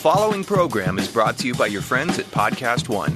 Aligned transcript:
following 0.00 0.42
program 0.42 0.98
is 0.98 1.08
brought 1.08 1.36
to 1.36 1.46
you 1.46 1.54
by 1.54 1.66
your 1.66 1.82
friends 1.82 2.18
at 2.18 2.24
Podcast 2.30 2.88
One. 2.88 3.10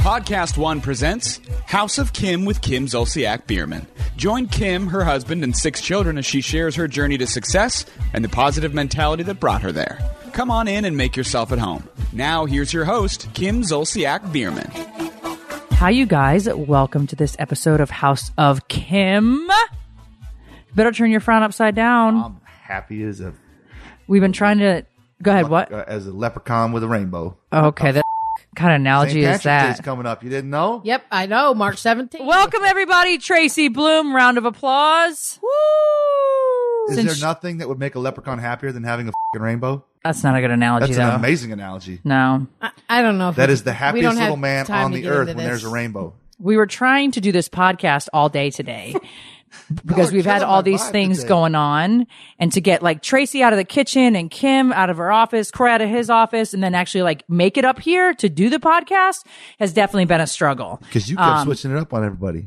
Podcast 0.00 0.56
One 0.56 0.80
presents 0.80 1.38
House 1.66 1.98
of 1.98 2.14
Kim 2.14 2.46
with 2.46 2.62
Kim 2.62 2.86
Zolciak 2.86 3.46
Biermann. 3.46 3.86
Join 4.16 4.46
Kim, 4.46 4.86
her 4.86 5.04
husband, 5.04 5.44
and 5.44 5.54
six 5.54 5.82
children 5.82 6.16
as 6.16 6.24
she 6.24 6.40
shares 6.40 6.76
her 6.76 6.88
journey 6.88 7.18
to 7.18 7.26
success 7.26 7.84
and 8.14 8.24
the 8.24 8.30
positive 8.30 8.72
mentality 8.72 9.22
that 9.24 9.38
brought 9.38 9.60
her 9.60 9.70
there. 9.70 9.98
Come 10.32 10.50
on 10.50 10.66
in 10.66 10.86
and 10.86 10.96
make 10.96 11.14
yourself 11.14 11.52
at 11.52 11.58
home. 11.58 11.86
Now, 12.14 12.46
here's 12.46 12.72
your 12.72 12.86
host, 12.86 13.28
Kim 13.34 13.60
Zolciak 13.60 14.32
Biermann. 14.32 15.17
Hi, 15.78 15.90
you 15.90 16.06
guys. 16.06 16.48
Welcome 16.52 17.06
to 17.06 17.14
this 17.16 17.36
episode 17.38 17.80
of 17.80 17.88
House 17.88 18.32
of 18.36 18.66
Kim. 18.66 19.48
Better 20.74 20.90
turn 20.90 21.10
your 21.12 21.20
frown 21.20 21.44
upside 21.44 21.76
down. 21.76 22.16
I'm 22.16 22.40
happy 22.44 23.02
as 23.04 23.20
a 23.20 23.32
We've 24.08 24.20
been 24.22 24.32
trying 24.32 24.58
to. 24.58 24.84
Go 25.22 25.30
ahead. 25.32 25.48
What? 25.48 25.72
uh, 25.72 25.84
as 25.86 26.06
a 26.06 26.12
leprechaun 26.12 26.72
with 26.72 26.82
a 26.82 26.88
rainbow. 26.88 27.36
Okay, 27.52 27.92
that 27.92 28.04
kind 28.56 28.72
of 28.72 28.80
analogy 28.80 29.20
is 29.20 29.26
Patrick's 29.26 29.44
Day's 29.44 29.76
that? 29.76 29.84
coming 29.84 30.06
up. 30.06 30.24
You 30.24 30.30
didn't 30.30 30.50
know? 30.50 30.80
Yep, 30.84 31.04
I 31.12 31.26
know. 31.26 31.54
March 31.54 31.76
17th. 31.76 32.24
Welcome, 32.24 32.64
everybody. 32.64 33.18
Tracy 33.18 33.68
Bloom. 33.68 34.14
Round 34.14 34.36
of 34.38 34.44
applause. 34.44 35.38
Woo! 35.42 35.48
Is 36.92 36.96
Since- 36.96 37.20
there 37.20 37.28
nothing 37.28 37.58
that 37.58 37.68
would 37.68 37.78
make 37.78 37.94
a 37.94 37.98
leprechaun 38.00 38.38
happier 38.40 38.72
than 38.72 38.82
having 38.82 39.08
a 39.08 39.12
fing 39.32 39.42
rainbow? 39.42 39.84
That's 40.08 40.24
not 40.24 40.34
a 40.36 40.40
good 40.40 40.50
analogy, 40.50 40.86
That's 40.86 40.96
though. 40.98 41.08
an 41.10 41.14
amazing 41.16 41.52
analogy. 41.52 42.00
no. 42.02 42.46
I, 42.62 42.70
I 42.88 43.02
don't 43.02 43.18
know. 43.18 43.28
If 43.28 43.36
That 43.36 43.48
we- 43.48 43.52
is 43.52 43.62
the 43.62 43.72
happiest 43.74 44.16
little 44.18 44.36
man 44.38 44.66
on 44.70 44.92
the 44.92 45.06
earth 45.08 45.28
into 45.28 45.36
when 45.38 45.46
there's 45.46 45.64
a 45.64 45.68
rainbow. 45.68 46.14
We 46.38 46.56
were 46.56 46.66
trying 46.66 47.10
to 47.12 47.20
do 47.20 47.30
this 47.32 47.48
podcast 47.48 48.08
all 48.12 48.28
day 48.28 48.50
today. 48.50 48.94
Because 49.84 50.12
we've 50.12 50.26
had 50.26 50.42
all 50.42 50.62
these 50.62 50.86
things 50.90 51.18
today. 51.18 51.28
going 51.28 51.54
on, 51.54 52.06
and 52.38 52.52
to 52.52 52.60
get 52.60 52.82
like 52.82 53.00
Tracy 53.02 53.42
out 53.42 53.54
of 53.54 53.56
the 53.56 53.64
kitchen 53.64 54.14
and 54.14 54.30
Kim 54.30 54.72
out 54.74 54.90
of 54.90 54.98
her 54.98 55.10
office, 55.10 55.50
Corey 55.50 55.70
out 55.70 55.80
of 55.80 55.88
his 55.88 56.10
office, 56.10 56.52
and 56.52 56.62
then 56.62 56.74
actually 56.74 57.00
like 57.02 57.24
make 57.30 57.56
it 57.56 57.64
up 57.64 57.78
here 57.78 58.12
to 58.14 58.28
do 58.28 58.50
the 58.50 58.58
podcast 58.58 59.24
has 59.58 59.72
definitely 59.72 60.04
been 60.04 60.20
a 60.20 60.26
struggle. 60.26 60.78
Because 60.84 61.08
you 61.10 61.16
kept 61.16 61.26
Um, 61.28 61.46
switching 61.46 61.70
it 61.70 61.78
up 61.78 61.94
on 61.94 62.04
everybody. 62.04 62.46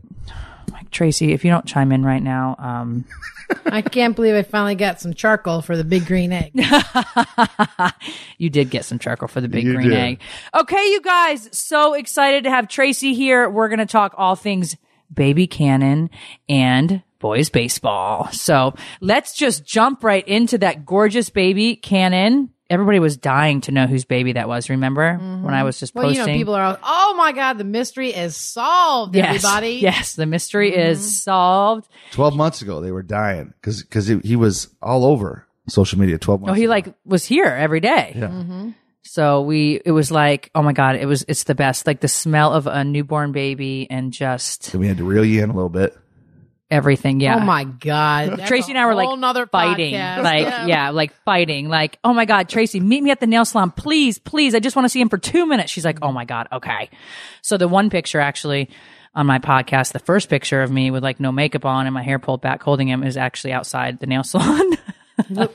Like 0.91 0.97
Tracy, 0.97 1.31
if 1.31 1.45
you 1.45 1.51
don't 1.51 1.65
chime 1.65 1.93
in 1.93 2.03
right 2.03 2.21
now, 2.21 2.55
um, 2.59 3.05
I 3.65 3.81
can't 3.81 4.13
believe 4.13 4.35
I 4.35 4.41
finally 4.43 4.75
got 4.75 4.99
some 4.99 5.13
charcoal 5.13 5.61
for 5.61 5.77
the 5.77 5.85
big 5.85 6.05
green 6.05 6.33
egg. 6.33 6.51
you 8.37 8.49
did 8.49 8.69
get 8.69 8.83
some 8.83 8.99
charcoal 8.99 9.29
for 9.29 9.39
the 9.39 9.47
big 9.47 9.63
You 9.63 9.75
green 9.75 9.89
did. 9.89 9.97
egg. 9.97 10.19
Okay, 10.53 10.91
you 10.91 11.01
guys, 11.01 11.47
so 11.57 11.93
excited 11.93 12.43
to 12.43 12.49
have 12.49 12.67
Tracy 12.67 13.13
here. 13.13 13.49
We're 13.49 13.69
going 13.69 13.79
to 13.79 13.85
talk 13.85 14.13
all 14.17 14.35
things 14.35 14.75
baby 15.13 15.47
Kannon 15.47 16.09
and 16.49 17.03
boys 17.19 17.49
baseball. 17.49 18.29
So 18.33 18.73
let's 18.99 19.33
just 19.33 19.65
jump 19.65 20.03
right 20.03 20.27
into 20.27 20.57
that 20.57 20.85
gorgeous 20.85 21.29
baby 21.29 21.77
Kannon. 21.77 22.49
Everybody 22.71 22.99
was 22.99 23.17
dying 23.17 23.61
to 23.61 23.71
know 23.71 23.85
whose 23.85 24.05
baby 24.05 24.33
that 24.33 24.47
was. 24.47 24.69
Remember 24.69 25.17
when 25.17 25.53
I 25.53 25.63
was 25.63 25.79
just 25.79 25.93
well, 25.93 26.05
posting? 26.05 26.21
you 26.21 26.25
know, 26.31 26.37
people 26.37 26.53
are, 26.55 26.63
all, 26.63 26.77
oh 26.81 27.13
my 27.17 27.31
God, 27.33 27.57
the 27.57 27.63
mystery 27.63 28.09
is 28.09 28.35
solved, 28.35 29.15
yes, 29.15 29.43
everybody. 29.43 29.73
yes, 29.81 30.15
the 30.15 30.25
mystery 30.25 30.71
Mm-hmm. 30.71 30.79
is 30.91 31.21
solved. 31.23 31.87
12 32.13 32.35
months 32.35 32.61
ago, 32.61 32.79
they 32.81 32.91
were 32.91 33.03
dying 33.03 33.53
because 33.61 33.83
because 33.83 34.07
he, 34.07 34.19
he 34.23 34.35
was 34.35 34.69
all 34.81 35.05
over 35.05 35.45
social 35.67 35.99
media 35.99 36.17
12 36.17 36.41
months 36.41 36.51
Oh, 36.51 36.53
he 36.55 36.63
ago. 36.63 36.69
like 36.71 36.93
was 37.05 37.25
here 37.25 37.45
every 37.45 37.79
day. 37.81 38.13
Mm-hmm. 38.15 38.69
So 39.03 39.41
we, 39.41 39.81
it 39.83 39.91
was 39.91 40.11
like, 40.11 40.49
oh 40.55 40.61
my 40.61 40.73
god, 40.73 40.95
it 40.95 41.05
was, 41.07 41.25
it's 41.27 41.43
the 41.43 41.55
best. 41.55 41.85
Like 41.87 41.99
the 42.01 42.07
smell 42.07 42.53
of 42.53 42.67
a 42.67 42.83
newborn 42.83 43.31
baby 43.31 43.87
and 43.89 44.13
just 44.13 44.63
So 44.63 44.77
we 44.79 44.87
had 44.87 44.97
to 44.97 45.03
reel 45.03 45.25
you 45.25 45.43
in 45.43 45.49
a 45.49 45.53
little 45.53 45.69
bit. 45.69 45.97
Everything. 46.71 47.19
Yeah. 47.19 47.35
Oh 47.35 47.39
my 47.41 47.65
God. 47.65 48.37
That's 48.37 48.47
Tracy 48.47 48.71
and 48.71 48.79
I 48.79 48.85
were 48.85 48.95
like 48.95 49.19
nother 49.19 49.45
fighting, 49.45 49.93
podcast. 49.93 50.23
like 50.23 50.67
yeah. 50.67 50.89
like 50.89 51.13
fighting, 51.25 51.69
like 51.69 51.99
oh 52.03 52.13
my 52.13 52.25
god, 52.25 52.49
Tracy, 52.49 52.79
meet 52.79 53.03
me 53.03 53.11
at 53.11 53.19
the 53.19 53.27
nail 53.27 53.45
salon, 53.45 53.71
please, 53.71 54.17
please. 54.17 54.55
I 54.55 54.59
just 54.59 54.75
want 54.75 54.85
to 54.85 54.89
see 54.89 55.01
him 55.01 55.09
for 55.09 55.17
two 55.17 55.45
minutes. 55.45 55.71
She's 55.71 55.85
like, 55.85 55.99
oh 56.01 56.11
my 56.11 56.25
god, 56.25 56.47
okay. 56.51 56.89
So 57.41 57.57
the 57.57 57.67
one 57.67 57.89
picture 57.89 58.19
actually 58.19 58.69
on 59.13 59.25
my 59.25 59.39
podcast, 59.39 59.91
the 59.91 59.99
first 59.99 60.29
picture 60.29 60.61
of 60.61 60.71
me 60.71 60.89
with 60.89 61.03
like 61.03 61.19
no 61.19 61.31
makeup 61.31 61.65
on 61.65 61.85
and 61.85 61.93
my 61.93 62.01
hair 62.01 62.17
pulled 62.17 62.41
back, 62.41 62.63
holding 62.63 62.87
him, 62.87 63.03
is 63.03 63.17
actually 63.17 63.51
outside 63.53 63.99
the 63.99 64.07
nail 64.07 64.23
salon. 64.23 64.71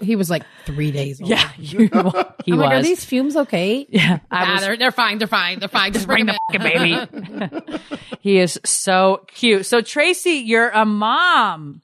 He 0.01 0.17
was 0.17 0.29
like 0.31 0.43
three 0.65 0.91
days 0.91 1.21
old. 1.21 1.31
yeah, 1.31 1.51
you, 1.59 1.79
he 1.89 1.91
I'm 1.93 2.05
was. 2.15 2.59
like, 2.59 2.73
are 2.75 2.83
these 2.83 3.05
fumes 3.05 3.37
okay? 3.37 3.87
yeah, 3.89 4.19
I 4.31 4.45
Ah, 4.45 4.53
was. 4.55 4.61
they're, 4.63 4.77
they're 4.77 4.91
fine. 4.93 5.19
They're 5.19 5.27
fine. 5.29 5.59
They're 5.61 5.69
fine. 5.69 5.93
Just 5.93 6.07
Bring 6.07 6.27
bring 6.27 6.37
the 6.53 6.61
fucking 6.61 7.59
baby. 7.69 7.79
he 8.21 8.39
is 8.39 8.59
so 8.65 9.25
cute. 9.29 9.67
So 9.67 9.81
Tracy, 9.81 10.43
you're 10.45 10.71
a 10.71 10.85
mom. 10.85 11.83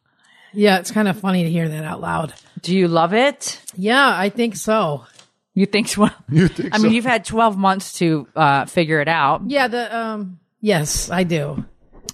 Yeah, 0.52 0.78
it's 0.78 0.90
kind 0.90 1.08
of 1.08 1.18
funny 1.18 1.44
to 1.44 1.50
hear 1.50 1.68
that 1.68 1.84
out 1.84 2.00
loud. 2.00 2.34
Do 2.60 2.76
you 2.76 2.86
love 2.88 3.14
it? 3.14 3.60
Yeah, 3.74 4.06
I 4.14 4.28
think 4.28 4.56
so. 4.56 5.04
You 5.54 5.66
think 5.66 5.88
so? 5.88 6.08
You 6.30 6.48
think 6.48 6.74
I 6.74 6.78
mean, 6.78 6.92
you've 6.92 7.04
had 7.04 7.24
12 7.24 7.56
months 7.58 7.94
to 7.98 8.26
uh, 8.36 8.64
figure 8.66 9.00
it 9.00 9.08
out. 9.08 9.42
Yeah, 9.46 9.68
the, 9.68 9.96
um, 9.96 10.38
yes, 10.60 11.10
I 11.10 11.24
do. 11.24 11.64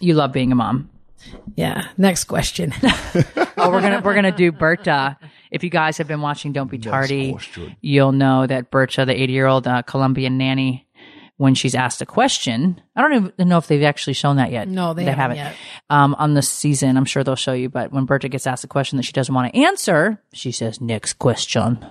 You 0.00 0.14
love 0.14 0.32
being 0.32 0.52
a 0.52 0.54
mom. 0.54 0.90
Yeah. 1.56 1.88
Next 1.96 2.24
question. 2.24 2.72
Oh, 3.56 3.70
we're 3.70 3.80
gonna 3.80 4.00
we're 4.04 4.14
gonna 4.14 4.30
do 4.30 4.52
Berta. 4.52 5.18
If 5.50 5.64
you 5.64 5.70
guys 5.70 5.98
have 5.98 6.08
been 6.08 6.20
watching 6.20 6.52
Don't 6.52 6.70
Be 6.70 6.78
Tardy, 6.78 7.36
you'll 7.80 8.12
know 8.12 8.46
that 8.46 8.70
Berta, 8.70 9.04
the 9.04 9.20
80 9.20 9.32
year 9.32 9.46
old 9.46 9.66
uh, 9.66 9.82
Colombian 9.82 10.38
nanny, 10.38 10.86
when 11.38 11.54
she's 11.54 11.74
asked 11.76 12.02
a 12.02 12.06
question, 12.06 12.80
I 12.96 13.00
don't 13.00 13.32
even 13.36 13.48
know 13.48 13.58
if 13.58 13.68
they've 13.68 13.84
actually 13.84 14.14
shown 14.14 14.36
that 14.36 14.50
yet. 14.50 14.66
No, 14.68 14.92
they 14.92 15.04
haven't 15.04 15.36
yet. 15.36 15.54
Um, 15.88 16.14
on 16.18 16.34
the 16.34 16.42
season, 16.42 16.96
I'm 16.96 17.04
sure 17.04 17.22
they'll 17.22 17.36
show 17.36 17.52
you. 17.52 17.68
But 17.68 17.92
when 17.92 18.06
Berta 18.06 18.28
gets 18.28 18.46
asked 18.46 18.64
a 18.64 18.68
question 18.68 18.96
that 18.96 19.04
she 19.04 19.12
doesn't 19.12 19.34
want 19.34 19.52
to 19.54 19.60
answer, 19.60 20.20
she 20.32 20.50
says, 20.50 20.80
"Next 20.80 21.14
question," 21.14 21.86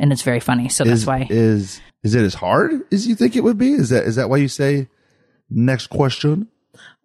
and 0.00 0.12
it's 0.12 0.22
very 0.22 0.40
funny. 0.40 0.68
So 0.68 0.82
that's 0.82 1.06
why. 1.06 1.28
is 1.30 1.80
is 2.02 2.16
it 2.16 2.22
as 2.22 2.34
hard 2.34 2.72
as 2.92 3.06
you 3.06 3.14
think 3.14 3.36
it 3.36 3.44
would 3.44 3.56
be? 3.56 3.72
Is 3.72 3.90
that 3.90 4.04
is 4.04 4.16
that 4.16 4.28
why 4.28 4.38
you 4.38 4.48
say 4.48 4.88
next 5.48 5.86
question? 5.86 6.48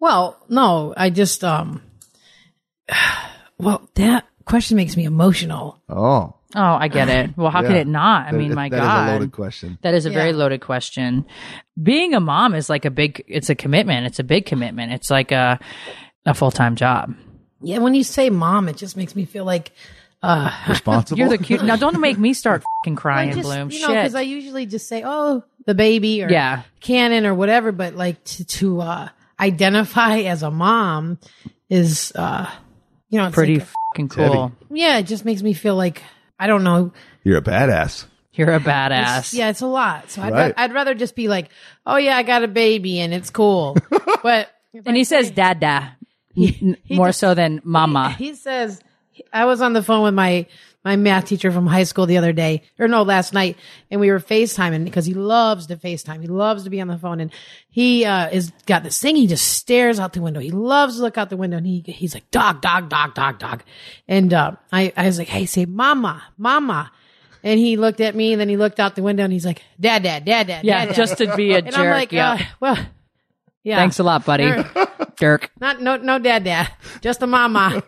Well, 0.00 0.36
no, 0.48 0.94
I 0.96 1.10
just 1.10 1.44
um 1.44 1.80
well, 3.58 3.88
that 3.94 4.26
question 4.44 4.76
makes 4.76 4.96
me 4.96 5.04
emotional. 5.04 5.80
Oh, 5.88 6.34
oh, 6.54 6.60
I 6.62 6.88
get 6.88 7.08
it. 7.08 7.36
Well, 7.36 7.50
how 7.50 7.62
could 7.62 7.76
it 7.76 7.86
not? 7.86 8.26
I 8.28 8.30
That- 8.32 8.36
mean, 8.38 8.54
my 8.54 8.68
that 8.68 8.76
is 8.76 8.80
God, 8.80 9.08
a 9.08 9.12
loaded 9.12 9.32
question. 9.32 9.78
That 9.82 9.94
is 9.94 10.06
a 10.06 10.10
very 10.10 10.32
loaded 10.32 10.60
question. 10.60 11.24
Being 11.82 12.14
a 12.14 12.20
mom 12.20 12.54
is 12.54 12.68
like 12.70 12.84
a 12.84 12.90
big, 12.90 13.24
it's 13.28 13.50
a 13.50 13.54
commitment. 13.54 14.06
It's 14.06 14.18
a 14.18 14.24
big 14.24 14.46
commitment. 14.46 14.92
It's 14.92 15.10
like 15.10 15.32
a, 15.32 15.58
a 16.26 16.34
full 16.34 16.50
time 16.50 16.76
job. 16.76 17.14
Yeah, 17.60 17.78
when 17.78 17.94
you 17.94 18.04
say 18.04 18.30
mom, 18.30 18.68
it 18.68 18.76
just 18.76 18.96
makes 18.96 19.16
me 19.16 19.24
feel 19.24 19.44
like 19.44 19.72
uh 20.22 20.50
Responsible. 20.68 21.18
You're 21.18 21.28
the 21.28 21.38
cute. 21.38 21.62
Now, 21.64 21.76
don't 21.76 22.00
make 22.00 22.18
me 22.18 22.32
start 22.34 22.62
fucking 22.84 22.96
crying, 22.96 23.32
just, 23.32 23.42
Bloom. 23.42 23.70
you 23.70 23.80
know, 23.80 23.88
because 23.88 24.14
I 24.14 24.22
usually 24.22 24.64
just 24.66 24.88
say, 24.88 25.02
"Oh, 25.04 25.44
the 25.66 25.74
baby," 25.74 26.22
or 26.22 26.30
Yeah. 26.30 26.62
"Kannon," 26.80 27.26
or 27.26 27.34
whatever. 27.34 27.72
But 27.72 27.94
like 27.94 28.22
to 28.24 28.44
to 28.44 28.80
uh, 28.80 29.08
identify 29.38 30.18
as 30.20 30.42
a 30.42 30.50
mom 30.50 31.18
is, 31.68 32.12
uh 32.16 32.50
you 33.10 33.18
know, 33.18 33.26
it's 33.26 33.34
Pretty 33.34 33.58
like- 33.58 33.68
fucking 33.94 34.10
heavy. 34.22 34.32
cool. 34.34 34.52
yeah, 34.70 34.98
it 34.98 35.04
just 35.04 35.24
makes 35.24 35.42
me 35.42 35.52
feel 35.54 35.76
like 35.76 36.02
I 36.38 36.46
don't 36.46 36.64
know. 36.64 36.92
You're 37.22 37.38
a 37.38 37.42
badass. 37.42 38.06
You're 38.32 38.50
a 38.50 38.56
It's- 38.56 38.66
badass. 38.66 39.34
yeah, 39.34 39.50
it's 39.50 39.60
a 39.60 39.66
lot. 39.66 40.10
So 40.10 40.20
I'd, 40.22 40.32
Right. 40.32 40.54
ra- 40.56 40.62
I'd 40.64 40.72
rather 40.74 40.94
just 40.94 41.14
be 41.14 41.28
like, 41.28 41.50
"Oh 41.86 41.96
yeah, 41.96 42.16
I 42.16 42.24
got 42.24 42.42
a 42.42 42.48
baby 42.48 42.98
and 43.00 43.14
it's 43.14 43.30
cool." 43.30 43.76
but 44.22 44.50
And 44.84 44.96
he 44.96 45.04
says 45.04 45.30
dada 45.30 45.96
n- 46.36 46.76
more 46.90 47.08
just- 47.08 47.20
so 47.20 47.34
than 47.34 47.60
mama. 47.64 48.10
He 48.18 48.34
says, 48.34 48.80
I 49.32 49.44
was 49.44 49.60
on 49.62 49.72
the 49.72 49.82
phone 49.82 50.02
with 50.02 50.14
my, 50.14 50.46
my 50.84 50.96
math 50.96 51.24
teacher 51.26 51.50
from 51.50 51.66
high 51.66 51.84
school 51.84 52.04
the 52.06 52.18
other 52.18 52.32
day, 52.32 52.62
or 52.78 52.86
no, 52.88 53.02
last 53.02 53.32
night, 53.32 53.56
and 53.90 54.00
we 54.00 54.10
were 54.10 54.20
FaceTiming 54.20 54.84
because 54.84 55.06
he 55.06 55.14
loves 55.14 55.66
to 55.68 55.76
FaceTime. 55.76 56.20
He 56.20 56.26
loves 56.26 56.64
to 56.64 56.70
be 56.70 56.80
on 56.80 56.88
the 56.88 56.98
phone 56.98 57.20
and 57.20 57.32
he, 57.70 58.04
uh, 58.04 58.28
is 58.28 58.52
got 58.66 58.82
this 58.82 59.00
thing. 59.00 59.16
He 59.16 59.26
just 59.26 59.46
stares 59.48 59.98
out 59.98 60.12
the 60.12 60.20
window. 60.20 60.40
He 60.40 60.50
loves 60.50 60.96
to 60.96 61.02
look 61.02 61.16
out 61.16 61.30
the 61.30 61.36
window 61.36 61.56
and 61.56 61.66
he, 61.66 61.80
he's 61.86 62.12
like, 62.14 62.30
dog, 62.30 62.60
dog, 62.60 62.90
dog, 62.90 63.14
dog, 63.14 63.38
dog. 63.38 63.62
And, 64.06 64.34
uh, 64.34 64.52
I, 64.72 64.92
I 64.96 65.06
was 65.06 65.18
like, 65.18 65.28
Hey, 65.28 65.46
say 65.46 65.64
mama, 65.64 66.22
mama. 66.36 66.92
And 67.42 67.60
he 67.60 67.76
looked 67.76 68.00
at 68.00 68.14
me, 68.14 68.32
and 68.32 68.40
then 68.40 68.48
he 68.48 68.56
looked 68.56 68.80
out 68.80 68.94
the 68.96 69.02
window, 69.02 69.22
and 69.22 69.30
he's 69.30 69.44
like, 69.44 69.60
"Dad, 69.78 70.02
dad, 70.02 70.24
dad, 70.24 70.46
dad, 70.46 70.64
Yeah, 70.64 70.78
dad, 70.78 70.86
dad." 70.86 70.94
just 70.94 71.18
to 71.18 71.36
be 71.36 71.52
a 71.52 71.58
and 71.58 71.66
jerk. 71.66 71.76
I'm 71.76 71.90
like, 71.90 72.10
yeah. 72.10 72.32
uh, 72.32 72.38
well, 72.58 72.78
yeah. 73.62 73.76
Thanks 73.76 73.98
a 73.98 74.02
lot, 74.02 74.24
buddy. 74.24 74.50
Dirk. 75.16 75.50
Not 75.60 75.82
no 75.82 75.96
no 75.96 76.18
dad, 76.18 76.44
dad, 76.44 76.72
just 77.02 77.20
a 77.20 77.26
mama. 77.26 77.82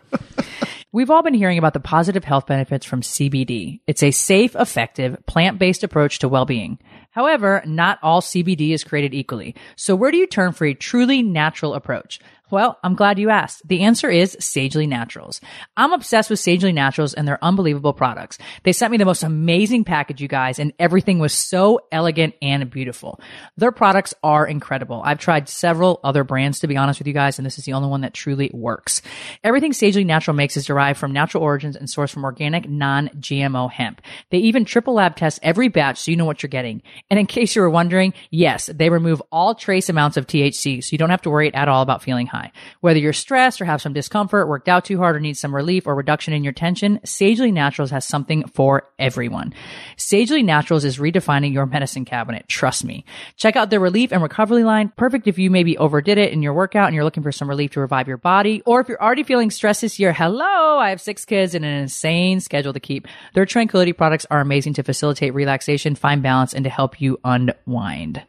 We've 0.93 1.09
all 1.09 1.21
been 1.21 1.33
hearing 1.33 1.57
about 1.57 1.73
the 1.73 1.81
positive 1.81 2.23
health 2.23 2.47
benefits 2.47 2.85
from 2.85 3.01
CBD. 3.01 3.81
It's 3.87 4.03
a 4.03 4.11
safe, 4.11 4.55
effective, 4.55 5.17
plant-based 5.25 5.83
approach 5.83 6.19
to 6.19 6.29
well-being. 6.29 6.79
However, 7.11 7.61
not 7.65 7.99
all 8.01 8.21
CBD 8.21 8.71
is 8.71 8.85
created 8.85 9.13
equally. 9.13 9.53
So 9.75 9.97
where 9.97 10.11
do 10.11 10.17
you 10.17 10.25
turn 10.25 10.53
for 10.53 10.63
a 10.63 10.73
truly 10.73 11.23
natural 11.23 11.73
approach? 11.73 12.21
Well, 12.49 12.77
I'm 12.81 12.95
glad 12.95 13.19
you 13.19 13.29
asked. 13.29 13.67
The 13.67 13.81
answer 13.81 14.09
is 14.09 14.37
Sagely 14.39 14.87
Naturals. 14.87 15.41
I'm 15.75 15.91
obsessed 15.91 16.29
with 16.29 16.39
Sagely 16.39 16.71
Naturals 16.71 17.13
and 17.13 17.27
their 17.27 17.43
unbelievable 17.43 17.91
products. 17.91 18.37
They 18.63 18.71
sent 18.71 18.91
me 18.91 18.97
the 18.97 19.03
most 19.03 19.23
amazing 19.23 19.83
package, 19.83 20.21
you 20.21 20.29
guys, 20.29 20.57
and 20.57 20.71
everything 20.79 21.19
was 21.19 21.33
so 21.33 21.81
elegant 21.91 22.35
and 22.41 22.69
beautiful. 22.69 23.19
Their 23.57 23.73
products 23.73 24.13
are 24.23 24.47
incredible. 24.47 25.01
I've 25.03 25.19
tried 25.19 25.49
several 25.49 25.99
other 26.05 26.23
brands, 26.23 26.59
to 26.59 26.67
be 26.67 26.77
honest 26.77 27.01
with 27.01 27.07
you 27.07 27.13
guys, 27.13 27.37
and 27.37 27.45
this 27.45 27.59
is 27.59 27.65
the 27.65 27.73
only 27.73 27.89
one 27.89 28.01
that 28.01 28.13
truly 28.13 28.49
works. 28.53 29.01
Everything 29.43 29.73
Sagely 29.73 30.05
Natural 30.05 30.35
makes 30.35 30.55
is 30.55 30.65
derived 30.65 30.99
from 30.99 31.11
natural 31.11 31.43
origins 31.43 31.75
and 31.75 31.89
sourced 31.89 32.13
from 32.13 32.23
organic, 32.23 32.69
non-GMO 32.69 33.69
hemp. 33.69 34.01
They 34.29 34.37
even 34.37 34.63
triple 34.63 34.93
lab 34.93 35.17
test 35.17 35.39
every 35.43 35.67
batch 35.67 35.97
so 35.97 36.11
you 36.11 36.17
know 36.17 36.25
what 36.25 36.41
you're 36.43 36.47
getting. 36.47 36.81
And 37.09 37.19
in 37.19 37.25
case 37.25 37.57
you 37.57 37.61
were 37.61 37.69
wondering, 37.69 38.13
yes, 38.31 38.67
they 38.67 38.89
remove 38.89 39.21
all 39.33 39.53
trace 39.53 39.89
amounts 39.89 40.15
of 40.15 40.27
THC, 40.27 40.81
so 40.81 40.89
you 40.93 40.97
don't 40.97 41.09
have 41.09 41.23
to 41.23 41.29
worry 41.29 41.53
at 41.53 41.67
all 41.67 41.81
about 41.81 42.03
feeling 42.03 42.27
high. 42.27 42.36
Whether 42.81 42.99
you're 42.99 43.13
stressed 43.13 43.61
or 43.61 43.65
have 43.65 43.81
some 43.81 43.93
discomfort, 43.93 44.47
worked 44.47 44.67
out 44.67 44.85
too 44.85 44.97
hard 44.97 45.15
or 45.15 45.19
need 45.19 45.37
some 45.37 45.53
relief 45.53 45.87
or 45.87 45.95
reduction 45.95 46.33
in 46.33 46.43
your 46.43 46.53
tension, 46.53 46.99
Sagely 47.03 47.51
Naturals 47.51 47.91
has 47.91 48.05
something 48.05 48.47
for 48.47 48.89
everyone. 48.97 49.53
Sagely 49.97 50.43
Naturals 50.43 50.85
is 50.85 50.97
redefining 50.97 51.53
your 51.53 51.65
medicine 51.65 52.05
cabinet. 52.05 52.47
Trust 52.47 52.83
me. 52.85 53.05
Check 53.35 53.55
out 53.55 53.69
their 53.69 53.79
relief 53.79 54.11
and 54.11 54.21
recovery 54.21 54.63
line. 54.63 54.91
Perfect 54.97 55.27
if 55.27 55.37
you 55.37 55.49
maybe 55.49 55.77
overdid 55.77 56.17
it 56.17 56.31
in 56.31 56.41
your 56.41 56.53
workout 56.53 56.87
and 56.87 56.95
you're 56.95 57.03
looking 57.03 57.23
for 57.23 57.31
some 57.31 57.49
relief 57.49 57.71
to 57.71 57.79
revive 57.79 58.07
your 58.07 58.17
body. 58.17 58.61
Or 58.65 58.79
if 58.79 58.87
you're 58.87 59.01
already 59.01 59.23
feeling 59.23 59.51
stressed 59.51 59.81
this 59.81 59.99
year, 59.99 60.13
hello, 60.13 60.77
I 60.77 60.89
have 60.89 61.01
six 61.01 61.25
kids 61.25 61.55
and 61.55 61.65
an 61.65 61.73
insane 61.73 62.39
schedule 62.39 62.73
to 62.73 62.79
keep. 62.79 63.07
Their 63.33 63.45
tranquility 63.45 63.93
products 63.93 64.25
are 64.29 64.41
amazing 64.41 64.73
to 64.75 64.83
facilitate 64.83 65.33
relaxation, 65.33 65.95
find 65.95 66.23
balance, 66.23 66.53
and 66.53 66.63
to 66.63 66.69
help 66.69 67.01
you 67.01 67.19
unwind. 67.23 68.23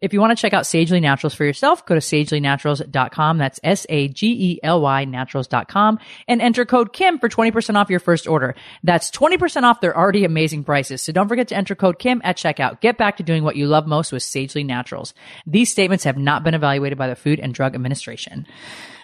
If 0.00 0.14
you 0.14 0.20
want 0.20 0.30
to 0.30 0.40
check 0.40 0.54
out 0.54 0.64
Sagely 0.64 0.98
Naturals 0.98 1.34
for 1.34 1.44
yourself, 1.44 1.84
go 1.84 1.94
to 1.94 2.00
sagelynaturals.com. 2.00 3.36
That's 3.36 3.60
S-A-G-E-L-Y 3.62 5.04
naturals.com 5.04 5.98
and 6.26 6.40
enter 6.40 6.64
code 6.64 6.94
Kim 6.94 7.18
for 7.18 7.28
20% 7.28 7.74
off 7.74 7.90
your 7.90 8.00
first 8.00 8.26
order. 8.26 8.54
That's 8.82 9.10
20% 9.10 9.64
off 9.64 9.82
their 9.82 9.94
already 9.94 10.24
amazing 10.24 10.64
prices. 10.64 11.02
So 11.02 11.12
don't 11.12 11.28
forget 11.28 11.48
to 11.48 11.56
enter 11.56 11.74
code 11.74 11.98
Kim 11.98 12.22
at 12.24 12.38
checkout. 12.38 12.80
Get 12.80 12.96
back 12.96 13.18
to 13.18 13.22
doing 13.22 13.44
what 13.44 13.56
you 13.56 13.66
love 13.66 13.86
most 13.86 14.10
with 14.10 14.22
Sagely 14.22 14.64
Naturals. 14.64 15.12
These 15.46 15.70
statements 15.70 16.04
have 16.04 16.16
not 16.16 16.44
been 16.44 16.54
evaluated 16.54 16.96
by 16.96 17.08
the 17.08 17.16
Food 17.16 17.38
and 17.38 17.52
Drug 17.52 17.74
Administration. 17.74 18.46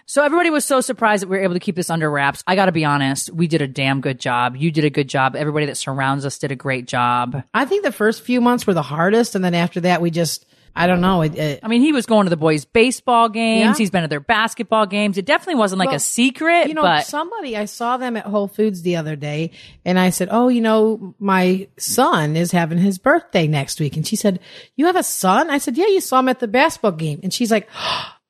So 0.06 0.22
everybody 0.22 0.48
was 0.48 0.64
so 0.64 0.80
surprised 0.80 1.22
that 1.22 1.28
we 1.28 1.36
were 1.36 1.42
able 1.42 1.54
to 1.54 1.60
keep 1.60 1.76
this 1.76 1.90
under 1.90 2.10
wraps. 2.10 2.42
I 2.46 2.54
got 2.54 2.66
to 2.66 2.72
be 2.72 2.86
honest, 2.86 3.28
we 3.30 3.48
did 3.48 3.60
a 3.60 3.68
damn 3.68 4.00
good 4.00 4.18
job. 4.18 4.56
You 4.56 4.70
did 4.70 4.84
a 4.84 4.90
good 4.90 5.08
job. 5.08 5.36
Everybody 5.36 5.66
that 5.66 5.76
surrounds 5.76 6.24
us 6.24 6.38
did 6.38 6.52
a 6.52 6.56
great 6.56 6.86
job. 6.86 7.42
I 7.52 7.66
think 7.66 7.82
the 7.84 7.92
first 7.92 8.22
few 8.22 8.40
months 8.40 8.66
were 8.66 8.72
the 8.72 8.82
hardest, 8.82 9.34
and 9.34 9.44
then 9.44 9.54
after 9.54 9.80
that, 9.80 10.00
we 10.00 10.10
just 10.10 10.46
I 10.76 10.86
don't 10.86 11.00
know. 11.00 11.22
It, 11.22 11.34
it, 11.34 11.60
I 11.62 11.68
mean, 11.68 11.80
he 11.80 11.92
was 11.92 12.04
going 12.04 12.26
to 12.26 12.30
the 12.30 12.36
boys' 12.36 12.66
baseball 12.66 13.28
games. 13.30 13.60
Yeah. 13.64 13.74
He's 13.76 13.90
been 13.90 14.02
to 14.02 14.08
their 14.08 14.20
basketball 14.20 14.84
games. 14.86 15.16
It 15.16 15.24
definitely 15.24 15.54
wasn't 15.54 15.78
like 15.78 15.88
Well, 15.88 15.96
a 15.96 16.00
secret, 16.00 16.68
you 16.68 16.74
know, 16.74 16.82
but 16.82 17.06
somebody 17.06 17.56
I 17.56 17.64
saw 17.64 17.96
them 17.96 18.16
at 18.16 18.26
Whole 18.26 18.46
Foods 18.46 18.82
the 18.82 18.96
other 18.96 19.16
day, 19.16 19.52
and 19.84 19.98
I 19.98 20.10
said, 20.10 20.28
"Oh, 20.30 20.48
you 20.48 20.60
know, 20.60 21.14
my 21.18 21.68
son 21.78 22.36
is 22.36 22.52
having 22.52 22.78
his 22.78 22.98
birthday 22.98 23.46
next 23.46 23.80
week," 23.80 23.96
and 23.96 24.06
she 24.06 24.16
said, 24.16 24.38
"You 24.76 24.86
have 24.86 24.96
a 24.96 25.02
son?" 25.02 25.48
I 25.50 25.58
said, 25.58 25.76
"Yeah, 25.78 25.86
you 25.86 26.00
saw 26.02 26.18
him 26.20 26.28
at 26.28 26.40
the 26.40 26.48
basketball 26.48 26.92
game," 26.92 27.20
and 27.22 27.32
she's 27.32 27.50
like. 27.50 27.68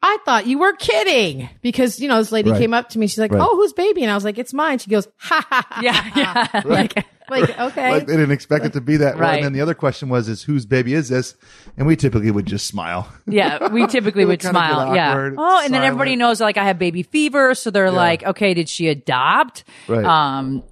I 0.03 0.19
thought 0.25 0.47
you 0.47 0.59
were 0.59 0.75
kidding 0.75 1.49
because, 1.63 1.99
you 1.99 2.07
know, 2.07 2.19
this 2.19 2.31
lady 2.31 2.51
Right. 2.51 2.61
came 2.61 2.75
up 2.75 2.91
to 2.91 2.99
me. 2.99 3.09
She's 3.09 3.19
like, 3.19 3.33
Right. 3.33 3.43
Oh, 3.43 3.57
whose 3.57 3.73
baby? 3.73 4.03
And 4.03 4.11
I 4.11 4.15
was 4.15 4.25
like, 4.25 4.39
it's 4.39 4.53
mine. 4.53 4.79
She 4.79 4.89
goes, 4.91 5.09
ha 5.17 5.45
ha 5.49 5.67
ha. 5.69 5.81
yeah, 5.83 6.11
yeah. 6.15 6.63
Like, 6.65 7.05
like, 7.31 7.51
okay. 7.61 7.91
Like 7.93 8.07
they 8.07 8.17
didn't 8.17 8.31
expect 8.33 8.65
it 8.65 8.73
to 8.75 8.81
be 8.81 8.97
that 8.99 9.17
way. 9.17 9.21
Right. 9.21 9.35
And 9.37 9.45
then 9.45 9.53
the 9.53 9.61
other 9.61 9.75
question 9.75 10.09
was, 10.09 10.29
is 10.29 10.43
whose 10.43 10.67
baby 10.67 10.95
is 10.95 11.09
this? 11.09 11.35
And 11.77 11.87
we 11.87 11.97
typically 11.97 12.31
would 12.31 12.47
just 12.47 12.67
smile. 12.67 13.09
Yeah, 13.27 13.69
we 13.69 13.87
typically 13.89 14.25
would 14.25 14.43
would 14.43 14.43
smile. 14.43 14.95
Yeah. 14.95 15.31
Oh, 15.37 15.63
and 15.65 15.73
then 15.75 15.83
everybody 15.83 16.17
knows 16.17 16.41
like 16.41 16.57
I 16.57 16.65
have 16.65 16.79
baby 16.79 17.03
fever, 17.03 17.55
so 17.55 17.71
they're 17.71 17.91
like, 17.91 18.23
okay, 18.25 18.55
did 18.55 18.69
she 18.69 18.89
adopt? 18.89 19.65
Right. 19.89 20.05
Um, 20.05 20.63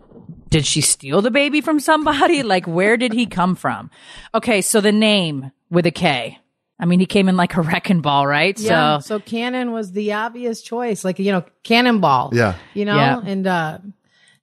did 0.51 0.65
she 0.65 0.81
steal 0.83 1.21
the 1.21 1.31
baby 1.33 1.61
from 1.61 1.81
somebody? 1.81 2.43
Like, 2.55 2.67
where 2.67 2.97
did 2.97 3.13
he 3.13 3.27
come 3.27 3.57
from? 3.57 3.91
Okay, 4.35 4.61
so 4.63 4.81
the 4.81 4.93
name 4.93 5.51
with 5.71 5.87
a 5.87 5.91
K. 5.91 6.39
I 6.79 6.87
mean, 6.87 7.01
he 7.01 7.07
came 7.07 7.29
in 7.29 7.37
like 7.37 7.57
a 7.57 7.63
wrecking 7.63 8.01
ball, 8.01 8.27
right? 8.27 8.59
yeah. 8.59 8.99
So 8.99 9.19
So 9.19 9.21
Kannon 9.21 9.73
was 9.73 9.93
the 9.93 10.13
obvious 10.13 10.61
choice. 10.63 11.05
Like, 11.05 11.19
you 11.19 11.33
know, 11.33 11.45
Cannonball. 11.63 12.31
Yeah. 12.33 12.55
You 12.75 12.85
know, 12.85 12.97
Yeah. 12.97 13.21
and, 13.25 13.47
uh, 13.47 13.79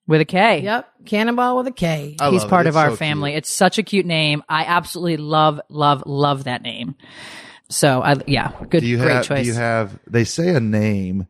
with 0.07 0.21
a 0.21 0.25
K. 0.25 0.61
yep, 0.61 0.89
Cannonball 1.05 1.57
with 1.57 1.67
a 1.67 1.71
K. 1.71 2.15
I 2.19 2.29
He's 2.29 2.41
love 2.41 2.47
it. 2.47 2.49
part 2.49 2.65
It's 2.67 2.75
of 2.75 2.77
our 2.77 2.89
so 2.91 2.95
family. 2.95 3.31
cute. 3.31 3.37
It's 3.39 3.51
such 3.51 3.77
a 3.77 3.83
cute 3.83 4.05
name. 4.05 4.43
I 4.49 4.65
absolutely 4.65 5.17
love, 5.17 5.61
love, 5.69 6.03
love 6.05 6.45
that 6.45 6.61
name. 6.61 6.95
So 7.69 8.01
I, 8.01 8.15
yeah, 8.27 8.51
good, 8.69 8.81
Do 8.81 8.87
you 8.87 8.97
great 8.97 9.11
have? 9.13 9.25
choice. 9.25 9.41
Do 9.43 9.47
you 9.47 9.53
have? 9.53 9.97
They 10.07 10.23
say 10.25 10.49
a 10.55 10.59
name 10.59 11.27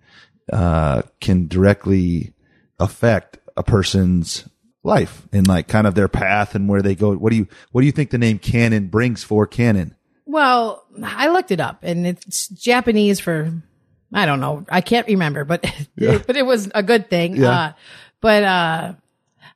uh, 0.51 1.03
can 1.19 1.47
directly 1.47 2.33
affect 2.79 3.37
a 3.55 3.63
person's 3.63 4.47
life 4.83 5.27
and 5.31 5.47
like 5.47 5.67
kind 5.67 5.85
of 5.85 5.93
their 5.93 6.07
path 6.07 6.55
and 6.55 6.67
where 6.67 6.81
they 6.81 6.95
go. 6.95 7.13
What 7.15 7.29
do 7.29 7.35
you? 7.35 7.47
What 7.71 7.81
do 7.81 7.85
you 7.85 7.91
think 7.91 8.09
the 8.09 8.17
name 8.17 8.39
Kannon 8.39 8.87
brings 8.87 9.23
for 9.23 9.45
Kannon? 9.45 9.95
Well, 10.25 10.83
I 11.03 11.27
looked 11.29 11.51
it 11.51 11.59
up 11.59 11.79
and 11.83 12.07
it's 12.07 12.47
Japanese 12.47 13.19
for, 13.19 13.51
I 14.13 14.25
don't 14.25 14.39
know. 14.39 14.65
I 14.69 14.79
can't 14.81 15.05
remember, 15.07 15.43
but, 15.43 15.61
but 15.97 16.37
it 16.37 16.45
was 16.45 16.71
a 16.73 16.81
good 16.81 17.09
thing. 17.09 17.35
Yeah. 17.35 17.49
Uh, 17.49 17.71
but, 18.21 18.43
uh, 18.43 18.93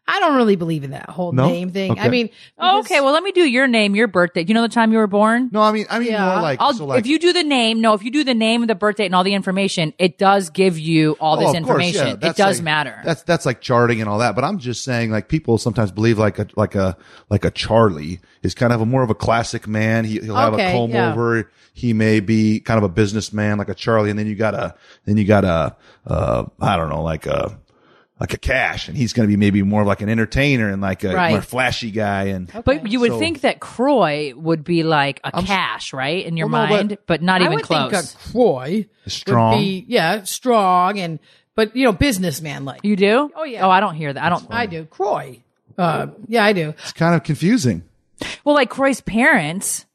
I 0.07 0.19
don't 0.19 0.35
really 0.35 0.55
believe 0.55 0.83
in 0.83 0.91
that 0.91 1.09
whole 1.09 1.31
No? 1.31 1.47
name 1.47 1.71
thing. 1.71 1.93
I 1.97 2.01
Okay. 2.03 2.09
mean, 2.09 2.29
Oh, 2.59 2.81
okay. 2.81 3.01
Well, 3.01 3.11
let 3.11 3.23
me 3.23 3.31
do 3.31 3.41
your 3.41 3.65
name, 3.65 3.95
your 3.95 4.07
birthday. 4.07 4.43
Do 4.43 4.49
you 4.49 4.53
know 4.53 4.61
the 4.61 4.67
time 4.67 4.91
you 4.91 4.99
were 4.99 5.07
born? 5.07 5.49
No, 5.51 5.61
I 5.63 5.71
mean, 5.71 5.87
I 5.89 5.97
mean 5.97 6.09
Yeah. 6.09 6.25
more 6.33 6.41
like, 6.43 6.61
I'll, 6.61 6.75
so 6.75 6.85
like 6.85 6.99
if 6.99 7.07
you 7.07 7.17
do 7.17 7.33
the 7.33 7.41
name, 7.43 7.81
no, 7.81 7.95
if 7.95 8.03
you 8.03 8.11
do 8.11 8.23
the 8.23 8.35
name 8.35 8.61
and 8.61 8.69
the 8.69 8.75
birth 8.75 8.97
date 8.97 9.07
and 9.07 9.15
all 9.15 9.23
the 9.23 9.33
information, 9.33 9.93
it 9.97 10.19
does 10.19 10.51
give 10.51 10.77
you 10.77 11.17
all 11.19 11.37
Oh, 11.37 11.39
this 11.39 11.47
of 11.59 11.63
course, 11.65 11.81
yeah. 11.81 11.87
information. 11.87 12.07
it 12.09 12.19
That's 12.21 12.37
does 12.37 12.57
like- 12.59 12.63
matter. 12.65 13.01
That's 13.03 13.23
that's 13.23 13.47
like 13.47 13.61
charting 13.61 13.99
and 13.99 14.07
all 14.07 14.19
that. 14.19 14.35
But 14.35 14.43
I'm 14.43 14.59
just 14.59 14.83
saying, 14.83 15.09
like 15.09 15.27
people 15.27 15.57
sometimes 15.57 15.91
believe 15.91 16.19
like 16.19 16.37
a 16.37 16.45
like 16.55 16.75
a 16.75 16.95
like 17.31 17.43
a 17.43 17.49
Charlie 17.49 18.19
is 18.43 18.53
kind 18.53 18.73
of 18.73 18.81
a 18.81 18.85
more 18.85 19.01
of 19.01 19.09
a 19.09 19.15
classic 19.15 19.67
man. 19.67 20.05
He, 20.05 20.19
he'll 20.19 20.35
have 20.35 20.53
Okay, 20.53 20.69
a 20.69 20.71
comb 20.71 20.91
yeah. 20.91 21.13
over. 21.13 21.49
He 21.73 21.93
may 21.93 22.19
be 22.19 22.59
kind 22.59 22.77
of 22.77 22.83
a 22.83 22.89
businessman 22.89 23.57
like 23.57 23.69
a 23.69 23.73
Charlie, 23.75 24.11
and 24.11 24.19
then 24.19 24.27
you 24.27 24.35
got 24.35 24.53
a 24.53 24.75
then 25.05 25.17
you 25.17 25.25
got 25.25 25.43
a 25.45 25.75
uh, 26.05 26.43
I 26.61 26.77
don't 26.77 26.89
know 26.89 27.01
like 27.01 27.25
a 27.25 27.57
like 28.19 28.33
a 28.33 28.37
cash, 28.37 28.87
and 28.87 28.95
he's 28.95 29.11
going 29.11 29.27
to 29.27 29.31
be 29.31 29.35
maybe 29.37 29.61
more 29.61 29.81
of 29.81 29.87
like 29.87 30.01
an 30.01 30.07
entertainer 30.09 30.69
and 30.69 30.81
like 30.81 31.03
a 31.03 31.13
Right. 31.13 31.31
more 31.31 31.41
flashy 31.41 31.91
guy. 31.91 32.25
And 32.25 32.49
but 32.63 32.87
you 32.89 32.99
would 33.01 33.11
So- 33.11 33.19
think 33.19 33.41
that 33.41 33.59
Kroy 33.59 34.33
would 34.35 34.63
be 34.63 34.83
like 34.83 35.19
a 35.23 35.43
cash, 35.43 35.91
right, 35.91 36.25
in 36.25 36.37
your 36.37 36.47
Well, 36.47 36.63
no, 36.63 36.69
but- 36.69 36.75
mind, 36.75 36.97
but, 37.07 37.21
not 37.21 37.41
I 37.41 37.45
even 37.45 37.55
would 37.55 37.63
close. 37.65 37.91
think 37.91 38.03
a 38.03 38.31
Kroy 38.31 38.85
Strong. 39.07 39.51
would 39.57 39.59
be, 39.61 39.85
yeah, 39.89 40.23
strong 40.23 40.97
and, 40.99 41.19
but, 41.55 41.75
you 41.75 41.83
know, 41.83 41.91
businessman 41.91 42.63
like. 42.63 42.81
you 42.83 42.95
do? 42.95 43.31
Oh, 43.35 43.43
yeah. 43.43 43.65
Oh, 43.65 43.69
I 43.69 43.79
don't 43.81 43.95
hear 43.95 44.11
that. 44.13 44.23
I 44.23 44.29
don't. 44.29 44.45
I 44.49 44.65
do. 44.65 44.85
Kroy. 44.85 45.39
Uh, 45.77 46.07
yeah, 46.27 46.43
I 46.45 46.53
do. 46.53 46.69
it's 46.69 46.93
kind 46.93 47.15
of 47.15 47.23
confusing. 47.23 47.83
Well, 48.45 48.55
like 48.55 48.69
Kroy's 48.69 49.01
parents, 49.01 49.85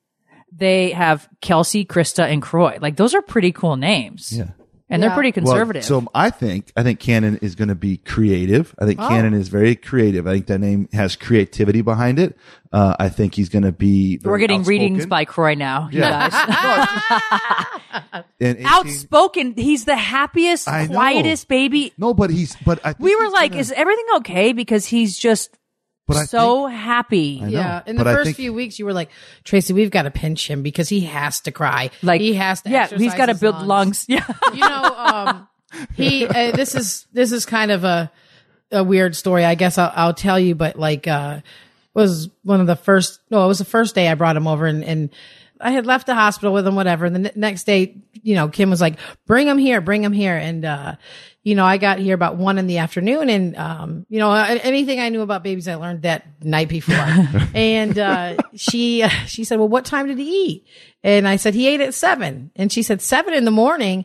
they 0.54 0.90
have 0.90 1.26
Kelsey, 1.40 1.86
Krista, 1.86 2.24
and 2.30 2.42
Kroy. 2.42 2.76
Like 2.82 2.96
those 2.96 3.14
are 3.14 3.22
pretty 3.22 3.50
cool 3.52 3.76
names. 3.76 4.30
Yeah. 4.36 4.48
And 4.92 5.00
they're 5.02 5.10
Yeah. 5.10 5.14
pretty 5.14 5.40
Well, 5.40 5.52
conservative. 5.52 5.84
so 5.84 6.04
I 6.14 6.30
think 6.30 6.72
I 6.76 6.82
think 6.82 6.98
Kannon 6.98 7.38
is 7.42 7.54
going 7.54 7.68
to 7.68 7.74
be 7.76 7.98
creative. 7.98 8.74
I 8.78 8.86
think 8.86 8.98
Oh. 9.00 9.08
Kannon 9.08 9.34
is 9.34 9.48
very 9.48 9.76
creative. 9.76 10.26
I 10.26 10.32
think 10.34 10.46
that 10.46 10.58
name 10.58 10.88
has 10.92 11.14
creativity 11.16 11.80
behind 11.80 12.18
it. 12.18 12.36
Uh, 12.72 12.94
I 12.98 13.08
think 13.08 13.34
he's 13.36 13.48
going 13.48 13.62
to 13.64 13.72
be. 13.72 14.18
We're 14.24 14.32
very 14.32 14.40
getting 14.42 14.62
readings 14.64 15.06
by 15.06 15.24
Kroy 15.24 15.54
now, 15.54 15.88
you 15.92 16.00
Yeah. 16.00 16.28
guys. 16.28 17.70
And 18.40 18.56
18 18.58 18.66
Outspoken. 18.66 19.54
He's 19.56 19.84
the 19.84 19.96
happiest, 19.96 20.66
I 20.68 20.86
know. 20.86 20.94
quietest 20.94 21.46
baby. 21.48 21.92
No, 21.98 22.14
but 22.14 22.30
he's 22.30 22.56
but 22.64 22.78
I. 22.84 22.92
Think 22.94 23.04
We 23.04 23.14
were 23.16 23.28
like, 23.30 23.50
gonna- 23.52 23.60
is 23.60 23.72
everything 23.72 24.04
okay? 24.16 24.52
Because 24.52 24.86
he's 24.86 25.16
just 25.18 25.50
But 26.10 26.16
I 26.18 26.24
so 26.26 26.66
happy. 26.66 27.40
I 27.42 27.48
Yeah. 27.48 27.82
In 27.86 27.96
the 27.96 28.04
but 28.04 28.14
first 28.14 28.24
think- 28.26 28.36
few 28.36 28.52
weeks, 28.52 28.78
you 28.78 28.84
were 28.84 28.92
like, 28.92 29.10
Tracy, 29.44 29.72
we've 29.72 29.90
got 29.90 30.02
to 30.02 30.10
pinch 30.10 30.48
him 30.48 30.62
because 30.62 30.88
he 30.88 31.00
has 31.00 31.40
to 31.42 31.52
cry. 31.52 31.90
Like 32.02 32.20
he 32.20 32.34
has 32.34 32.62
to. 32.62 32.70
Yeah, 32.70 32.88
he's 32.88 33.14
got 33.14 33.26
to 33.26 33.34
build 33.34 33.62
lungs. 33.62 34.06
Yeah. 34.08 34.26
you 34.52 34.60
know, 34.60 34.94
um, 34.96 35.48
he. 35.94 36.26
Uh, 36.26 36.52
this 36.52 36.74
is 36.74 37.06
this 37.12 37.32
is 37.32 37.46
kind 37.46 37.70
of 37.70 37.84
a 37.84 38.10
a 38.72 38.84
weird 38.84 39.16
story. 39.16 39.44
I 39.44 39.54
guess 39.54 39.78
I'll, 39.78 39.92
I'll 39.94 40.14
tell 40.14 40.38
you, 40.38 40.54
but 40.54 40.78
like, 40.78 41.06
uh, 41.08 41.40
was 41.94 42.28
one 42.44 42.60
of 42.60 42.66
the 42.66 42.76
first. 42.76 43.20
No, 43.30 43.44
it 43.44 43.48
was 43.48 43.58
the 43.58 43.64
first 43.64 43.94
day 43.94 44.08
I 44.08 44.14
brought 44.14 44.36
him 44.36 44.46
over, 44.46 44.66
and 44.66 44.84
and 44.84 45.10
I 45.60 45.72
had 45.72 45.86
left 45.86 46.06
the 46.06 46.14
hospital 46.14 46.52
with 46.52 46.66
him, 46.66 46.74
whatever. 46.74 47.04
And 47.04 47.14
the 47.14 47.18
ne- 47.20 47.32
next 47.36 47.64
day, 47.64 47.96
you 48.22 48.34
know, 48.34 48.48
Kim 48.48 48.70
was 48.70 48.80
like, 48.80 48.98
bring 49.26 49.46
him 49.46 49.58
here, 49.58 49.80
bring 49.82 50.02
him 50.02 50.12
here. 50.12 50.34
And, 50.34 50.64
uh, 50.64 50.94
you 51.42 51.54
know, 51.54 51.64
I 51.64 51.78
got 51.78 51.98
here 51.98 52.14
about 52.14 52.36
one 52.36 52.58
in 52.58 52.66
the 52.66 52.78
afternoon 52.78 53.30
and, 53.30 53.56
um, 53.56 54.06
you 54.10 54.18
know, 54.18 54.30
anything 54.32 55.00
I 55.00 55.08
knew 55.08 55.22
about 55.22 55.42
babies, 55.42 55.68
I 55.68 55.76
learned 55.76 56.02
that 56.02 56.26
night 56.44 56.68
before. 56.68 56.94
and, 57.54 57.98
uh, 57.98 58.36
she, 58.54 59.08
she 59.26 59.44
said, 59.44 59.58
well, 59.58 59.68
what 59.68 59.86
time 59.86 60.06
did 60.06 60.18
he 60.18 60.44
eat? 60.44 60.66
And 61.02 61.26
I 61.26 61.36
said, 61.36 61.54
he 61.54 61.66
ate 61.66 61.80
at 61.80 61.94
seven. 61.94 62.50
And 62.56 62.70
she 62.70 62.82
said, 62.82 63.00
seven 63.00 63.32
in 63.32 63.46
the 63.46 63.50
morning. 63.50 64.04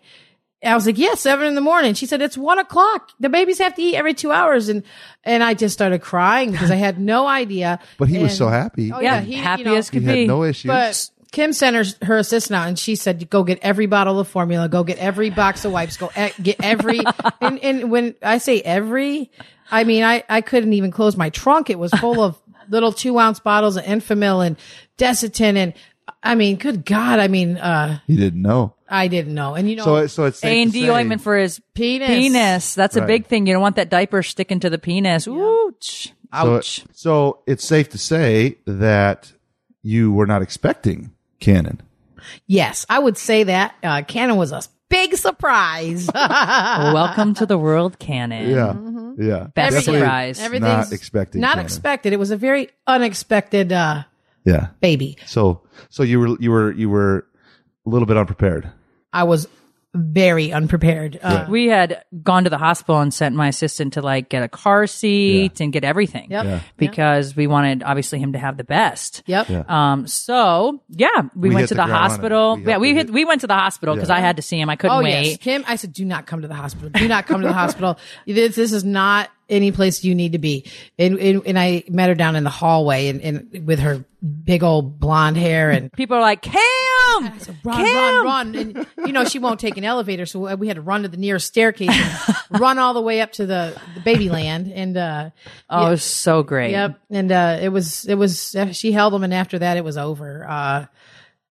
I 0.63 0.73
was 0.73 0.85
like, 0.85 0.97
yeah, 0.97 1.13
seven 1.15 1.45
in 1.45 1.55
the 1.55 1.61
morning. 1.61 1.93
She 1.93 2.05
said, 2.05 2.21
it's 2.21 2.37
one 2.37 2.57
o'clock. 2.57 3.11
The 3.19 3.29
babies 3.29 3.59
have 3.59 3.75
to 3.75 3.81
eat 3.81 3.95
every 3.95 4.13
two 4.13 4.31
hours. 4.31 4.69
And, 4.69 4.83
and 5.23 5.43
I 5.43 5.53
just 5.53 5.73
started 5.73 6.01
crying 6.01 6.51
because 6.51 6.71
I 6.71 6.75
had 6.75 6.99
no 6.99 7.27
idea. 7.27 7.79
But 7.97 8.07
he 8.07 8.17
was 8.17 8.35
so 8.35 8.47
happy. 8.47 8.91
Oh, 8.91 8.99
Yeah, 9.01 9.15
yeah. 9.15 9.21
He, 9.21 9.33
happy 9.33 9.63
you 9.63 9.65
know, 9.65 9.75
as 9.75 9.89
he 9.89 9.99
could 9.99 10.07
had 10.07 10.27
no 10.27 10.43
issues. 10.43 10.69
but 10.69 11.09
Kim 11.35 11.51
sent 11.51 11.75
her, 11.75 11.83
her 12.05 12.17
assistant 12.17 12.55
out 12.55 12.67
and 12.69 12.79
she 12.79 12.95
said, 12.95 13.29
go 13.29 13.43
get 13.43 13.59
every 13.61 13.87
bottle 13.87 14.21
of 14.21 14.27
formula, 14.29 14.69
go 14.69 14.85
get 14.85 14.97
every 14.99 15.29
box 15.29 15.65
of 15.65 15.73
wipes, 15.73 15.97
go 15.97 16.09
e- 16.17 16.29
get 16.41 16.55
every, 16.63 17.01
and, 17.41 17.59
and 17.59 17.91
when 17.91 18.15
I 18.23 18.37
say 18.37 18.61
every, 18.61 19.29
I 19.69 19.83
mean, 19.83 20.01
I, 20.03 20.23
I 20.29 20.39
couldn't 20.39 20.71
even 20.71 20.91
close 20.91 21.17
my 21.17 21.29
trunk. 21.29 21.69
It 21.69 21.77
was 21.77 21.91
full 21.95 22.23
of 22.23 22.37
little 22.69 22.93
two 22.93 23.19
ounce 23.19 23.41
bottles 23.41 23.75
of 23.75 23.83
Enfamil 23.83 24.47
and 24.47 24.55
Desitin. 24.97 25.57
And 25.57 25.73
I 26.23 26.35
mean, 26.35 26.55
good 26.55 26.85
God. 26.85 27.19
I 27.19 27.27
mean, 27.27 27.57
uh, 27.57 27.99
he 28.07 28.15
didn't 28.15 28.41
know. 28.41 28.73
I 28.87 29.09
didn't 29.09 29.33
know. 29.33 29.55
And 29.55 29.69
you 29.69 29.75
know, 29.75 29.83
So, 29.83 29.95
it- 29.97 30.07
so 30.07 30.23
it's 30.23 30.39
safe 30.39 30.49
A 30.49 30.61
and 30.61 30.71
D 30.71 30.89
ointment 30.89 31.19
for 31.21 31.35
his 31.37 31.59
Penis. 31.73 32.07
Penis. 32.07 32.75
That's 32.75 32.95
a 32.95 33.05
big 33.05 33.25
thing. 33.25 33.45
You 33.45 33.51
don't 33.51 33.61
want 33.61 33.75
that 33.75 33.89
diaper 33.89 34.23
sticking 34.23 34.61
to 34.61 34.69
the 34.69 34.77
penis. 34.77 35.27
Ouch. 35.27 36.13
So, 36.33 36.55
Ouch. 36.55 36.83
so 36.93 37.39
it's 37.45 37.65
safe 37.65 37.89
to 37.89 37.97
say 37.97 38.57
that 38.65 39.33
you 39.81 40.13
were 40.13 40.27
not 40.27 40.41
expecting 40.41 41.11
Kannon. 41.39 41.81
yes, 42.47 42.85
I 42.89 42.99
would 42.99 43.17
say 43.17 43.43
that, 43.43 43.75
uh, 43.83 44.01
Kannon 44.07 44.37
was 44.37 44.51
a 44.51 44.61
big 44.89 45.15
surprise. 45.15 46.09
Welcome 46.15 47.33
to 47.35 47.45
the 47.45 47.57
world, 47.57 47.99
Kannon. 47.99 48.49
Yeah, 48.49 48.73
Mm-hmm. 48.73 49.21
yeah. 49.21 49.47
Best 49.53 49.75
Definitely 49.75 49.99
surprise. 49.99 50.39
Everything's 50.41 50.69
Not 50.89 50.91
expecting. 50.93 51.41
not 51.41 51.55
Kannon. 51.55 51.65
expected. 51.65 52.13
It 52.13 52.19
was 52.19 52.31
a 52.31 52.37
very 52.37 52.69
unexpected, 52.87 53.71
uh, 53.73 54.03
Yeah. 54.45 54.67
baby. 54.81 55.17
So, 55.25 55.61
so 55.89 56.03
you 56.03 56.19
were 56.19 56.37
you 56.39 56.51
were 56.51 56.71
you 56.71 56.89
were 56.89 57.25
a 57.85 57.89
little 57.89 58.05
bit 58.05 58.17
unprepared. 58.17 58.69
I 59.13 59.23
was 59.23 59.47
very 59.95 60.51
unprepared. 60.51 61.17
Uh, 61.23 61.45
We 61.49 61.67
had 61.67 62.03
gone 62.21 62.43
to 62.43 62.49
the 62.49 62.57
hospital 62.57 62.99
and 62.99 63.13
sent 63.13 63.35
my 63.35 63.47
assistant 63.47 63.93
to 63.93 64.01
like 64.01 64.29
get 64.29 64.43
a 64.43 64.47
car 64.47 64.85
seat 64.87 65.59
and 65.61 65.71
get 65.73 65.83
everything. 65.83 66.29
Yep. 66.31 66.45
Yeah. 66.45 66.59
Because 66.77 67.35
we 67.35 67.47
wanted 67.47 67.81
obviously 67.83 68.19
him 68.19 68.33
to 68.33 68.39
have 68.39 68.57
the 68.57 68.63
best. 68.63 69.23
Yep. 69.25 69.69
Um, 69.69 70.05
so 70.07 70.81
yeah, 70.89 71.07
we, 71.35 71.49
We 71.49 71.55
went 71.55 71.69
to 71.69 71.75
the 71.75 71.85
the, 71.85 71.93
hospital. 71.93 72.57
We 72.57 72.65
yeah, 72.67 72.77
we 72.77 72.89
hit, 72.89 72.97
hit- 73.07 73.09
we 73.11 73.25
went 73.25 73.41
to 73.41 73.47
the 73.47 73.53
hospital 73.55 73.95
because 73.95 74.09
I 74.09 74.19
had 74.19 74.35
to 74.35 74.41
see 74.41 74.59
him. 74.59 74.69
I 74.69 74.75
couldn't 74.75 74.97
Oh 74.97 75.01
wait. 75.03 75.27
yes, 75.29 75.37
Kim. 75.37 75.63
I 75.67 75.75
said, 75.77 75.93
do 75.93 76.03
not 76.05 76.25
come 76.25 76.41
to 76.41 76.47
the 76.47 76.53
hospital. 76.55 76.89
Do 76.89 77.07
not 77.07 77.25
come 77.25 77.41
to 77.41 77.47
the 77.47 77.53
hospital. 77.53 77.97
This, 78.27 78.55
this 78.55 78.73
is 78.73 78.83
not 78.83 79.29
any 79.47 79.71
place 79.71 80.03
you 80.03 80.13
need 80.15 80.31
to 80.33 80.39
be. 80.39 80.65
And, 80.97 81.17
and, 81.19 81.41
and 81.45 81.57
I 81.59 81.83
met 81.87 82.09
her 82.09 82.15
down 82.15 82.35
in 82.35 82.43
the 82.43 82.49
hallway 82.49 83.07
and, 83.09 83.21
and 83.21 83.65
with 83.67 83.79
her 83.79 84.03
big 84.43 84.63
old 84.63 84.99
blonde 84.99 85.37
hair 85.37 85.69
and 85.69 85.91
People 85.93 86.17
are 86.17 86.21
like, 86.21 86.41
Cam, 87.21 87.57
run, 87.63 87.77
Cam! 87.85 88.15
run, 88.15 88.25
run. 88.25 88.55
And 88.55 88.87
you 89.05 89.13
know, 89.13 89.25
she 89.25 89.39
won't 89.39 89.59
take 89.59 89.77
an 89.77 89.83
elevator. 89.83 90.25
So 90.25 90.55
we 90.55 90.67
had 90.67 90.75
to 90.75 90.81
run 90.81 91.03
to 91.03 91.07
the 91.07 91.17
nearest 91.17 91.47
staircase 91.47 91.89
and 91.89 92.35
run 92.59 92.77
all 92.79 92.93
the 92.93 93.01
way 93.01 93.21
up 93.21 93.31
to 93.33 93.45
the, 93.45 93.79
the 93.95 94.01
baby 94.01 94.29
land. 94.29 94.71
And, 94.73 94.97
uh, 94.97 95.29
Oh, 95.69 95.87
it 95.87 95.89
was 95.91 96.03
so 96.03 96.43
great. 96.43 96.71
yep. 96.71 96.99
And, 97.09 97.31
uh, 97.31 97.57
it 97.61 97.69
was, 97.69 98.05
it 98.05 98.15
was, 98.15 98.55
she 98.73 98.91
held 98.91 99.13
him. 99.13 99.23
And 99.23 99.33
after 99.33 99.59
that, 99.59 99.77
it 99.77 99.83
was 99.83 99.97
over. 99.97 100.45
Uh, 100.47 100.85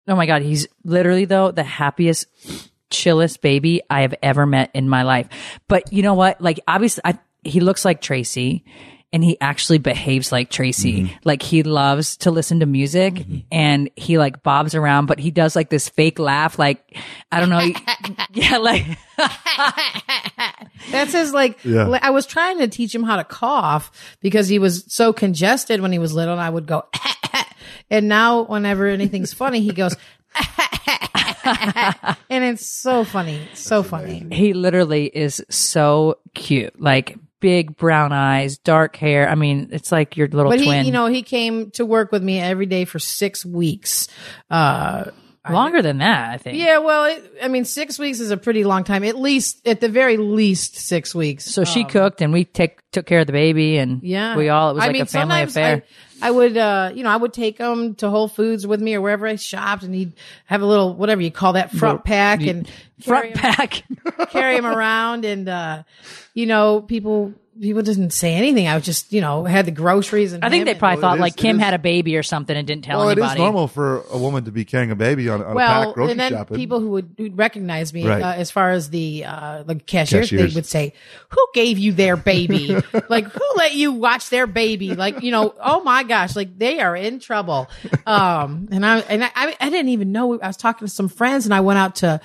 Oh 0.07 0.15
my 0.17 0.25
God. 0.25 0.41
He's 0.41 0.67
literally 0.83 1.23
though 1.25 1.51
the 1.51 1.63
happiest, 1.63 2.25
chillest 2.89 3.41
baby 3.41 3.81
I 3.89 4.01
have 4.01 4.13
ever 4.21 4.45
met 4.45 4.69
in 4.73 4.89
my 4.89 5.03
life. 5.03 5.27
But 5.69 5.93
you 5.93 6.03
know 6.03 6.13
what? 6.13 6.41
Like 6.41 6.59
obviously 6.67 7.01
I, 7.05 7.17
he 7.43 7.59
looks 7.61 7.85
like 7.85 8.01
Tracy 8.01 8.65
and 9.13 9.23
he 9.23 9.39
actually 9.39 9.77
behaves 9.77 10.31
like 10.31 10.49
Tracy. 10.49 11.03
Mm-hmm. 11.03 11.17
Like 11.23 11.43
he 11.43 11.61
loves 11.61 12.17
to 12.17 12.31
listen 12.31 12.59
to 12.61 12.65
music 12.65 13.13
mm-hmm. 13.13 13.37
and 13.51 13.91
he 13.95 14.17
like 14.17 14.41
bobs 14.41 14.73
around, 14.73 15.05
but 15.05 15.19
he 15.19 15.29
does 15.29 15.55
like 15.55 15.69
this 15.69 15.87
fake 15.87 16.17
laugh. 16.17 16.57
Like, 16.57 16.97
I 17.31 17.39
don't 17.39 17.49
know. 17.49 17.61
yeah. 18.33 18.57
Like, 18.57 18.85
That's 20.91 21.13
his 21.13 21.31
like. 21.31 21.63
Yeah. 21.63 21.99
I 22.01 22.09
was 22.09 22.25
trying 22.25 22.57
to 22.59 22.67
teach 22.67 22.93
him 22.93 23.03
how 23.03 23.17
to 23.17 23.23
cough 23.23 23.91
because 24.21 24.47
he 24.47 24.57
was 24.57 24.83
so 24.87 25.13
congested 25.13 25.79
when 25.79 25.91
he 25.91 25.99
was 25.99 26.13
little, 26.13 26.33
and 26.33 26.41
I 26.41 26.49
would 26.49 26.65
go. 26.65 26.85
and 27.91 28.07
now, 28.09 28.43
whenever 28.43 28.87
anything's 28.87 29.33
funny, 29.33 29.61
he 29.61 29.71
goes. 29.71 29.95
and 32.29 32.43
it's 32.43 32.65
so 32.65 33.03
funny, 33.03 33.47
so 33.53 33.83
funny. 33.83 34.25
he 34.31 34.53
literally 34.53 35.05
is 35.05 35.45
so 35.49 36.17
cute. 36.33 36.79
Like 36.81 37.17
big 37.43 37.75
brown 37.75 38.13
eyes, 38.13 38.57
dark 38.57 38.95
hair. 38.95 39.29
I 39.29 39.35
mean, 39.35 39.67
it's 39.73 39.91
like 39.91 40.15
your 40.15 40.29
little 40.29 40.49
But 40.49 40.63
twin. 40.63 40.79
he, 40.81 40.87
you 40.87 40.91
know, 40.93 41.07
he 41.07 41.21
came 41.23 41.71
to 41.71 41.85
work 41.85 42.13
with 42.13 42.23
me 42.23 42.39
every 42.39 42.65
day 42.65 42.85
for 42.85 42.99
six 42.99 43.45
weeks. 43.45 44.07
Uh, 44.49 45.11
longer 45.49 45.81
than 45.81 45.97
that, 45.97 46.31
I 46.31 46.37
think. 46.37 46.57
yeah, 46.57 46.77
well, 46.77 47.03
it, 47.03 47.21
I 47.43 47.49
mean, 47.49 47.65
six 47.65 47.99
weeks 47.99 48.21
is 48.21 48.31
a 48.31 48.37
pretty 48.37 48.63
long 48.63 48.85
time. 48.85 49.03
At 49.03 49.17
least, 49.19 49.67
at 49.67 49.81
the 49.81 49.89
very 49.89 50.15
least, 50.15 50.77
six 50.77 51.13
weeks. 51.13 51.43
So 51.43 51.65
she 51.65 51.83
cooked 51.83 52.21
and 52.21 52.31
we 52.31 52.45
take 52.45 52.79
took 52.91 53.05
care 53.05 53.19
of 53.19 53.27
the 53.27 53.33
baby 53.33 53.77
and 53.77 54.01
Yeah. 54.03 54.37
we 54.37 54.47
all 54.47 54.69
it 54.69 54.75
was 54.75 54.83
I 54.83 54.87
like 54.87 54.93
mean, 54.93 55.01
a 55.01 55.05
family 55.05 55.41
affair. 55.41 55.83
I, 55.85 56.12
I 56.23 56.31
would, 56.31 56.55
uh, 56.55 56.91
you 56.95 57.03
know, 57.03 57.09
I 57.09 57.17
would 57.17 57.33
take 57.33 57.57
him 57.57 57.95
to 57.95 58.09
Whole 58.09 58.29
Foods 58.29 58.65
with 58.65 58.79
me 58.79 58.95
or 58.95 59.01
wherever 59.01 59.27
I 59.27 59.35
shopped 59.35 59.83
and 59.83 59.93
he'd 59.93 60.13
have 60.45 60.61
a 60.61 60.65
little, 60.65 60.93
whatever 60.95 61.21
you 61.21 61.31
call 61.31 61.53
that 61.53 61.69
front 61.71 62.05
pack 62.05 62.39
and 62.41 62.65
Front 63.01 63.25
him, 63.25 63.33
pack. 63.33 63.83
carry 64.29 64.55
him 64.55 64.65
around. 64.65 65.25
And, 65.25 65.49
uh, 65.49 65.83
you 66.33 66.45
know, 66.45 66.79
people, 66.79 67.33
people 67.61 67.81
didn't 67.83 68.11
say 68.11 68.33
anything. 68.33 68.67
I 68.67 68.75
was 68.75 68.83
just, 68.83 69.13
you 69.13 69.21
know, 69.21 69.45
had 69.45 69.65
the 69.65 69.71
groceries 69.71 70.33
and 70.33 70.43
I 70.43 70.49
think 70.49 70.65
they 70.65 70.73
probably 70.75 71.01
Well, 71.01 71.11
thought 71.11 71.17
it 71.19 71.21
like 71.21 71.35
Kim 71.35 71.57
is- 71.57 71.61
had 71.63 71.73
a 71.73 71.79
baby 71.79 72.17
or 72.17 72.23
something 72.23 72.55
and 72.57 72.65
didn't 72.67 72.83
tell 72.83 72.99
Well, 72.99 73.09
it 73.09 73.13
anybody. 73.13 73.33
is 73.33 73.37
normal 73.39 73.67
for 73.67 74.03
a 74.11 74.17
woman 74.17 74.45
to 74.45 74.51
be 74.51 74.65
carrying 74.65 74.91
a 74.91 74.95
baby 74.95 75.29
on, 75.29 75.41
on 75.43 75.51
a 75.51 75.55
well, 75.55 75.85
pack 75.85 75.93
grocery 75.93 76.11
and 76.11 76.19
then 76.19 76.31
shopping. 76.31 76.57
people 76.57 76.79
who 76.79 76.89
would 76.89 77.15
who'd 77.17 77.37
recognize 77.37 77.93
me, 77.93 78.07
Right. 78.07 78.21
uh, 78.21 78.33
as 78.33 78.49
far 78.51 78.71
as 78.71 78.89
the 78.89 79.25
uh, 79.25 79.63
the 79.63 79.75
cashiers, 79.75 80.29
Cashiers. 80.29 80.53
they 80.53 80.57
would 80.57 80.65
say, 80.65 80.93
"Who 81.29 81.47
gave 81.53 81.77
you 81.77 81.93
their 81.93 82.17
baby? 82.17 82.75
like, 83.09 83.25
who 83.31 83.41
let 83.55 83.73
you 83.75 83.91
watch 83.93 84.29
their 84.29 84.47
baby? 84.47 84.95
Like, 84.95 85.21
you 85.21 85.31
know, 85.31 85.53
oh 85.61 85.83
my 85.83 86.03
gosh, 86.03 86.35
like 86.35 86.57
they 86.57 86.79
are 86.79 86.95
in 86.95 87.19
trouble." 87.19 87.69
Um, 88.05 88.67
and 88.71 88.85
I 88.85 88.99
and 88.99 89.23
I, 89.23 89.29
I 89.35 89.55
I 89.61 89.69
didn't 89.69 89.89
even 89.89 90.11
know. 90.11 90.39
I 90.41 90.47
was 90.47 90.57
talking 90.57 90.85
to 90.87 90.93
some 90.93 91.07
friends, 91.07 91.45
and 91.45 91.53
I 91.53 91.61
went 91.61 91.79
out 91.79 91.95
to 91.97 92.19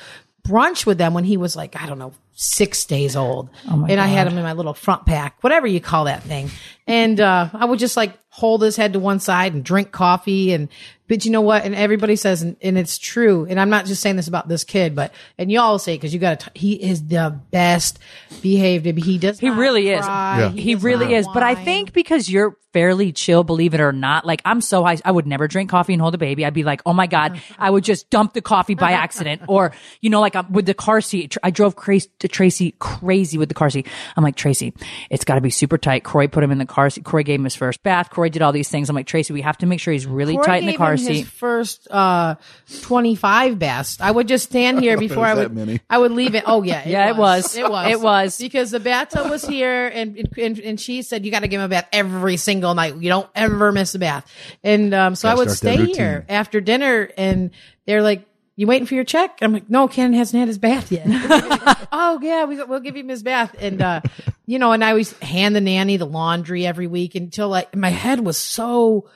brunch 0.49 0.87
with 0.87 0.99
them 0.99 1.14
when 1.14 1.25
he 1.25 1.37
was 1.37 1.55
like, 1.57 1.81
I 1.81 1.87
don't 1.87 1.99
know, 1.99 2.12
six 2.33 2.85
days 2.85 3.17
old, 3.17 3.50
and 3.67 4.00
I 4.00 4.07
had 4.07 4.26
him 4.26 4.38
in 4.38 4.45
my 4.45 4.52
little 4.52 4.75
front 4.75 5.07
pack, 5.07 5.43
whatever 5.43 5.67
you 5.67 5.81
call 5.81 6.05
that 6.05 6.23
thing, 6.23 6.50
and 6.87 7.21
uh, 7.21 7.49
I 7.52 7.64
would 7.64 7.78
just 7.78 7.97
like 7.97 8.19
hold 8.38 8.62
his 8.62 8.76
head 8.76 8.93
to 8.93 9.00
one 9.00 9.19
side 9.19 9.52
and 9.52 9.64
drink 9.64 9.90
coffee 9.90 10.52
and 10.52 10.69
but 11.09 11.25
you 11.25 11.33
know 11.33 11.40
what? 11.40 11.64
And 11.64 11.75
everybody 11.75 12.17
says 12.17 12.43
and, 12.43 12.57
and 12.62 12.78
it's 12.78 12.99
true. 12.99 13.47
And 13.49 13.59
i'm 13.59 13.71
not 13.71 13.87
just 13.87 14.00
saying 14.00 14.14
this 14.17 14.28
about 14.28 14.47
this 14.47 14.62
kid 14.62 14.95
but 14.95 15.12
and 15.38 15.50
y'all 15.50 15.78
say 15.81 15.97
because 15.97 16.14
you 16.14 16.21
got 16.21 16.40
to 16.40 16.50
he 16.55 16.75
is 16.75 17.09
the 17.09 17.40
best 17.50 17.99
behaved 18.40 18.87
he 18.87 19.19
does 19.19 19.40
He 19.40 19.49
not 19.49 19.59
really 19.59 19.88
is. 19.88 20.07
Yeah. 20.07 20.50
He 20.50 20.75
does 20.75 20.85
really 20.85 21.07
not 21.07 21.14
is. 21.14 21.28
But 21.35 21.43
I 21.43 21.57
think 21.57 21.93
because 21.93 22.28
you're 22.28 22.57
fairly 22.73 23.13
chill, 23.13 23.45
believe 23.45 23.75
it 23.75 23.81
or 23.81 23.93
not, 23.93 24.27
like 24.27 24.43
I'm 24.45 24.61
so 24.61 24.85
high, 24.85 24.99
I 25.05 25.11
would 25.11 25.27
never 25.27 25.49
drink 25.49 25.71
coffee 25.71 25.93
and 25.95 26.03
hold 26.03 26.15
a 26.15 26.19
baby. 26.19 26.45
I'd 26.45 26.55
be 26.55 26.65
like, 26.65 26.83
oh 26.87 26.93
my 26.93 27.07
God, 27.07 27.41
I 27.59 27.71
would 27.71 27.85
just 27.85 28.11
dump 28.11 28.33
the 28.35 28.43
coffee 28.43 28.75
by 28.75 28.93
accident. 29.05 29.43
or, 29.49 29.73
you 30.01 30.11
know, 30.11 30.21
like 30.21 30.37
I'm 30.37 30.53
with 30.53 30.67
the 30.67 30.75
car 30.75 31.01
seat. 31.01 31.37
I 31.43 31.51
drove 31.51 31.77
crazy 31.77 32.11
to 32.21 32.29
Tracy 32.29 32.75
crazy 32.79 33.39
with 33.39 33.49
the 33.49 33.55
car 33.55 33.71
seat. 33.71 33.87
I'm 34.17 34.23
like, 34.25 34.37
Tracy, 34.37 34.75
it's 35.11 35.25
got 35.25 35.37
to 35.37 35.41
be 35.41 35.51
super 35.51 35.79
tight. 35.79 36.05
Corey 36.05 36.29
put 36.29 36.45
him 36.45 36.51
in 36.51 36.59
the 36.59 36.67
car 36.67 36.91
seat. 36.91 37.05
Corey 37.05 37.25
gave 37.25 37.41
him 37.41 37.45
his 37.45 37.57
first 37.57 37.83
bath. 37.83 38.11
Corey 38.11 38.31
did 38.31 38.43
all 38.43 38.53
these 38.53 38.69
things. 38.69 38.89
I'm 38.91 38.97
like, 38.97 39.07
Tracy, 39.07 39.33
we 39.33 39.41
have 39.43 39.59
to 39.59 39.67
make 39.67 39.81
sure 39.81 39.93
he's 39.93 40.07
really 40.07 40.35
Corey 40.35 40.47
tight 40.47 40.63
in 40.63 40.67
the 40.67 40.77
car 40.77 40.93
him 40.93 40.99
seat. 40.99 41.19
His 41.21 41.29
first 41.29 41.89
uh, 41.91 42.35
twenty-five 42.83 43.59
best. 43.59 44.01
I 44.01 44.11
would 44.11 44.29
just 44.29 44.45
stand 44.45 44.81
here 44.83 44.97
before 44.99 45.25
I 45.25 45.35
would. 45.35 45.55
many. 45.55 45.81
I 45.89 45.99
would 45.99 46.13
leave 46.13 46.35
it. 46.35 46.45
Oh 46.47 46.63
yeah, 46.63 46.87
Yeah, 46.87 47.09
it 47.11 47.17
was. 47.17 47.57
It 47.57 47.69
was. 47.69 47.91
It 47.91 48.01
was. 48.01 48.39
because 48.39 48.71
the 48.71 48.81
bathtub 48.81 49.31
was 49.31 49.45
here, 49.47 49.87
and 49.89 50.29
and, 50.37 50.59
and 50.59 50.81
she 50.81 51.03
said 51.03 51.25
you 51.25 51.31
got 51.31 51.41
to 51.41 51.49
give 51.49 51.61
him 51.61 51.67
a 51.67 51.69
bath 51.69 51.89
every 51.93 52.37
single 52.37 52.68
night. 52.75 52.97
You 52.97 53.09
don't 53.09 53.29
ever 53.35 53.73
miss 53.73 53.95
a 53.95 53.99
bath. 53.99 54.31
And 54.63 54.95
um, 54.95 55.15
so 55.15 55.29
I 55.29 55.33
Gotta 55.33 55.49
would 55.49 55.57
stay 55.57 55.85
here 55.87 56.25
after 56.29 56.61
dinner, 56.61 57.11
and 57.17 57.51
they're 57.87 58.03
like. 58.03 58.25
You 58.57 58.67
waiting 58.67 58.87
for 58.87 58.97
your 58.97 59.05
check? 59.05 59.39
I'm 59.41 59.53
like, 59.53 59.71
no, 59.71 59.87
Ken 59.87 60.13
hasn't 60.13 60.37
had 60.37 60.49
his 60.49 60.59
bath 60.59 60.91
yet. 60.91 61.07
oh 61.93 62.19
yeah, 62.21 62.43
we, 62.45 62.61
we'll 62.65 62.81
give 62.81 62.97
him 62.97 63.09
his 63.09 63.23
bath. 63.23 63.55
And, 63.61 63.81
uh, 63.81 64.01
you 64.47 64.59
know, 64.59 64.73
and 64.73 64.83
I 64.83 64.89
always 64.89 65.17
hand 65.21 65.55
the 65.55 65.61
nanny 65.61 65.97
the 65.97 66.07
laundry 66.07 66.67
every 66.67 66.89
week 66.89 67.15
until 67.15 67.51
like 67.51 67.77
my 67.77 67.91
head 67.91 68.19
was 68.19 68.37
so, 68.37 69.09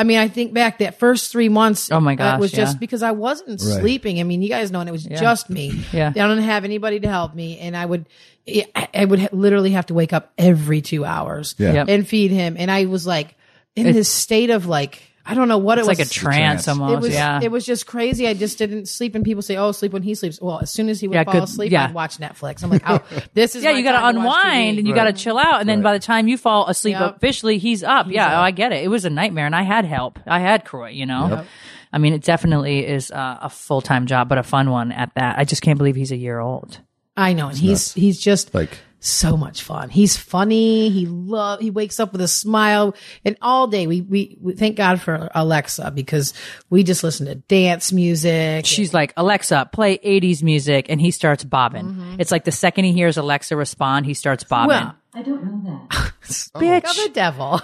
I 0.00 0.04
mean, 0.04 0.18
I 0.18 0.28
think 0.28 0.52
back 0.54 0.78
that 0.78 0.98
first 0.98 1.30
three 1.30 1.48
months. 1.48 1.90
Oh 1.92 2.00
my 2.00 2.14
gosh, 2.14 2.40
was 2.40 2.50
just 2.52 2.76
yeah. 2.76 2.78
because 2.80 3.02
I 3.02 3.10
wasn't 3.12 3.60
Right. 3.60 3.80
sleeping. 3.80 4.18
I 4.18 4.22
mean, 4.22 4.40
you 4.42 4.48
guys 4.48 4.70
know, 4.72 4.80
and 4.80 4.88
it 4.88 4.92
was 4.92 5.04
just 5.04 5.50
me. 5.50 5.84
Yeah. 5.92 6.08
I 6.08 6.10
don't 6.12 6.38
have 6.38 6.64
anybody 6.64 7.00
to 7.00 7.08
help 7.08 7.34
me, 7.34 7.58
and 7.58 7.76
I 7.76 7.84
would, 7.84 8.06
I 8.48 8.88
I 8.94 9.04
would 9.04 9.32
literally 9.32 9.72
have 9.72 9.86
to 9.86 9.94
wake 9.94 10.12
up 10.12 10.32
every 10.38 10.80
two 10.80 11.04
hours 11.04 11.54
Yeah. 11.58 11.72
Yep. 11.74 11.88
and 11.88 12.08
feed 12.08 12.30
him, 12.30 12.56
and 12.58 12.70
I 12.70 12.86
was 12.86 13.06
like 13.06 13.34
in 13.76 13.92
this 13.92 14.08
state 14.08 14.50
of 14.50 14.66
like. 14.66 15.02
I 15.30 15.34
don't 15.34 15.48
know 15.48 15.58
what 15.58 15.78
It's 15.78 15.86
it 15.86 15.90
was. 15.90 15.98
like 15.98 16.06
a 16.06 16.10
trance 16.10 16.64
trance. 16.64 16.68
almost. 16.68 16.92
It 16.94 17.00
was 17.00 17.14
yeah. 17.14 17.40
it 17.42 17.50
was 17.50 17.64
just 17.64 17.86
crazy. 17.86 18.26
I 18.26 18.34
just 18.34 18.58
didn't 18.58 18.86
sleep, 18.86 19.14
and 19.14 19.24
people 19.24 19.42
say, 19.42 19.56
"Oh, 19.56 19.72
sleep 19.72 19.92
when 19.92 20.02
he 20.02 20.14
sleeps." 20.14 20.40
Well, 20.40 20.58
as 20.60 20.70
soon 20.70 20.88
as 20.88 21.00
he 21.00 21.08
would 21.08 21.14
Yeah, 21.14 21.24
fall 21.24 21.34
good- 21.34 21.42
asleep, 21.44 21.72
yeah. 21.72 21.84
I'd 21.84 21.94
watch 21.94 22.18
Netflix. 22.18 22.62
I'm 22.64 22.70
like, 22.70 22.82
"Oh, 22.86 23.00
this 23.34 23.54
is 23.56 23.62
yeah, 23.64 23.72
my 23.72 23.78
you 23.78 23.84
got 23.84 24.00
to 24.00 24.06
unwind 24.08 24.78
and 24.78 24.88
you 24.88 24.94
got 24.94 25.04
to 25.04 25.12
chill 25.12 25.38
out. 25.38 25.60
And 25.60 25.68
then 25.68 25.82
by 25.82 25.92
the 25.92 25.98
time 25.98 26.26
you 26.28 26.36
fall 26.36 26.66
asleep 26.68 26.96
Yep. 26.98 27.16
officially, 27.16 27.58
he's 27.58 27.82
up. 27.84 28.06
He's 28.06 28.16
yeah, 28.16 28.26
up. 28.26 28.32
oh, 28.38 28.42
I 28.42 28.50
get 28.50 28.72
it. 28.72 28.82
It 28.84 28.88
was 28.88 29.04
a 29.04 29.10
nightmare, 29.10 29.46
and 29.46 29.54
I 29.54 29.62
had 29.62 29.84
help. 29.84 30.18
I 30.26 30.40
had 30.40 30.64
Kroy. 30.64 30.90
You 30.90 31.06
know, 31.06 31.44
I 31.92 31.98
mean, 31.98 32.12
it 32.12 32.22
definitely 32.22 32.86
is 32.86 33.10
uh, 33.10 33.38
a 33.42 33.48
full 33.50 33.80
time 33.80 34.06
job, 34.06 34.28
but 34.28 34.38
a 34.38 34.42
fun 34.42 34.70
one 34.70 34.90
at 34.92 35.12
that. 35.14 35.38
I 35.38 35.44
just 35.44 35.62
can't 35.62 35.78
believe 35.78 35.96
he's 35.96 36.12
a 36.12 36.16
year 36.16 36.38
old. 36.40 36.80
I 37.16 37.32
know, 37.34 37.48
and 37.48 37.56
he's 37.58 37.92
he's 37.92 38.18
just 38.20 38.54
Like 38.54 38.78
so 39.00 39.36
much 39.36 39.62
fun. 39.62 39.88
He's 39.88 40.16
funny. 40.16 40.90
He 40.90 41.06
love. 41.06 41.60
He 41.60 41.70
wakes 41.70 41.98
up 41.98 42.12
with 42.12 42.20
a 42.20 42.28
smile, 42.28 42.94
and 43.24 43.36
all 43.42 43.66
day 43.66 43.86
we 43.86 44.02
we, 44.02 44.38
we 44.40 44.52
thank 44.54 44.76
God 44.76 45.00
for 45.00 45.28
Alexa 45.34 45.90
because 45.90 46.34
we 46.68 46.84
just 46.84 47.02
listen 47.02 47.26
to 47.26 47.34
dance 47.34 47.92
music. 47.92 48.66
She's 48.66 48.94
like, 48.94 49.12
Alexa, 49.16 49.70
play 49.72 49.98
80s 49.98 50.42
music, 50.42 50.86
and 50.88 51.00
he 51.00 51.10
starts 51.10 51.44
bobbing. 51.44 51.86
Mm-hmm. 51.86 52.16
It's 52.20 52.30
like 52.30 52.44
the 52.44 52.52
second 52.52 52.84
he 52.84 52.92
hears 52.92 53.16
Alexa 53.16 53.56
respond, 53.56 54.06
he 54.06 54.14
starts 54.14 54.44
bobbing. 54.44 54.68
well, 54.68 54.96
I 55.14 55.22
don't 55.22 55.44
know 55.44 55.88
that. 55.88 56.12
Bitch. 56.54 56.90
of 56.90 56.96
the 56.96 57.10
devil. 57.12 57.58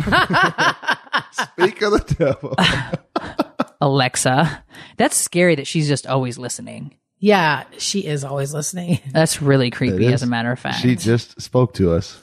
speak 1.32 1.82
of 1.82 1.92
the 1.92 2.14
devil. 2.18 2.54
Alexa. 3.80 4.64
That's 4.96 5.16
scary 5.16 5.54
that 5.56 5.66
she's 5.66 5.88
just 5.88 6.06
always 6.06 6.38
listening. 6.38 6.94
Yeah, 7.18 7.64
she 7.78 8.06
is 8.06 8.24
always 8.24 8.52
listening. 8.52 9.00
That's 9.12 9.40
really 9.42 9.70
creepy, 9.70 10.06
It 10.06 10.12
as 10.12 10.22
a 10.22 10.26
matter 10.26 10.52
of 10.52 10.58
fact. 10.58 10.80
She 10.80 10.96
just 10.96 11.40
spoke 11.40 11.74
to 11.74 11.92
us. 11.92 12.20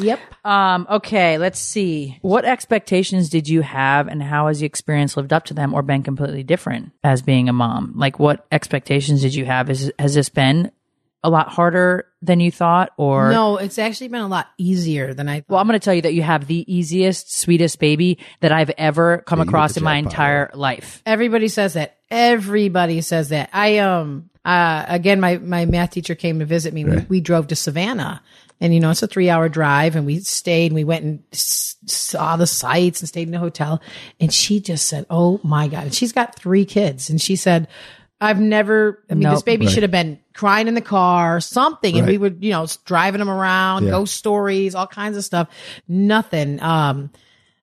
Yep. 0.00 0.20
Um, 0.44 0.86
okay, 0.90 1.38
let's 1.38 1.58
see. 1.58 2.18
What 2.20 2.44
expectations 2.44 3.30
did 3.30 3.48
you 3.48 3.62
have 3.62 4.08
and 4.08 4.22
how 4.22 4.48
has 4.48 4.60
the 4.60 4.66
experience 4.66 5.16
lived 5.16 5.32
up 5.32 5.44
to 5.46 5.54
them 5.54 5.72
or 5.72 5.82
been 5.82 6.02
completely 6.02 6.42
different 6.42 6.92
as 7.02 7.22
being 7.22 7.48
a 7.48 7.52
mom? 7.52 7.94
Like 7.96 8.18
what 8.18 8.46
expectations 8.52 9.22
did 9.22 9.34
you 9.34 9.46
have? 9.46 9.70
Is 9.70 9.92
has 9.98 10.14
this 10.14 10.28
been 10.28 10.70
a 11.26 11.30
lot 11.30 11.48
harder 11.48 12.06
than 12.22 12.38
you 12.38 12.52
thought 12.52 12.92
or 12.96 13.30
No, 13.32 13.56
it's 13.56 13.78
actually 13.78 14.08
been 14.08 14.20
a 14.20 14.28
lot 14.28 14.46
easier 14.58 15.12
than 15.12 15.28
I 15.28 15.40
thought. 15.40 15.50
Well, 15.50 15.60
I'm 15.60 15.66
going 15.66 15.78
to 15.78 15.84
tell 15.84 15.92
you 15.94 16.02
that 16.02 16.14
you 16.14 16.22
have 16.22 16.46
the 16.46 16.64
easiest, 16.72 17.34
sweetest 17.36 17.78
baby 17.80 18.18
that 18.40 18.52
I've 18.52 18.70
ever 18.78 19.18
come 19.26 19.40
Yeah, 19.40 19.44
across 19.46 19.76
in 19.76 19.82
my 19.82 19.96
jackpot, 19.96 20.12
entire 20.12 20.50
life. 20.54 21.02
Everybody 21.04 21.48
says 21.48 21.74
that. 21.74 21.98
Everybody 22.10 23.00
says 23.00 23.30
that. 23.30 23.50
I 23.52 23.78
um 23.78 24.30
uh 24.44 24.84
again 24.88 25.18
my 25.20 25.38
my 25.38 25.66
math 25.66 25.90
teacher 25.90 26.14
came 26.14 26.38
to 26.38 26.44
visit 26.44 26.72
me. 26.72 26.84
We, 26.84 26.96
we 27.08 27.20
drove 27.20 27.48
to 27.48 27.56
Savannah. 27.56 28.22
And 28.60 28.72
you 28.72 28.80
know, 28.80 28.90
it's 28.90 29.02
a 29.02 29.08
3-hour 29.08 29.48
drive 29.50 29.96
and 29.96 30.06
we 30.06 30.20
stayed 30.20 30.66
and 30.66 30.74
we 30.76 30.84
went 30.84 31.04
and 31.04 31.22
s- 31.32 31.76
saw 31.84 32.36
the 32.36 32.46
sights 32.46 33.00
and 33.00 33.08
stayed 33.08 33.28
in 33.28 33.34
a 33.34 33.38
hotel 33.38 33.82
and 34.20 34.32
she 34.32 34.60
just 34.60 34.86
said, 34.88 35.04
"Oh 35.10 35.40
my 35.42 35.68
god." 35.68 35.82
And 35.84 35.94
she's 35.94 36.12
got 36.12 36.36
3 36.38 36.64
kids 36.64 37.10
and 37.10 37.20
she 37.20 37.36
said, 37.36 37.68
I've 38.20 38.40
never, 38.40 39.02
I 39.10 39.14
mean, 39.14 39.24
this 39.28 39.38
Nope. 39.40 39.44
baby 39.44 39.66
should 39.66 39.82
have 39.82 39.90
been 39.92 40.18
crying 40.32 40.68
in 40.68 40.74
the 40.74 40.80
car, 40.80 41.38
something. 41.40 41.98
And 41.98 42.06
we 42.06 42.14
Right. 42.14 42.20
would, 42.20 42.38
you 42.44 42.50
know, 42.50 42.66
driving 42.86 43.18
them 43.18 43.28
around, 43.28 43.84
Yeah. 43.84 43.90
ghost 43.90 44.16
stories, 44.16 44.74
all 44.74 44.86
kinds 44.86 45.16
of 45.18 45.24
stuff. 45.24 45.48
Nothing. 45.86 46.60
Um, 46.62 47.10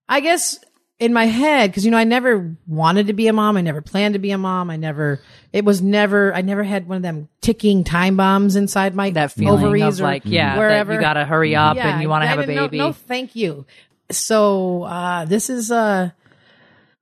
I 0.07 0.19
guess 0.19 0.59
in 0.99 1.11
my 1.11 1.25
head, 1.25 1.71
because 1.71 1.83
you 1.85 1.91
know, 1.91 1.97
I 1.97 2.03
never 2.03 2.55
wanted 2.67 3.07
to 3.07 3.13
be 3.13 3.27
a 3.27 3.33
mom. 3.33 3.57
I 3.57 3.61
never 3.61 3.81
planned 3.81 4.13
to 4.13 4.19
be 4.19 4.29
a 4.31 4.37
mom. 4.37 4.69
I 4.69 4.75
never, 4.77 5.19
it 5.51 5.65
was 5.65 5.81
never, 5.81 6.33
I 6.35 6.41
never 6.41 6.63
had 6.63 6.87
one 6.87 6.97
of 6.97 7.01
them 7.01 7.29
ticking 7.41 7.83
time 7.83 8.15
bombs 8.15 8.55
inside 8.55 8.93
my 8.95 9.09
That 9.09 9.31
feeling 9.31 9.65
ovaries 9.65 9.99
of 9.99 10.01
or 10.05 10.09
like, 10.09 10.21
yeah, 10.25 10.55
wherever. 10.57 10.91
that 10.93 10.95
you 10.99 11.01
got 11.01 11.13
to 11.15 11.25
hurry 11.25 11.55
up 11.55 11.77
Yeah, 11.77 11.89
and 11.93 12.01
you 12.01 12.09
want 12.09 12.21
to 12.23 12.27
have 12.27 12.37
a 12.39 12.41
didn't 12.43 12.55
know- 12.57 12.67
baby. 12.67 12.77
No, 12.77 12.91
thank 12.93 13.35
you. 13.35 13.65
So, 14.11 14.83
uh, 14.83 15.25
this 15.25 15.49
is, 15.49 15.71
uh, 15.71 16.11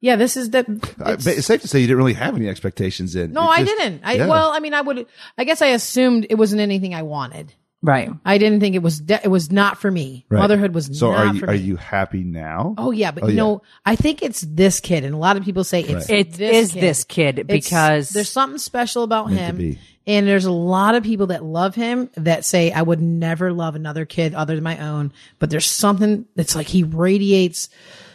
yeah, 0.01 0.15
this 0.17 0.35
is 0.35 0.49
the, 0.49 0.59
it's- 0.59 0.95
but 0.97 1.27
it's 1.27 1.45
safe 1.47 1.61
to 1.61 1.67
say 1.67 1.79
you 1.79 1.87
didn't 1.87 1.97
really 1.99 2.13
have 2.13 2.35
any 2.35 2.49
expectations 2.49 3.15
in. 3.15 3.31
no, 3.31 3.43
It 3.43 3.59
I 3.59 3.63
didn't. 3.63 4.01
I, 4.03 4.13
yeah. 4.15 4.27
well, 4.27 4.51
I 4.51 4.59
mean, 4.59 4.73
I 4.73 4.81
would, 4.81 5.05
I 5.37 5.43
guess 5.45 5.61
I 5.61 5.67
assumed 5.67 6.25
it 6.29 6.35
wasn't 6.35 6.59
anything 6.61 6.93
I 6.93 7.03
wanted. 7.03 7.53
right. 7.83 8.09
I 8.25 8.37
didn't 8.37 8.59
think 8.59 8.75
it 8.75 8.81
was, 8.83 8.99
de- 8.99 9.21
it 9.23 9.27
was 9.29 9.51
not 9.51 9.79
for 9.79 9.89
me. 9.89 10.25
Right. 10.29 10.39
Motherhood 10.39 10.73
was 10.73 10.97
So 10.99 11.11
not 11.11 11.19
are 11.27 11.33
you 11.33 11.39
for 11.39 11.49
are 11.49 11.53
me. 11.53 11.59
you 11.59 11.75
happy 11.77 12.23
now? 12.23 12.75
Oh 12.77 12.91
yeah, 12.91 13.11
but 13.11 13.23
Oh, 13.23 13.27
you 13.27 13.33
yeah. 13.35 13.41
know, 13.43 13.61
I 13.85 13.95
think 13.95 14.21
it's 14.21 14.41
this 14.41 14.79
kid, 14.79 15.03
and 15.05 15.15
a 15.15 15.17
lot 15.17 15.37
of 15.37 15.43
people 15.43 15.63
say 15.63 15.81
it's 15.81 16.09
It 16.09 16.33
this 16.33 16.55
is 16.67 16.71
kid. 16.73 16.81
this 16.81 17.03
kid 17.03 17.39
It's- 17.39 17.47
because- 17.65 18.09
there's 18.09 18.29
something 18.29 18.57
special 18.59 19.03
about 19.03 19.31
him, 19.31 19.77
and 20.07 20.27
there's 20.27 20.45
a 20.45 20.51
lot 20.51 20.95
of 20.95 21.03
people 21.03 21.27
that 21.27 21.43
love 21.43 21.75
him 21.75 22.09
that 22.17 22.43
say 22.43 22.71
I 22.71 22.81
would 22.81 23.01
never 23.01 23.53
love 23.53 23.75
another 23.75 24.05
kid 24.05 24.33
other 24.33 24.55
than 24.55 24.63
my 24.63 24.77
own. 24.79 25.11
But 25.39 25.49
there's 25.51 25.69
something 25.69 26.25
that's 26.35 26.55
like 26.55 26.67
he 26.67 26.83
radiates 26.83 27.69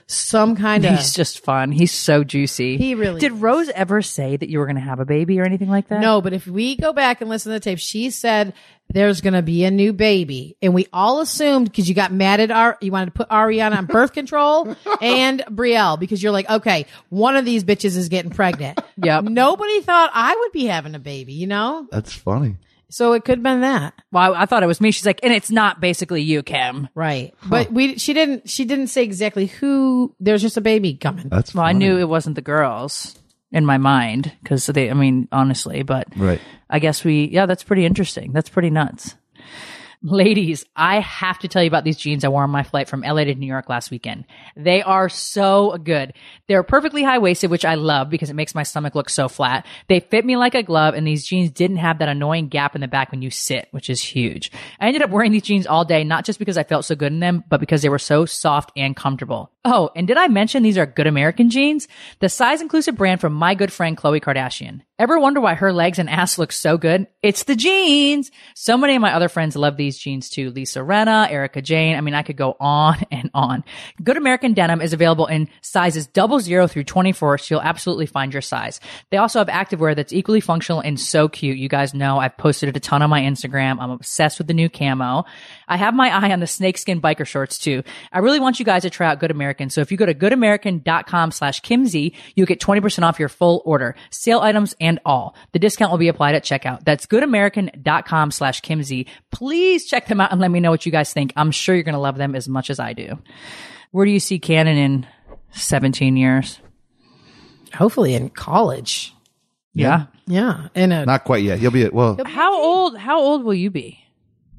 some 0.06 0.54
kind 0.54 0.84
of. 0.84 0.94
He's 0.96 1.12
just 1.12 1.40
fun. 1.40 1.72
He's 1.72 1.92
so 1.92 2.22
juicy. 2.22 2.76
He 2.76 2.94
really 2.94 3.20
Did 3.20 3.32
is. 3.32 3.38
Rose 3.38 3.68
ever 3.70 4.02
say 4.02 4.36
that 4.36 4.48
you 4.48 4.60
were 4.60 4.66
going 4.66 4.76
to 4.76 4.82
have 4.82 5.00
a 5.00 5.04
baby 5.04 5.40
or 5.40 5.44
anything 5.44 5.68
like 5.68 5.88
that? 5.88 6.00
No, 6.00 6.20
but 6.20 6.32
if 6.32 6.46
we 6.46 6.76
go 6.76 6.92
back 6.92 7.20
and 7.20 7.28
listen 7.28 7.50
to 7.50 7.58
the 7.58 7.60
tape, 7.60 7.78
she 7.78 8.10
said 8.10 8.54
there's 8.88 9.20
going 9.20 9.34
to 9.34 9.42
be 9.42 9.64
a 9.64 9.70
new 9.70 9.92
baby, 9.92 10.56
and 10.62 10.72
we 10.72 10.86
all 10.92 11.20
assumed 11.20 11.70
because 11.70 11.88
you 11.88 11.94
got 11.94 12.12
mad 12.12 12.38
at 12.38 12.52
our, 12.52 12.78
you 12.80 12.92
wanted 12.92 13.06
to 13.06 13.10
put 13.12 13.28
Ariana 13.30 13.76
on 13.76 13.86
birth 13.86 14.12
control 14.12 14.76
and 15.00 15.42
Brielle 15.50 15.98
because 15.98 16.22
you're 16.22 16.32
like, 16.32 16.48
okay, 16.48 16.86
one 17.08 17.34
of 17.36 17.44
these 17.44 17.64
bitches 17.64 17.96
is 17.96 18.08
getting 18.08 18.30
pregnant. 18.30 18.80
Yep. 19.02 19.24
Nobody 19.24 19.80
thought 19.80 20.10
I 20.14 20.36
would 20.36 20.52
be 20.52 20.66
having 20.66 20.94
a 20.94 21.00
baby, 21.00 21.32
you 21.32 21.48
know. 21.48 21.88
That's 21.90 22.12
funny. 22.12 22.56
So 22.88 23.12
it 23.14 23.24
could 23.24 23.38
have 23.38 23.42
been 23.42 23.62
that, 23.62 23.94
Well, 24.12 24.34
I, 24.34 24.42
I 24.42 24.46
thought 24.46 24.62
it 24.62 24.66
was 24.66 24.80
me. 24.80 24.90
She's 24.92 25.06
like, 25.06 25.20
and 25.24 25.32
it's 25.32 25.50
not 25.50 25.80
basically 25.80 26.22
you, 26.22 26.42
Kim. 26.42 26.88
right? 26.94 27.34
But 27.44 27.72
we, 27.72 27.98
she 27.98 28.12
didn't, 28.14 28.48
she 28.48 28.64
didn't 28.64 28.86
say 28.88 29.02
exactly 29.02 29.46
who. 29.46 30.14
There's 30.20 30.42
just 30.42 30.56
a 30.56 30.60
baby 30.60 30.94
coming. 30.94 31.28
That's 31.28 31.54
Well, 31.54 31.64
I 31.64 31.70
funny. 31.72 31.84
knew 31.84 31.98
it 31.98 32.08
wasn't 32.08 32.36
the 32.36 32.42
girls 32.42 33.16
in 33.50 33.66
my 33.66 33.78
mind 33.78 34.32
because 34.42 34.66
they, 34.66 34.88
I 34.90 34.94
mean, 34.94 35.26
honestly, 35.32 35.82
but 35.82 36.06
Right. 36.16 36.40
I 36.70 36.78
guess 36.78 37.02
we, 37.04 37.26
yeah, 37.28 37.46
that's 37.46 37.64
pretty 37.64 37.84
interesting. 37.84 38.32
That's 38.32 38.48
pretty 38.48 38.70
nuts. 38.70 39.14
Ladies, 40.02 40.64
I 40.74 41.00
have 41.00 41.38
to 41.40 41.48
tell 41.48 41.62
you 41.62 41.68
about 41.68 41.84
these 41.84 41.96
jeans 41.96 42.24
I 42.24 42.28
wore 42.28 42.42
on 42.42 42.50
my 42.50 42.62
flight 42.62 42.88
from 42.88 43.00
LA 43.00 43.24
to 43.24 43.34
New 43.34 43.46
York 43.46 43.68
last 43.68 43.90
weekend. 43.90 44.24
They 44.56 44.82
are 44.82 45.08
so 45.08 45.76
good. 45.78 46.12
They're 46.48 46.62
perfectly 46.62 47.02
high 47.02 47.18
waisted, 47.18 47.50
which 47.50 47.64
I 47.64 47.74
love 47.74 48.10
because 48.10 48.30
it 48.30 48.34
makes 48.34 48.54
my 48.54 48.62
stomach 48.62 48.94
look 48.94 49.08
so 49.08 49.28
flat. 49.28 49.66
They 49.88 50.00
fit 50.00 50.24
me 50.24 50.36
like 50.36 50.54
a 50.54 50.62
glove 50.62 50.94
and 50.94 51.06
these 51.06 51.26
jeans 51.26 51.50
didn't 51.50 51.78
have 51.78 51.98
that 51.98 52.08
annoying 52.08 52.48
gap 52.48 52.74
in 52.74 52.80
the 52.80 52.88
back 52.88 53.10
when 53.10 53.22
you 53.22 53.30
sit, 53.30 53.68
which 53.70 53.88
is 53.88 54.02
huge. 54.02 54.52
I 54.78 54.86
ended 54.86 55.02
up 55.02 55.10
wearing 55.10 55.32
these 55.32 55.42
jeans 55.42 55.66
all 55.66 55.84
day, 55.84 56.04
not 56.04 56.24
just 56.24 56.38
because 56.38 56.58
I 56.58 56.64
felt 56.64 56.84
so 56.84 56.94
good 56.94 57.12
in 57.12 57.20
them, 57.20 57.44
but 57.48 57.60
because 57.60 57.82
they 57.82 57.88
were 57.88 57.98
so 57.98 58.26
soft 58.26 58.72
and 58.76 58.94
comfortable. 58.94 59.50
Oh, 59.68 59.90
and 59.96 60.06
did 60.06 60.16
I 60.16 60.28
mention 60.28 60.62
these 60.62 60.78
are 60.78 60.86
good 60.86 61.08
American 61.08 61.50
jeans? 61.50 61.88
The 62.20 62.28
size 62.28 62.60
inclusive 62.60 62.94
brand 62.94 63.20
from 63.20 63.32
my 63.32 63.56
good 63.56 63.72
friend 63.72 63.96
Khloe 63.96 64.20
Kardashian. 64.20 64.82
Ever 64.96 65.18
wonder 65.18 65.40
why 65.40 65.54
her 65.54 65.72
legs 65.72 65.98
and 65.98 66.08
ass 66.08 66.38
look 66.38 66.52
so 66.52 66.78
good? 66.78 67.08
It's 67.20 67.42
the 67.42 67.56
jeans. 67.56 68.30
So 68.54 68.78
many 68.78 68.94
of 68.94 69.02
my 69.02 69.12
other 69.12 69.28
friends 69.28 69.56
love 69.56 69.76
these 69.76 69.98
jeans 69.98 70.30
too. 70.30 70.50
Lisa 70.50 70.78
Rinna, 70.78 71.30
Erika 71.30 71.60
Jayne. 71.60 71.96
I 71.96 72.00
mean, 72.00 72.14
I 72.14 72.22
could 72.22 72.36
go 72.36 72.56
on 72.60 73.02
and 73.10 73.28
on. 73.34 73.64
Good 74.02 74.16
American 74.16 74.54
denim 74.54 74.80
is 74.80 74.92
available 74.92 75.26
in 75.26 75.48
sizes 75.62 76.06
double 76.06 76.38
zero 76.38 76.68
through 76.68 76.84
24. 76.84 77.38
So 77.38 77.56
you'll 77.56 77.62
absolutely 77.62 78.06
find 78.06 78.32
your 78.32 78.42
size. 78.42 78.78
They 79.10 79.16
also 79.16 79.40
have 79.40 79.48
activewear 79.48 79.96
that's 79.96 80.12
equally 80.12 80.40
functional 80.40 80.80
and 80.80 80.98
so 80.98 81.28
cute. 81.28 81.58
You 81.58 81.68
guys 81.68 81.92
know 81.92 82.18
I've 82.18 82.36
posted 82.38 82.68
it 82.68 82.76
a 82.76 82.80
ton 82.80 83.02
on 83.02 83.10
my 83.10 83.20
Instagram. 83.20 83.78
I'm 83.80 83.90
obsessed 83.90 84.38
with 84.38 84.46
the 84.46 84.54
new 84.54 84.70
camo. 84.70 85.24
I 85.68 85.76
have 85.76 85.94
my 85.94 86.10
eye 86.10 86.32
on 86.32 86.40
the 86.40 86.46
snakeskin 86.46 87.00
biker 87.00 87.26
shorts 87.26 87.58
too. 87.58 87.82
I 88.12 88.20
really 88.20 88.40
want 88.40 88.58
you 88.58 88.64
guys 88.64 88.82
to 88.82 88.90
try 88.90 89.08
out 89.08 89.18
Good 89.20 89.30
American. 89.30 89.70
So 89.70 89.80
if 89.80 89.90
you 89.90 89.96
go 89.96 90.06
to 90.06 90.14
goodamerican.com 90.14 91.30
slash 91.32 91.60
Kimsey, 91.62 92.14
you'll 92.34 92.46
get 92.46 92.60
20% 92.60 93.02
off 93.02 93.18
your 93.18 93.28
full 93.28 93.62
order, 93.64 93.96
sale 94.10 94.40
items 94.40 94.74
and 94.80 95.00
all. 95.04 95.34
The 95.52 95.58
discount 95.58 95.90
will 95.90 95.98
be 95.98 96.08
applied 96.08 96.34
at 96.34 96.44
checkout. 96.44 96.84
That's 96.84 97.06
goodamerican.com 97.06 98.30
slash 98.30 98.62
Kimsey. 98.62 99.06
Please 99.32 99.86
check 99.86 100.06
them 100.06 100.20
out 100.20 100.32
and 100.32 100.40
let 100.40 100.50
me 100.50 100.60
know 100.60 100.70
what 100.70 100.86
you 100.86 100.92
guys 100.92 101.12
think. 101.12 101.32
I'm 101.36 101.50
sure 101.50 101.74
you're 101.74 101.84
going 101.84 101.94
to 101.94 101.98
love 102.00 102.16
them 102.16 102.34
as 102.34 102.48
much 102.48 102.70
as 102.70 102.78
I 102.78 102.92
do. 102.92 103.18
Where 103.90 104.04
do 104.04 104.12
you 104.12 104.20
see 104.20 104.38
Kannon 104.38 104.76
in 104.76 105.06
17 105.52 106.16
years? 106.16 106.60
Hopefully 107.74 108.14
in 108.14 108.30
college. 108.30 109.14
Yeah. 109.74 110.06
Yeah, 110.28 110.68
In 110.74 110.90
a 110.90 111.06
Not 111.06 111.24
quite 111.24 111.44
yet. 111.44 111.60
He'll 111.60 111.70
be 111.70 111.84
at 111.84 111.92
well. 111.92 112.18
How 112.24 112.60
old, 112.60 112.96
how 112.96 113.20
old 113.20 113.44
will 113.44 113.54
you 113.54 113.70
be? 113.70 114.00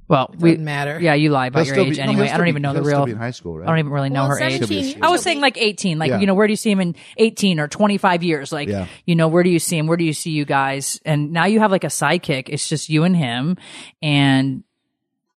Well, 0.09 0.33
we, 0.39 0.51
doesn't 0.51 0.63
matter. 0.63 0.99
Yeah, 1.01 1.15
you 1.15 1.29
lie 1.31 1.47
about 1.47 1.59
he'll 1.59 1.65
your 1.67 1.75
still 1.75 1.85
age 1.85 1.91
be- 1.91 1.97
no, 1.97 2.03
anyway. 2.03 2.15
he'll 2.15 2.23
I 2.23 2.27
don't 2.27 2.35
still 2.37 2.47
even 2.47 2.61
know 2.61 2.73
the 2.73 2.79
he'll 2.79 2.85
still 2.85 2.97
real. 2.99 3.05
be 3.07 3.11
in 3.11 3.17
high 3.17 3.31
school, 3.31 3.57
right? 3.57 3.67
I 3.67 3.71
don't 3.71 3.79
even 3.79 3.91
really 3.91 4.09
know 4.09 4.21
Well, 4.21 4.37
her 4.37 4.39
age. 4.41 4.59
17, 4.61 5.03
I 5.03 5.09
was 5.09 5.21
saying 5.21 5.41
like 5.41 5.57
18. 5.57 5.99
Like, 5.99 6.09
Yeah. 6.09 6.19
you 6.19 6.27
know, 6.27 6.33
where 6.33 6.47
do 6.47 6.53
you 6.53 6.57
see 6.57 6.71
him 6.71 6.79
in 6.79 6.95
18 7.17 7.59
or 7.59 7.67
25 7.67 8.23
years? 8.23 8.51
Like, 8.53 8.69
Yeah. 8.69 8.87
you 9.05 9.15
know, 9.15 9.27
where 9.27 9.43
do 9.43 9.49
you 9.49 9.59
see 9.59 9.77
him? 9.77 9.87
Where 9.87 9.97
do 9.97 10.05
you 10.05 10.13
see 10.13 10.31
you 10.31 10.45
guys? 10.45 11.01
And 11.05 11.31
now 11.33 11.45
you 11.45 11.59
have 11.59 11.71
like 11.71 11.83
a 11.83 11.87
sidekick. 11.87 12.45
It's 12.47 12.69
just 12.69 12.89
you 12.89 13.03
and 13.03 13.15
him. 13.17 13.57
And 14.01 14.63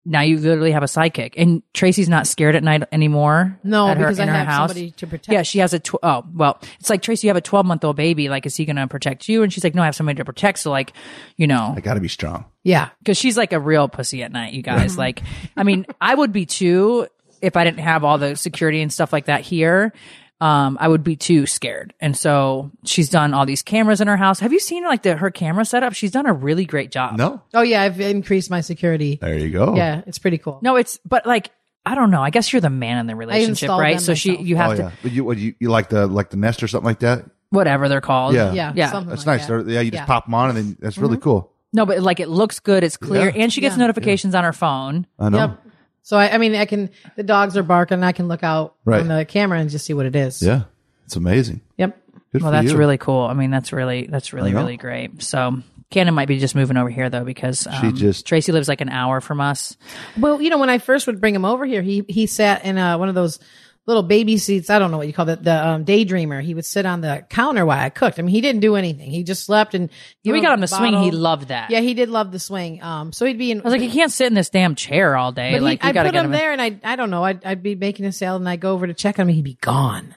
now 0.04 0.22
you 0.22 0.38
literally 0.38 0.72
have 0.72 0.82
a 0.82 0.86
sidekick. 0.86 1.34
And 1.36 1.62
Tracy's 1.74 2.08
not 2.08 2.26
scared 2.26 2.56
at 2.56 2.64
night 2.64 2.84
anymore. 2.90 3.58
No, 3.62 3.88
at 3.88 3.98
her, 3.98 4.04
because 4.04 4.18
I 4.20 4.26
her 4.26 4.32
have 4.32 4.46
house. 4.46 4.70
somebody 4.70 4.90
to 4.92 5.06
protect. 5.06 5.32
Yeah, 5.32 5.42
she 5.42 5.58
has 5.58 5.74
a 5.74 5.78
tw- 5.78 5.96
oh 6.02 6.24
well. 6.34 6.58
It's 6.78 6.88
like 6.88 7.02
Tracy, 7.02 7.26
you 7.26 7.30
have 7.30 7.36
a 7.36 7.40
12 7.42 7.66
month 7.66 7.84
old 7.84 7.96
baby. 7.96 8.28
Like, 8.28 8.46
is 8.46 8.56
he 8.56 8.64
going 8.64 8.76
to 8.76 8.86
protect 8.88 9.28
you? 9.28 9.42
And 9.42 9.52
she's 9.52 9.62
like, 9.62 9.74
no, 9.74 9.82
I 9.82 9.84
have 9.84 9.94
somebody 9.94 10.16
to 10.16 10.24
protect. 10.24 10.58
So 10.60 10.70
like, 10.70 10.92
you 11.36 11.46
know, 11.46 11.74
I 11.76 11.80
got 11.80 11.94
to 11.94 12.00
be 12.00 12.08
strong. 12.08 12.46
yeah. 12.64 12.88
because 13.00 13.18
she's 13.18 13.36
like 13.36 13.52
a 13.52 13.60
real 13.60 13.88
pussy 13.88 14.22
at 14.22 14.32
night, 14.32 14.54
you 14.54 14.62
guys. 14.62 14.96
like, 14.96 15.22
I 15.56 15.62
mean, 15.64 15.86
I 16.00 16.14
would 16.14 16.32
be 16.32 16.46
too 16.46 17.06
if 17.42 17.56
I 17.56 17.64
didn't 17.64 17.80
have 17.80 18.04
all 18.04 18.18
the 18.18 18.36
security 18.36 18.80
and 18.82 18.92
stuff 18.92 19.12
like 19.12 19.26
that 19.26 19.42
here. 19.42 19.92
Um, 20.40 20.78
I 20.80 20.88
would 20.88 21.04
be 21.04 21.16
too 21.16 21.46
scared. 21.46 21.92
And 22.00 22.16
so 22.16 22.70
she's 22.84 23.08
done 23.10 23.34
all 23.34 23.44
these 23.46 23.62
cameras 23.62 24.00
in 24.00 24.08
her 24.08 24.16
house. 24.16 24.40
Have 24.40 24.52
you 24.52 24.60
seen 24.60 24.84
like 24.84 25.02
the 25.02 25.16
her 25.16 25.30
camera 25.30 25.64
setup? 25.64 25.92
She's 25.94 26.10
done 26.10 26.26
a 26.26 26.32
really 26.32 26.64
great 26.64 26.90
job. 26.90 27.16
No. 27.18 27.42
Oh 27.54 27.62
yeah, 27.62 27.82
I've 27.82 28.00
increased 28.00 28.50
my 28.50 28.60
security. 28.62 29.18
There 29.20 29.38
you 29.38 29.50
go. 29.50 29.74
Yeah, 29.76 30.02
it's 30.06 30.18
pretty 30.18 30.38
cool. 30.38 30.58
No, 30.62 30.76
it's 30.76 30.98
but 31.04 31.26
like 31.26 31.50
I 31.84 31.94
don't 31.94 32.10
know. 32.10 32.22
I 32.22 32.30
guess 32.30 32.52
you're 32.52 32.60
the 32.60 32.70
man 32.70 32.98
in 32.98 33.06
the 33.06 33.16
relationship, 33.16 33.50
installed 33.64 33.80
right? 33.80 33.96
them 33.96 34.04
So 34.04 34.14
she 34.14 34.30
myself. 34.30 34.46
you 34.46 34.56
have 34.56 34.70
oh 34.72 34.76
to. 34.76 34.92
But 35.02 35.12
you, 35.12 35.24
what 35.24 35.38
you, 35.38 35.54
you 35.58 35.70
like 35.70 35.88
the 35.88 36.06
like 36.06 36.30
the 36.30 36.36
nest 36.36 36.62
or 36.62 36.68
something 36.68 36.86
like 36.86 37.00
that? 37.00 37.24
whatever 37.50 37.88
they're 37.88 38.00
called. 38.00 38.32
Yeah. 38.34 38.52
Yeah, 38.52 38.72
Yeah. 38.76 38.90
something 38.92 39.08
That's 39.10 39.26
like 39.26 39.38
nice. 39.40 39.46
that. 39.48 39.64
They're- 39.64 39.74
Yeah, 39.74 39.80
you 39.80 39.90
just 39.90 40.02
Yeah. 40.02 40.06
pop 40.06 40.26
them 40.26 40.34
on, 40.34 40.50
and 40.50 40.56
then 40.56 40.76
that's 40.78 40.98
really 40.98 41.16
cool. 41.16 41.50
No, 41.72 41.84
but 41.84 41.98
like 42.00 42.20
it 42.20 42.28
looks 42.28 42.60
good. 42.60 42.84
It's 42.84 42.96
clear, 42.96 43.26
Yeah. 43.30 43.42
and 43.42 43.52
she 43.52 43.60
gets 43.60 43.74
Yeah. 43.76 43.80
notifications 43.80 44.34
on 44.36 44.44
her 44.44 44.52
phone. 44.52 45.06
I 45.18 45.28
know. 45.30 45.38
Yep. 45.38 45.60
So 46.02 46.16
I, 46.16 46.34
I 46.34 46.38
mean, 46.38 46.54
I 46.54 46.64
can. 46.64 46.90
The 47.16 47.22
dogs 47.22 47.56
are 47.56 47.62
barking. 47.62 47.96
and 47.96 48.04
I 48.04 48.12
can 48.12 48.28
look 48.28 48.42
out 48.42 48.74
Right. 48.84 49.00
on 49.00 49.08
the 49.08 49.24
camera 49.24 49.58
and 49.58 49.70
just 49.70 49.84
see 49.84 49.94
what 49.94 50.06
it 50.06 50.16
is. 50.16 50.42
Yeah, 50.42 50.62
it's 51.06 51.16
amazing. 51.16 51.60
Yep. 51.78 51.96
Good 52.32 52.42
Well, 52.42 52.52
for 52.52 52.56
that's 52.62 52.72
you. 52.72 52.78
really 52.78 52.98
cool. 52.98 53.22
I 53.22 53.34
mean, 53.34 53.50
that's 53.50 53.72
really 53.72 54.06
that's 54.06 54.32
really 54.32 54.52
know. 54.52 54.58
really 54.60 54.76
great. 54.76 55.22
So. 55.22 55.62
Kannon 55.92 56.14
might 56.14 56.28
be 56.28 56.38
just 56.38 56.54
moving 56.54 56.76
over 56.76 56.88
here 56.88 57.10
though 57.10 57.24
because 57.24 57.66
um, 57.66 57.96
just- 57.96 58.24
Tracy 58.24 58.52
lives 58.52 58.68
like 58.68 58.80
an 58.80 58.90
hour 58.90 59.20
from 59.20 59.40
us. 59.40 59.76
Well, 60.16 60.40
you 60.40 60.48
know, 60.48 60.58
when 60.58 60.70
I 60.70 60.78
first 60.78 61.08
would 61.08 61.20
bring 61.20 61.34
him 61.34 61.44
over 61.44 61.66
here, 61.66 61.82
he 61.82 62.04
he 62.08 62.28
sat 62.28 62.64
in 62.64 62.78
uh, 62.78 62.96
one 62.96 63.08
of 63.08 63.16
those 63.16 63.40
little 63.86 64.02
baby 64.02 64.38
seats. 64.38 64.70
I 64.70 64.78
don't 64.78 64.90
know 64.90 64.98
what 64.98 65.06
you 65.06 65.12
call 65.12 65.28
it, 65.28 65.42
the 65.42 65.66
um, 65.66 65.84
daydreamer. 65.84 66.42
He 66.42 66.54
would 66.54 66.64
sit 66.64 66.86
on 66.86 67.00
the 67.00 67.24
counter 67.28 67.66
while 67.66 67.78
I 67.78 67.90
cooked. 67.90 68.18
I 68.18 68.22
mean, 68.22 68.34
he 68.34 68.40
didn't 68.40 68.60
do 68.60 68.76
anything. 68.76 69.10
He 69.10 69.24
just 69.24 69.44
slept 69.44 69.74
and 69.74 69.90
we 70.24 70.40
got 70.40 70.48
him 70.48 70.52
on 70.52 70.60
the 70.60 70.64
a 70.64 70.68
swing, 70.68 71.02
he 71.02 71.10
loved 71.10 71.48
that. 71.48 71.70
Yeah, 71.70 71.80
he 71.80 71.94
did 71.94 72.08
love 72.08 72.32
the 72.32 72.38
swing. 72.38 72.82
Um, 72.82 73.12
so 73.12 73.26
he'd 73.26 73.38
be 73.38 73.50
in. 73.50 73.60
I 73.60 73.64
was 73.64 73.72
like, 73.72 73.82
you 73.82 73.90
can't 73.90 74.12
sit 74.12 74.26
in 74.26 74.34
this 74.34 74.50
damn 74.50 74.74
chair 74.74 75.16
all 75.16 75.32
day. 75.32 75.52
But 75.52 75.62
like 75.62 75.82
he, 75.82 75.86
you 75.86 75.90
I 75.90 75.92
got 75.92 76.02
to 76.04 76.08
put 76.10 76.14
get 76.14 76.24
him 76.24 76.26
him. 76.26 76.32
there, 76.32 76.52
and 76.52 76.62
I 76.62 76.78
I 76.84 76.96
don't 76.96 77.10
know. 77.10 77.24
I'd, 77.24 77.44
I'd 77.44 77.62
be 77.62 77.74
making 77.74 78.06
a 78.06 78.12
sale, 78.12 78.36
and 78.36 78.48
I 78.48 78.56
go 78.56 78.72
over 78.72 78.86
to 78.86 78.94
check 78.94 79.18
on 79.18 79.28
him. 79.28 79.34
He'd 79.34 79.44
be 79.44 79.58
gone. 79.60 80.14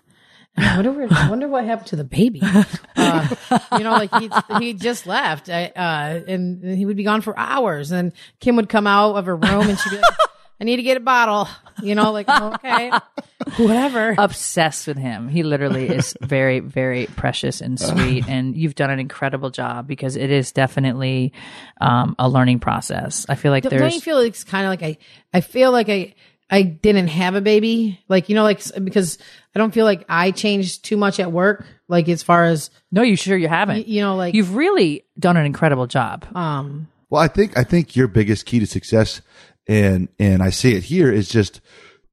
I 0.55 0.75
wonder, 0.75 1.07
I 1.09 1.29
wonder 1.31 1.47
what 1.47 1.65
happened 1.65 1.87
to 1.87 1.95
the 1.95 2.03
baby. 2.03 2.41
Uh, 2.95 3.27
you 3.77 3.83
know, 3.83 3.91
like 3.91 4.13
he 4.15 4.29
he 4.59 4.73
just 4.73 5.05
left, 5.05 5.49
I, 5.49 5.65
uh, 5.75 6.21
and 6.25 6.63
he 6.63 6.85
would 6.85 6.95
be 6.95 7.03
gone 7.03 7.21
for 7.21 7.37
hours. 7.37 7.91
And 7.91 8.13
Kim 8.39 8.55
would 8.55 8.69
come 8.69 8.87
out 8.87 9.15
of 9.15 9.25
her 9.25 9.35
room, 9.35 9.67
and 9.67 9.77
she'd 9.77 9.89
be 9.89 9.95
like, 9.97 10.05
"I 10.63 10.65
need 10.65 10.77
to 10.77 10.83
get 10.83 10.95
a 10.95 11.01
bottle." 11.01 11.47
You 11.81 11.95
know, 11.95 12.11
like 12.13 12.29
okay, 12.29 12.91
whatever. 13.57 14.15
obsessed 14.17 14.87
with 14.87 14.97
him. 14.97 15.27
He 15.27 15.43
literally 15.43 15.89
is 15.89 16.15
very, 16.21 16.59
very 16.59 17.07
precious 17.07 17.61
and 17.61 17.79
sweet. 17.79 18.27
And 18.29 18.55
you've 18.55 18.75
done 18.75 18.89
an 18.89 18.99
incredible 18.99 19.49
job 19.49 19.87
because 19.87 20.15
it 20.15 20.31
is 20.31 20.51
definitely 20.51 21.33
um, 21.81 22.15
a 22.19 22.29
learning 22.29 22.59
process. 22.59 23.25
I 23.27 23.35
feel 23.35 23.51
like 23.51 23.63
Don't- 23.63 23.71
there's. 23.71 23.81
Don't 23.81 23.93
you 23.95 24.01
feel 24.01 24.19
it's 24.19 24.43
kind 24.43 24.65
of 24.65 24.69
like 24.69 24.83
I 24.83 24.97
I 25.33 25.41
feel 25.41 25.71
like 25.71 25.89
I 25.89 26.13
I 26.49 26.61
didn't 26.61 27.07
have 27.07 27.35
a 27.35 27.41
baby, 27.41 27.99
like 28.07 28.29
you 28.29 28.35
know, 28.35 28.43
like 28.43 28.61
because 28.83 29.17
I 29.55 29.59
don't 29.59 29.73
feel 29.73 29.85
like 29.85 30.05
I 30.07 30.31
changed 30.31 30.85
too 30.85 30.95
much 30.97 31.19
at 31.19 31.31
work, 31.31 31.65
like 31.87 32.07
as 32.07 32.21
far 32.23 32.45
as 32.45 32.69
no, 32.91 33.01
you 33.01 33.15
sure 33.15 33.35
you 33.35 33.47
haven't. 33.47 33.87
you 33.87 34.01
know, 34.01 34.15
like 34.15 34.35
You've 34.35 34.55
really 34.55 35.03
done 35.19 35.37
an 35.37 35.45
incredible 35.45 35.87
job. 35.87 36.25
um. 36.35 36.87
Well, 37.09 37.21
I 37.21 37.27
think 37.27 37.55
I 37.57 37.63
think 37.63 37.95
your 37.95 38.07
biggest 38.07 38.47
key 38.47 38.57
to 38.59 38.65
success, 38.65 39.21
and 39.67 40.07
and 40.19 40.41
I 40.43 40.49
see 40.49 40.73
it 40.75 40.83
here, 40.83 41.11
is 41.11 41.29
just 41.29 41.61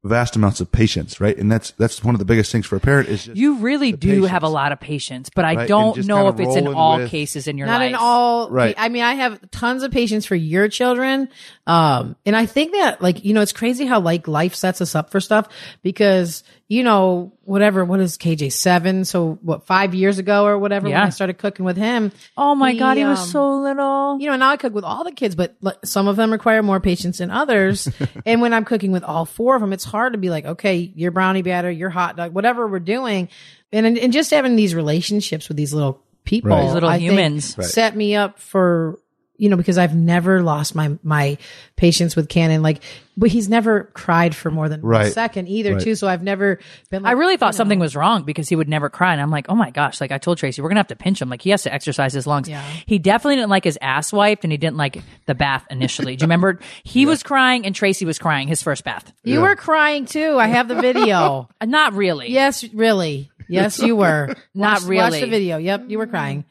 vast 0.02 0.34
amounts 0.34 0.62
of 0.62 0.72
patience, 0.72 1.20
right? 1.20 1.36
And 1.36 1.52
that's 1.52 1.72
that's 1.72 2.02
one 2.02 2.14
of 2.14 2.18
the 2.20 2.24
biggest 2.24 2.50
things 2.50 2.64
for 2.64 2.76
a 2.76 2.80
parent 2.80 3.10
is 3.10 3.24
just 3.26 3.36
You 3.36 3.56
really 3.56 3.92
do 3.92 4.08
patience. 4.08 4.28
have 4.28 4.42
a 4.44 4.48
lot 4.48 4.72
of 4.72 4.80
patience, 4.80 5.28
but 5.34 5.44
I 5.44 5.54
Right, 5.56 5.68
don't 5.68 6.06
know 6.06 6.28
if 6.28 6.40
it's 6.40 6.56
in 6.56 6.68
all 6.68 6.96
with- 6.98 7.10
cases 7.10 7.46
in 7.46 7.58
your 7.58 7.66
not 7.66 7.80
life. 7.80 7.90
in 7.90 7.96
all 7.96 8.48
Right. 8.50 8.74
i 8.78 8.88
mean 8.88 9.02
i 9.02 9.12
have 9.14 9.38
tons 9.50 9.82
of 9.82 9.90
patience 9.92 10.24
for 10.24 10.34
your 10.36 10.68
children 10.68 11.28
um 11.66 12.16
and 12.24 12.34
i 12.34 12.46
think 12.46 12.72
that 12.72 13.02
like 13.02 13.24
you 13.26 13.34
know 13.34 13.42
it's 13.42 13.52
crazy 13.52 13.84
how 13.84 14.00
like 14.00 14.26
life 14.26 14.54
sets 14.54 14.80
us 14.80 14.94
up 14.94 15.10
for 15.10 15.20
stuff 15.20 15.48
because 15.82 16.42
you 16.70 16.84
know 16.84 17.32
whatever 17.42 17.84
what 17.84 17.98
is 17.98 18.16
kj 18.16 18.50
seven 18.52 19.04
so 19.04 19.32
what 19.42 19.66
five 19.66 19.92
years 19.92 20.18
ago 20.18 20.44
or 20.46 20.56
whatever 20.56 20.88
Yeah. 20.88 21.00
when 21.00 21.06
i 21.08 21.10
started 21.10 21.36
cooking 21.36 21.64
with 21.66 21.76
him 21.76 22.12
Oh 22.36 22.54
my 22.54 22.74
god, 22.76 22.96
he 22.96 23.02
um, 23.02 23.10
was 23.10 23.30
so 23.30 23.58
little. 23.60 24.18
you 24.20 24.26
know, 24.30 24.36
now 24.36 24.50
I 24.50 24.56
cook 24.56 24.72
with 24.72 24.84
all 24.84 25.02
the 25.04 25.10
kids, 25.12 25.34
but 25.34 25.56
like, 25.60 25.78
some 25.84 26.06
of 26.08 26.14
them 26.16 26.30
require 26.30 26.62
more 26.62 26.78
patience 26.80 27.18
than 27.18 27.30
others. 27.30 27.88
and 28.24 28.40
when 28.40 28.54
I'm 28.54 28.64
cooking 28.64 28.92
with 28.92 29.02
all 29.02 29.24
four 29.26 29.56
of 29.56 29.60
them, 29.60 29.72
it's 29.72 29.84
hard 29.84 30.12
to 30.14 30.18
be 30.18 30.30
like, 30.30 30.44
okay, 30.46 30.76
your 30.94 31.10
brownie 31.10 31.42
batter, 31.42 31.70
your 31.70 31.90
hot 31.90 32.16
dog, 32.16 32.32
whatever 32.32 32.66
we're 32.68 32.78
doing. 32.78 33.28
And, 33.72 33.84
and, 33.84 33.98
and 33.98 34.12
just 34.12 34.30
having 34.30 34.54
these 34.56 34.74
relationships 34.74 35.48
with 35.48 35.56
these 35.56 35.74
little 35.74 36.00
people, 36.24 36.50
Right. 36.50 36.62
These 36.64 36.74
little 36.74 36.88
I 36.88 36.98
think 36.98 37.10
humans. 37.10 37.58
Right. 37.58 37.66
set 37.66 37.94
me 37.96 38.14
up 38.16 38.38
for, 38.38 38.98
you 39.40 39.48
know, 39.48 39.56
because 39.56 39.78
I've 39.78 39.94
never 39.94 40.42
lost 40.42 40.74
my, 40.74 40.98
my 41.02 41.38
patience 41.76 42.14
with 42.14 42.28
Kannon. 42.28 42.62
Like, 42.62 42.82
but 43.16 43.30
he's 43.30 43.48
never 43.48 43.84
cried 43.94 44.34
for 44.36 44.50
more 44.50 44.68
than 44.68 44.82
one 44.82 44.90
Right. 44.90 45.12
second 45.12 45.48
either, 45.48 45.74
Right. 45.74 45.82
too. 45.82 45.94
So 45.94 46.06
I've 46.08 46.22
never 46.22 46.58
been 46.90 47.02
like, 47.02 47.10
I 47.10 47.12
really 47.14 47.36
thought 47.36 47.46
you 47.46 47.52
know, 47.52 47.56
something 47.56 47.78
was 47.78 47.96
wrong 47.96 48.22
because 48.24 48.48
he 48.48 48.56
would 48.56 48.68
never 48.68 48.88
cry. 48.90 49.12
And 49.12 49.20
I'm 49.20 49.30
like, 49.30 49.46
oh 49.48 49.54
my 49.54 49.70
gosh. 49.70 50.00
Like 50.00 50.12
I 50.12 50.18
told 50.18 50.38
Tracy, 50.38 50.60
we're 50.62 50.68
going 50.68 50.76
to 50.76 50.80
have 50.80 50.86
to 50.88 50.96
pinch 50.96 51.20
him. 51.22 51.28
Like 51.30 51.42
he 51.42 51.50
has 51.50 51.62
to 51.64 51.72
exercise 51.72 52.12
his 52.12 52.26
lungs. 52.26 52.48
Yeah. 52.48 52.62
He 52.86 52.98
definitely 52.98 53.36
didn't 53.36 53.50
like 53.50 53.64
his 53.64 53.78
ass 53.82 54.12
wiped 54.12 54.44
and 54.44 54.52
he 54.52 54.58
didn't 54.58 54.76
like 54.76 55.02
the 55.26 55.34
bath 55.34 55.66
initially. 55.70 56.16
Do 56.16 56.22
you 56.22 56.26
remember? 56.26 56.58
He 56.84 57.06
was 57.06 57.22
crying 57.22 57.66
and 57.66 57.74
Tracy 57.74 58.04
was 58.04 58.18
crying 58.18 58.46
his 58.48 58.62
first 58.62 58.84
bath. 58.84 59.12
You 59.24 59.40
were 59.40 59.56
crying 59.56 60.04
too. 60.06 60.38
I 60.38 60.46
have 60.48 60.68
the 60.68 60.80
video. 60.80 61.48
Uh, 61.60 61.66
Not 61.66 61.92
really. 61.94 62.30
Yes, 62.30 62.64
really. 62.72 63.30
Yes, 63.48 63.78
you 63.80 63.96
were. 63.96 64.34
Not 64.54 64.80
Watch- 64.80 64.82
really. 64.88 64.96
Watch 65.02 65.20
the 65.20 65.26
video. 65.26 65.56
Yep, 65.58 65.84
you 65.88 65.98
were 65.98 66.06
crying. 66.06 66.44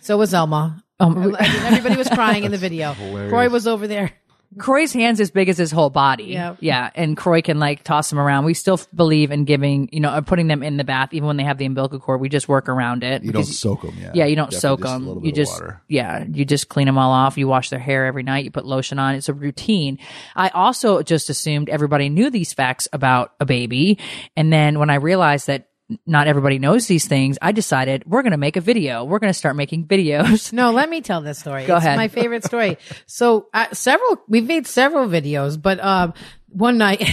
So 0.00 0.16
was 0.16 0.32
Elma. 0.32 0.82
Um, 0.98 1.36
everybody 1.38 1.96
was 1.96 2.08
crying 2.08 2.44
in 2.44 2.52
the 2.52 2.58
video. 2.68 2.94
Kroy 2.94 3.48
was 3.48 3.66
over 3.66 3.86
there. 3.86 4.12
Kroy's 4.58 4.92
hands 4.92 5.20
as 5.20 5.30
big 5.30 5.48
as 5.50 5.58
his 5.58 5.70
whole 5.72 5.90
body. 5.90 6.26
Yep. 6.26 6.58
Yeah. 6.60 6.88
And 6.94 7.16
Kroy 7.16 7.42
can 7.42 7.58
like 7.58 7.82
toss 7.82 8.08
them 8.08 8.18
around. 8.18 8.44
We 8.46 8.54
still 8.54 8.80
believe 8.94 9.30
in 9.30 9.44
giving, 9.44 9.90
you 9.92 10.00
know, 10.00 10.08
uh, 10.08 10.20
putting 10.22 10.46
them 10.46 10.62
in 10.62 10.76
the 10.78 10.84
bath, 10.84 11.12
even 11.12 11.26
when 11.26 11.36
they 11.36 11.42
have 11.42 11.58
the 11.58 11.66
umbilical 11.66 11.98
cord. 11.98 12.20
We 12.20 12.28
just 12.30 12.48
work 12.48 12.68
around 12.68 13.02
it. 13.02 13.22
you 13.24 13.32
don't 13.32 13.44
soak 13.44 13.82
them. 13.82 13.94
Yeah, 14.00 14.12
Yeah, 14.14 14.24
you 14.26 14.36
don't 14.36 14.50
Definitely 14.50 14.60
soak 14.60 14.80
just 14.80 14.88
a 14.88 14.92
them. 14.94 15.06
little 15.08 15.22
You 15.26 15.32
bit 15.32 15.40
of 15.40 15.46
just 15.46 15.52
water. 15.60 15.82
yeah, 15.88 16.24
you 16.32 16.44
just 16.46 16.68
clean 16.70 16.86
them 16.86 16.96
all 16.96 17.10
off. 17.12 17.36
You 17.36 17.48
wash 17.48 17.68
their 17.70 17.80
hair 17.80 18.06
every 18.06 18.22
night. 18.22 18.44
You 18.44 18.50
put 18.50 18.64
lotion 18.64 18.98
on. 18.98 19.16
It's 19.16 19.28
a 19.28 19.34
routine. 19.34 19.98
I 20.34 20.48
also 20.50 21.02
just 21.02 21.28
assumed 21.28 21.68
everybody 21.68 22.08
knew 22.08 22.30
these 22.30 22.54
facts 22.54 22.88
about 22.94 23.34
a 23.40 23.44
baby, 23.44 23.98
and 24.36 24.50
then 24.50 24.78
when 24.78 24.88
I 24.88 24.94
realized 24.94 25.48
that 25.48 25.68
not 26.04 26.26
everybody 26.26 26.58
knows 26.58 26.86
these 26.86 27.06
things, 27.06 27.38
I 27.40 27.52
decided 27.52 28.04
we're 28.06 28.22
going 28.22 28.32
to 28.32 28.38
make 28.38 28.56
a 28.56 28.60
video. 28.60 29.04
We're 29.04 29.18
going 29.18 29.32
to 29.32 29.38
start 29.38 29.56
making 29.56 29.86
videos. 29.86 30.52
No, 30.52 30.72
let 30.72 30.88
me 30.88 31.00
tell 31.00 31.20
this 31.20 31.38
story. 31.38 31.64
Go 31.66 31.76
it's 31.76 31.84
ahead. 31.84 31.96
My 31.96 32.08
favorite 32.08 32.44
story. 32.44 32.78
So 33.06 33.46
uh, 33.54 33.66
several, 33.72 34.22
we've 34.28 34.46
made 34.46 34.66
several 34.66 35.06
videos, 35.08 35.60
but 35.60 35.82
um, 35.82 36.14
one 36.48 36.78
night, 36.78 37.08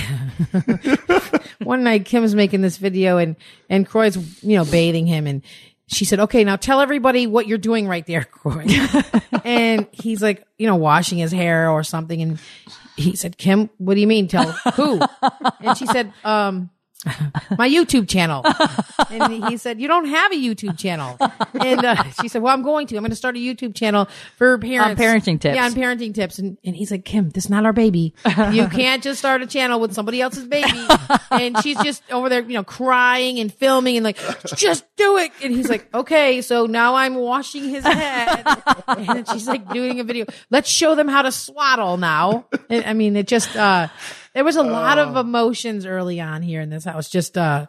one 1.59 1.83
night 1.83 2.05
Kim's 2.05 2.33
making 2.33 2.61
this 2.61 2.77
video 2.77 3.17
and 3.17 3.35
and 3.69 3.87
Kroy's 3.87 4.43
you 4.43 4.57
know 4.57 4.65
bathing 4.65 5.05
him 5.05 5.27
and. 5.27 5.43
She 5.87 6.05
said, 6.05 6.21
"Okay, 6.21 6.45
now 6.45 6.55
tell 6.55 6.79
everybody 6.79 7.27
what 7.27 7.45
you're 7.45 7.57
doing 7.57 7.87
right 7.87 8.07
there, 8.07 8.23
Kroy." 8.23 8.65
and 9.43 9.85
he's 9.91 10.23
like, 10.23 10.47
you 10.57 10.65
know, 10.65 10.77
washing 10.77 11.17
his 11.17 11.31
hair 11.31 11.69
or 11.69 11.83
something. 11.83 12.21
And 12.21 12.39
he 12.95 13.17
said, 13.17 13.37
"Kim, 13.37 13.69
what 13.77 13.93
do 13.95 13.99
you 13.99 14.07
mean? 14.07 14.29
Tell 14.29 14.53
who?" 14.75 15.01
And 15.59 15.77
she 15.77 15.85
said, 15.85 16.11
"Um, 16.23 16.71
my 17.57 17.69
YouTube 17.69 18.07
channel. 18.07 18.45
And 19.09 19.45
he 19.45 19.57
said, 19.57 19.79
you 19.79 19.87
don't 19.87 20.05
have 20.05 20.31
a 20.31 20.35
YouTube 20.35 20.77
channel. 20.77 21.17
And 21.53 21.85
uh, 21.85 22.03
she 22.21 22.27
said, 22.27 22.41
well, 22.41 22.53
I'm 22.53 22.63
going 22.63 22.87
to. 22.87 22.95
I'm 22.95 23.03
going 23.03 23.11
to 23.11 23.15
start 23.15 23.35
a 23.35 23.39
YouTube 23.39 23.75
channel 23.75 24.07
for 24.37 24.57
parents. 24.57 24.99
parenting 24.99 25.39
tips. 25.39 25.55
Yeah, 25.55 25.65
on 25.65 25.73
parenting 25.73 26.15
tips. 26.15 26.39
And, 26.39 26.57
and 26.63 26.75
he's 26.75 26.89
like, 26.89 27.05
Kim, 27.05 27.29
this 27.29 27.45
is 27.45 27.49
not 27.49 27.65
our 27.65 27.73
baby. 27.73 28.15
You 28.51 28.67
can't 28.71 29.03
just 29.03 29.19
start 29.19 29.43
a 29.43 29.45
channel 29.45 29.79
with 29.79 29.93
somebody 29.93 30.19
else's 30.19 30.45
baby. 30.45 30.87
And 31.29 31.61
she's 31.61 31.77
just 31.83 32.01
over 32.11 32.27
there, 32.27 32.41
you 32.41 32.53
know, 32.53 32.63
crying 32.63 33.39
and 33.39 33.53
filming 33.53 33.97
and 33.97 34.03
like, 34.03 34.17
just 34.55 34.83
do 34.95 35.17
it. 35.17 35.31
And 35.43 35.53
he's 35.53 35.69
like, 35.69 35.93
okay. 35.93 36.41
So 36.41 36.65
now 36.65 36.95
I'm 36.95 37.15
washing 37.15 37.69
his 37.69 37.83
head. 37.83 38.43
And 38.87 39.27
she's 39.29 39.47
like 39.47 39.69
doing 39.69 39.99
a 39.99 40.03
video. 40.03 40.25
Let's 40.49 40.69
show 40.69 40.95
them 40.95 41.07
how 41.07 41.21
to 41.21 41.31
swaddle 41.31 41.97
now. 41.97 42.45
And, 42.69 42.85
I 42.85 42.93
mean, 42.93 43.15
it 43.15 43.27
just, 43.27 43.55
uh, 43.55 43.89
there 44.33 44.43
was 44.43 44.55
a 44.55 44.63
lot 44.63 44.97
of 44.99 45.15
emotions 45.15 45.85
early 45.85 46.19
on 46.19 46.41
here 46.41 46.61
in 46.61 46.69
this 46.69 46.85
house. 46.85 47.09
Just, 47.09 47.37
uh, 47.37 47.67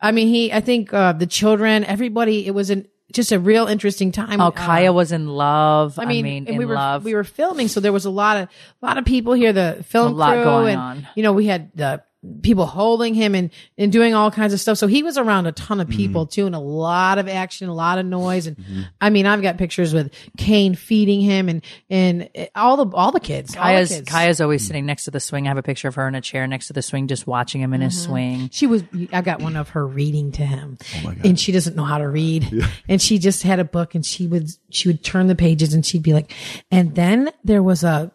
I 0.00 0.12
mean, 0.12 0.28
he, 0.28 0.52
I 0.52 0.60
think, 0.60 0.92
uh, 0.92 1.12
the 1.12 1.26
children, 1.26 1.84
everybody, 1.84 2.46
it 2.46 2.52
was 2.52 2.70
an, 2.70 2.86
just 3.12 3.30
a 3.32 3.38
real 3.38 3.66
interesting 3.66 4.10
time. 4.10 4.40
Oh, 4.40 4.46
Uh, 4.46 4.50
Kaya 4.52 4.92
was 4.92 5.12
in 5.12 5.28
love. 5.28 5.98
I 5.98 6.04
I 6.04 6.06
mean, 6.06 6.24
mean, 6.24 6.36
and 6.46 6.48
in 6.54 6.56
we 6.56 6.64
were 6.64 6.74
love. 6.74 7.04
we 7.04 7.14
were 7.14 7.24
filming, 7.24 7.68
so 7.68 7.78
there 7.80 7.92
was 7.92 8.06
a 8.06 8.10
lot 8.10 8.38
of 8.38 8.48
a 8.82 8.86
lot 8.86 8.96
of 8.96 9.04
people 9.04 9.34
here. 9.34 9.52
The 9.52 9.84
film 9.86 10.12
A 10.14 10.16
lot 10.16 10.34
crew, 10.34 10.44
going 10.44 10.72
and 10.72 10.80
on. 10.80 11.08
you 11.14 11.22
know, 11.22 11.32
we 11.34 11.44
had 11.46 11.70
the 11.74 12.02
people 12.42 12.66
holding 12.66 13.14
him 13.14 13.34
and 13.34 13.50
and 13.76 13.90
doing 13.90 14.14
all 14.14 14.30
kinds 14.30 14.52
of 14.52 14.60
stuff. 14.60 14.78
So 14.78 14.86
he 14.86 15.02
was 15.02 15.18
around 15.18 15.46
a 15.46 15.52
ton 15.52 15.80
of 15.80 15.88
people 15.88 16.26
too, 16.26 16.46
and 16.46 16.54
a 16.54 16.58
lot 16.60 17.18
of 17.18 17.28
action, 17.28 17.68
a 17.68 17.74
lot 17.74 17.98
of 17.98 18.06
noise. 18.06 18.46
And 18.46 18.86
I 19.00 19.10
mean, 19.10 19.26
I've 19.26 19.42
got 19.42 19.58
pictures 19.58 19.92
with 19.92 20.12
Kane 20.36 20.74
feeding 20.74 21.20
him 21.20 21.48
and 21.48 21.64
and 21.90 22.28
all 22.54 22.76
the 22.84 22.96
all 22.96 23.10
the 23.12 23.20
kids. 23.20 23.56
all 23.56 23.62
the 23.62 23.68
Kaya's 23.70 23.88
kids. 23.88 24.08
Kaya's 24.08 24.40
always 24.40 24.66
sitting 24.66 24.86
next 24.86 25.04
to 25.06 25.10
the 25.10 25.20
swing. 25.20 25.46
I 25.46 25.50
have 25.50 25.58
a 25.58 25.62
picture 25.62 25.88
of 25.88 25.96
her 25.96 26.06
in 26.06 26.14
a 26.14 26.20
chair 26.20 26.46
next 26.46 26.68
to 26.68 26.72
the 26.72 26.82
swing, 26.82 27.08
just 27.08 27.26
watching 27.26 27.60
him 27.60 27.74
in 27.74 27.80
his 27.80 27.92
Mm-hmm. 27.92 28.10
swing. 28.12 28.48
She 28.52 28.66
was. 28.66 28.84
I 29.12 29.20
got 29.22 29.40
one 29.42 29.56
of 29.56 29.70
her 29.70 29.86
reading 29.86 30.32
to 30.32 30.46
him, 30.46 30.78
and 31.24 31.38
she 31.38 31.52
doesn't 31.52 31.76
know 31.76 31.84
how 31.84 31.98
to 31.98 32.08
read, 32.08 32.50
and 32.88 33.02
she 33.02 33.18
just 33.18 33.42
had 33.42 33.58
a 33.58 33.64
book, 33.64 33.94
and 33.94 34.06
she 34.06 34.26
would 34.26 34.48
she 34.70 34.88
would 34.88 35.02
turn 35.04 35.26
the 35.26 35.34
pages, 35.34 35.74
and 35.74 35.84
she'd 35.84 36.02
be 36.02 36.12
like, 36.12 36.32
and 36.70 36.94
then 36.94 37.30
there 37.44 37.62
was 37.62 37.82
a 37.84 38.12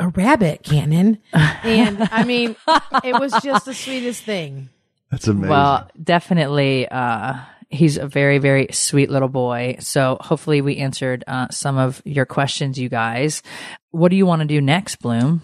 a 0.00 0.08
rabbit 0.08 0.62
cannon, 0.62 1.18
and 1.32 2.08
I 2.10 2.24
mean, 2.24 2.56
it 3.04 3.18
was 3.18 3.32
just 3.42 3.64
the 3.66 3.74
sweetest 3.74 4.22
thing. 4.22 4.68
That's 5.10 5.28
amazing. 5.28 5.50
Well, 5.50 5.88
definitely. 6.02 6.88
Uh, 6.88 7.36
he's 7.70 7.96
a 7.96 8.06
very, 8.06 8.38
very 8.38 8.68
sweet 8.70 9.10
little 9.10 9.28
boy. 9.28 9.76
So 9.80 10.16
hopefully 10.20 10.60
we 10.60 10.78
answered 10.78 11.24
uh, 11.26 11.48
some 11.50 11.78
of 11.78 12.00
your 12.04 12.26
questions, 12.26 12.78
you 12.78 12.88
guys. 12.88 13.42
What 13.90 14.10
do 14.10 14.16
you 14.16 14.26
want 14.26 14.40
to 14.40 14.48
do 14.48 14.60
next, 14.60 14.96
Bloom, 14.96 15.42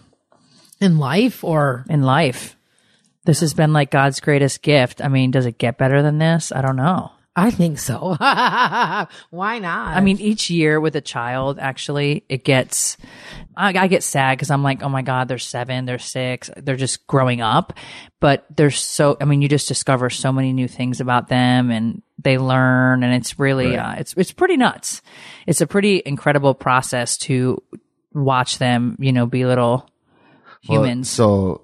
In 0.80 0.98
life 0.98 1.44
or 1.44 1.84
in 1.88 2.02
life? 2.02 2.56
This 3.24 3.40
has 3.40 3.52
been 3.52 3.72
like 3.72 3.90
God's 3.90 4.20
greatest 4.20 4.62
gift. 4.62 5.02
I 5.02 5.08
mean, 5.08 5.30
does 5.30 5.46
it 5.46 5.58
get 5.58 5.78
better 5.78 6.02
than 6.02 6.18
this? 6.18 6.52
I 6.52 6.62
don't 6.62 6.76
know. 6.76 7.12
I 7.40 7.50
think 7.50 7.78
so. 7.78 8.16
Why 9.30 9.58
not? 9.58 9.96
I 9.96 10.00
mean, 10.02 10.18
each 10.20 10.50
year 10.50 10.78
with 10.78 10.94
a 10.94 11.00
child, 11.00 11.58
actually, 11.58 12.24
it 12.28 12.44
gets, 12.44 12.98
I, 13.56 13.68
I 13.76 13.86
get 13.86 14.02
sad 14.02 14.36
because 14.36 14.50
I'm 14.50 14.62
like, 14.62 14.82
oh 14.82 14.90
my 14.90 15.00
God, 15.00 15.28
they're 15.28 15.38
seven, 15.38 15.86
they're 15.86 15.98
six, 15.98 16.50
they're 16.56 16.76
just 16.76 17.06
growing 17.06 17.40
up. 17.40 17.72
But 18.20 18.44
they're 18.54 18.70
so, 18.70 19.16
I 19.20 19.24
mean, 19.24 19.40
you 19.40 19.48
just 19.48 19.68
discover 19.68 20.10
so 20.10 20.32
many 20.32 20.52
new 20.52 20.68
things 20.68 21.00
about 21.00 21.28
them 21.28 21.70
and 21.70 22.02
they 22.18 22.36
learn 22.36 23.02
and 23.02 23.14
it's 23.14 23.38
really, 23.38 23.74
uh, 23.76 23.94
it's, 23.94 24.12
it's 24.18 24.32
pretty 24.32 24.58
nuts. 24.58 25.00
It's 25.46 25.62
a 25.62 25.66
pretty 25.66 26.02
incredible 26.04 26.52
process 26.54 27.16
to 27.18 27.62
watch 28.12 28.58
them, 28.58 28.96
you 29.00 29.12
know, 29.12 29.24
be 29.24 29.46
little 29.46 29.88
Well, 30.68 30.82
humans. 30.82 31.08
so 31.08 31.62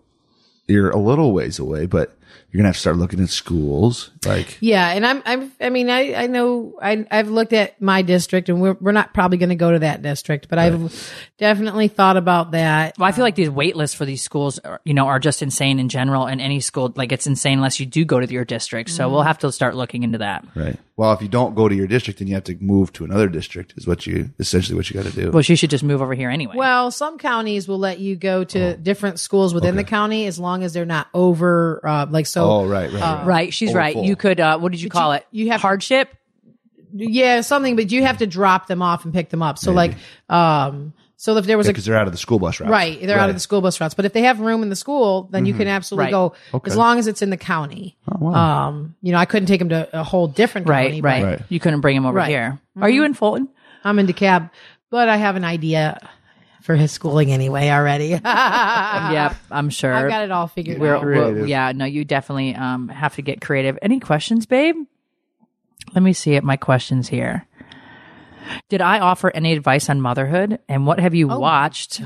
you're 0.66 0.90
a 0.90 0.98
little 0.98 1.32
ways 1.34 1.58
away, 1.58 1.84
but 1.84 2.15
you're 2.56 2.62
gonna 2.62 2.68
have 2.68 2.76
to 2.76 2.80
start 2.80 2.96
looking 2.96 3.20
at 3.20 3.28
schools. 3.28 4.12
Like, 4.24 4.56
Yeah, 4.62 4.88
and 4.88 5.04
I'm, 5.04 5.22
I'm, 5.26 5.52
I 5.60 5.68
mean, 5.68 5.90
I, 5.90 6.14
I 6.14 6.26
know, 6.26 6.78
I, 6.80 7.06
I've 7.10 7.28
looked 7.28 7.52
at 7.52 7.82
my 7.82 8.00
district, 8.00 8.48
and 8.48 8.62
we're, 8.62 8.78
we're 8.80 8.92
not 8.92 9.12
probably 9.12 9.36
going 9.36 9.50
to 9.50 9.56
go 9.56 9.72
to 9.72 9.80
that 9.80 10.00
district, 10.00 10.48
but 10.48 10.58
I've 10.58 11.12
definitely 11.36 11.88
thought 11.88 12.16
about 12.16 12.52
that. 12.52 12.96
Well, 12.96 13.06
I 13.06 13.12
feel 13.12 13.24
um, 13.24 13.26
like 13.26 13.34
these 13.34 13.50
wait 13.50 13.76
lists 13.76 13.94
for 13.94 14.06
these 14.06 14.22
schools, 14.22 14.58
are, 14.60 14.80
you 14.84 14.94
know, 14.94 15.06
are 15.06 15.18
just 15.18 15.42
insane 15.42 15.78
in 15.78 15.90
general. 15.90 16.24
And 16.24 16.40
any 16.40 16.60
school, 16.60 16.94
like 16.96 17.12
it's 17.12 17.26
insane 17.26 17.58
unless 17.58 17.78
you 17.78 17.84
do 17.84 18.06
go 18.06 18.18
to 18.18 18.32
your 18.32 18.46
district. 18.46 18.88
So 18.88 19.04
mm-hmm. 19.04 19.12
we'll 19.12 19.22
have 19.22 19.40
to 19.40 19.52
start 19.52 19.76
looking 19.76 20.02
into 20.02 20.18
that. 20.18 20.46
right? 20.54 20.78
Well, 20.98 21.12
if 21.12 21.20
you 21.20 21.28
don't 21.28 21.54
go 21.54 21.68
to 21.68 21.74
your 21.74 21.86
district, 21.86 22.20
then 22.20 22.28
you 22.28 22.34
have 22.34 22.44
to 22.44 22.56
move 22.58 22.90
to 22.94 23.04
another 23.04 23.28
district. 23.28 23.74
Is 23.76 23.86
what 23.86 24.06
you 24.06 24.30
essentially 24.38 24.74
what 24.76 24.88
you 24.88 24.94
got 25.00 25.04
to 25.10 25.14
do. 25.14 25.30
Well, 25.30 25.42
she 25.42 25.54
should 25.54 25.68
just 25.68 25.84
move 25.84 26.00
over 26.00 26.14
here 26.14 26.30
anyway. 26.30 26.54
Well, 26.56 26.90
some 26.90 27.18
counties 27.18 27.68
will 27.68 27.78
let 27.78 27.98
you 27.98 28.16
go 28.16 28.44
to 28.44 28.76
different 28.78 29.20
schools 29.20 29.52
within 29.52 29.76
the 29.76 29.84
county 29.84 30.24
as 30.26 30.38
long 30.38 30.62
as 30.62 30.72
they're 30.72 30.86
not 30.86 31.08
over, 31.12 31.86
uh, 31.86 32.06
like 32.08 32.24
so. 32.26 32.44
oh, 32.50 32.66
right, 32.66 32.90
right, 32.90 33.02
right. 33.02 33.26
right, 33.26 33.52
she's 33.54 33.70
Over 33.70 33.78
right. 33.78 33.92
full. 33.94 34.04
You 34.06 34.16
could, 34.16 34.40
uh, 34.40 34.58
what 34.58 34.72
did 34.72 34.80
you 34.80 34.88
call 34.88 35.12
you- 35.12 35.16
it? 35.18 35.26
you 35.32 35.50
have- 35.50 35.60
hardship. 35.60 36.08
Yeah, 36.94 37.42
something, 37.42 37.76
but 37.76 37.92
you 37.92 38.02
have 38.04 38.18
to 38.18 38.26
drop 38.26 38.66
them 38.68 38.80
off 38.80 39.04
and 39.04 39.12
pick 39.12 39.28
them 39.28 39.42
up. 39.42 39.58
So, 39.58 39.72
like, 39.72 39.92
um, 40.30 40.94
so 41.16 41.36
if 41.36 41.46
there 41.46 41.56
was 41.56 41.66
a 41.66 41.70
because 41.70 41.84
they're 41.86 41.96
out 41.96 42.06
of 42.06 42.12
the 42.12 42.18
school 42.18 42.38
bus 42.38 42.60
route. 42.60 42.68
Right. 42.70 43.00
They're 43.00 43.18
out 43.18 43.30
of 43.30 43.36
the 43.36 43.40
school 43.40 43.60
bus 43.62 43.80
routes. 43.80 43.94
But 43.94 44.04
if 44.04 44.12
they 44.12 44.22
have 44.22 44.38
room 44.40 44.62
in 44.62 44.68
the 44.68 44.76
school, 44.76 45.28
then 45.32 45.46
you 45.46 45.54
can 45.54 45.66
absolutely 45.66 46.04
Right. 46.06 46.10
go 46.10 46.34
Okay. 46.54 46.70
as 46.70 46.76
long 46.76 46.98
as 46.98 47.06
it's 47.06 47.22
in 47.22 47.30
the 47.30 47.36
county. 47.36 47.96
Um, 48.20 48.94
you 49.02 49.12
know, 49.12 49.18
I 49.18 49.24
couldn't 49.24 49.46
take 49.46 49.58
them 49.58 49.70
to 49.70 49.88
a 49.98 50.02
whole 50.04 50.28
different 50.28 50.68
Right, 50.68 50.88
county. 50.88 51.00
but 51.00 51.08
right, 51.08 51.24
Right. 51.24 51.42
You 51.48 51.58
couldn't 51.60 51.80
bring 51.80 51.96
him 51.96 52.04
over 52.06 52.16
Right. 52.18 52.28
here. 52.28 52.58
Are 52.80 52.90
you 52.90 53.04
in 53.04 53.14
Fulton? 53.14 53.48
I'm 53.84 53.98
in 53.98 54.06
DeKalb, 54.06 54.50
but 54.90 55.08
I 55.08 55.16
have 55.16 55.36
an 55.36 55.44
idea 55.44 55.98
for 56.62 56.74
his 56.76 56.90
schooling 56.92 57.32
anyway 57.32 57.70
already. 57.70 58.08
yep, 58.24 59.36
I'm 59.50 59.70
sure. 59.70 59.94
I've 59.94 60.08
got 60.10 60.24
it 60.24 60.30
all 60.32 60.48
figured 60.48 60.78
We're- 60.80 60.96
out. 60.98 61.04
we're- 61.04 61.48
yeah, 61.48 61.72
no, 61.72 61.84
you 61.84 62.04
definitely 62.04 62.54
um, 62.56 62.88
have 62.88 63.14
to 63.16 63.22
get 63.22 63.40
creative. 63.40 63.78
Any 63.80 64.00
questions, 64.00 64.44
babe? 64.46 64.74
Let 65.94 66.02
me 66.02 66.12
see 66.12 66.34
at 66.36 66.42
my 66.44 66.56
questions 66.56 67.08
here. 67.08 67.46
Did 68.68 68.80
I 68.80 69.00
offer 69.00 69.30
any 69.30 69.52
advice 69.52 69.88
on 69.88 70.00
motherhood? 70.00 70.58
And 70.68 70.86
what 70.86 71.00
have 71.00 71.14
you 71.14 71.28
watched 71.28 72.00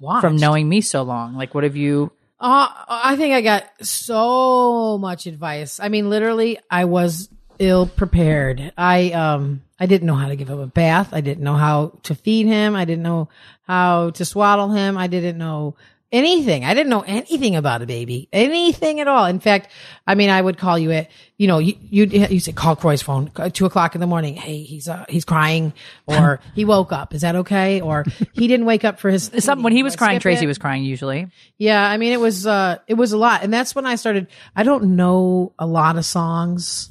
Watched. 0.00 0.20
from 0.20 0.36
knowing 0.36 0.68
me 0.68 0.80
so 0.80 1.02
long? 1.02 1.34
Like, 1.34 1.54
what 1.54 1.64
have 1.64 1.76
you? 1.76 2.12
Uh, 2.40 2.68
I 2.88 3.16
think 3.16 3.34
I 3.34 3.40
got 3.40 3.64
so 3.84 4.98
much 4.98 5.26
advice. 5.26 5.80
I 5.80 5.88
mean, 5.88 6.08
literally, 6.08 6.58
I 6.70 6.84
was 6.84 7.28
ill 7.58 7.86
prepared. 7.86 8.72
I 8.76 9.10
um, 9.10 9.62
I 9.80 9.86
didn't 9.86 10.06
know 10.06 10.14
how 10.14 10.28
to 10.28 10.36
give 10.36 10.48
him 10.48 10.60
a 10.60 10.66
bath. 10.66 11.08
I 11.12 11.20
didn't 11.20 11.42
know 11.42 11.56
how 11.56 11.98
to 12.04 12.14
feed 12.14 12.46
him. 12.46 12.76
I 12.76 12.84
didn't 12.84 13.02
know 13.02 13.28
how 13.62 14.10
to 14.10 14.24
swaddle 14.24 14.70
him. 14.70 14.96
I 14.96 15.08
didn't 15.08 15.38
know 15.38 15.74
anything. 16.12 16.64
I 16.64 16.74
didn't 16.74 16.90
know 16.90 17.02
anything 17.02 17.56
about 17.56 17.82
a 17.82 17.86
baby, 17.86 18.28
anything 18.32 19.00
at 19.00 19.08
all. 19.08 19.26
In 19.26 19.40
fact, 19.40 19.70
I 20.06 20.14
mean, 20.14 20.30
I 20.30 20.40
would 20.40 20.58
call 20.58 20.78
you 20.78 20.90
at, 20.92 21.10
you 21.36 21.46
know, 21.46 21.58
you 21.58 21.74
you 21.80 22.04
you 22.06 22.40
say 22.40 22.52
call 22.52 22.76
Kroy's 22.76 23.02
phone 23.02 23.30
at 23.36 23.54
two 23.54 23.66
o'clock 23.66 23.94
in 23.94 24.00
the 24.00 24.06
morning. 24.06 24.34
Hey, 24.36 24.62
he's 24.62 24.88
uh, 24.88 25.04
he's 25.08 25.24
crying, 25.24 25.72
or 26.06 26.40
he 26.54 26.64
woke 26.64 26.92
up. 26.92 27.14
Is 27.14 27.22
that 27.22 27.36
okay? 27.36 27.80
Or 27.80 28.04
he 28.32 28.48
didn't 28.48 28.66
wake 28.66 28.84
up 28.84 28.98
for 29.00 29.10
his. 29.10 29.30
Some, 29.38 29.62
when 29.62 29.72
he 29.72 29.82
was 29.82 29.96
crying, 29.96 30.20
Tracy 30.20 30.44
it? 30.44 30.48
was 30.48 30.58
crying 30.58 30.82
usually. 30.84 31.28
Yeah, 31.58 31.82
I 31.82 31.96
mean 31.96 32.12
it 32.12 32.20
was 32.20 32.46
uh 32.46 32.78
it 32.86 32.94
was 32.94 33.12
a 33.12 33.18
lot. 33.18 33.42
And 33.42 33.52
that's 33.52 33.74
when 33.74 33.86
I 33.86 33.96
started 33.96 34.28
I 34.56 34.62
don't 34.62 34.96
know 34.96 35.52
a 35.58 35.66
lot 35.66 35.96
of 35.96 36.04
songs, 36.04 36.90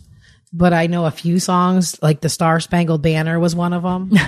but 0.54 0.74
I 0.74 0.88
know 0.88 1.06
a 1.06 1.12
few 1.12 1.40
songs, 1.40 1.98
like 2.02 2.22
the 2.22 2.30
Star 2.30 2.60
Spangled 2.60 3.02
Banner 3.02 3.40
was 3.40 3.56
one 3.56 3.74
of 3.74 3.84
them. 3.84 4.12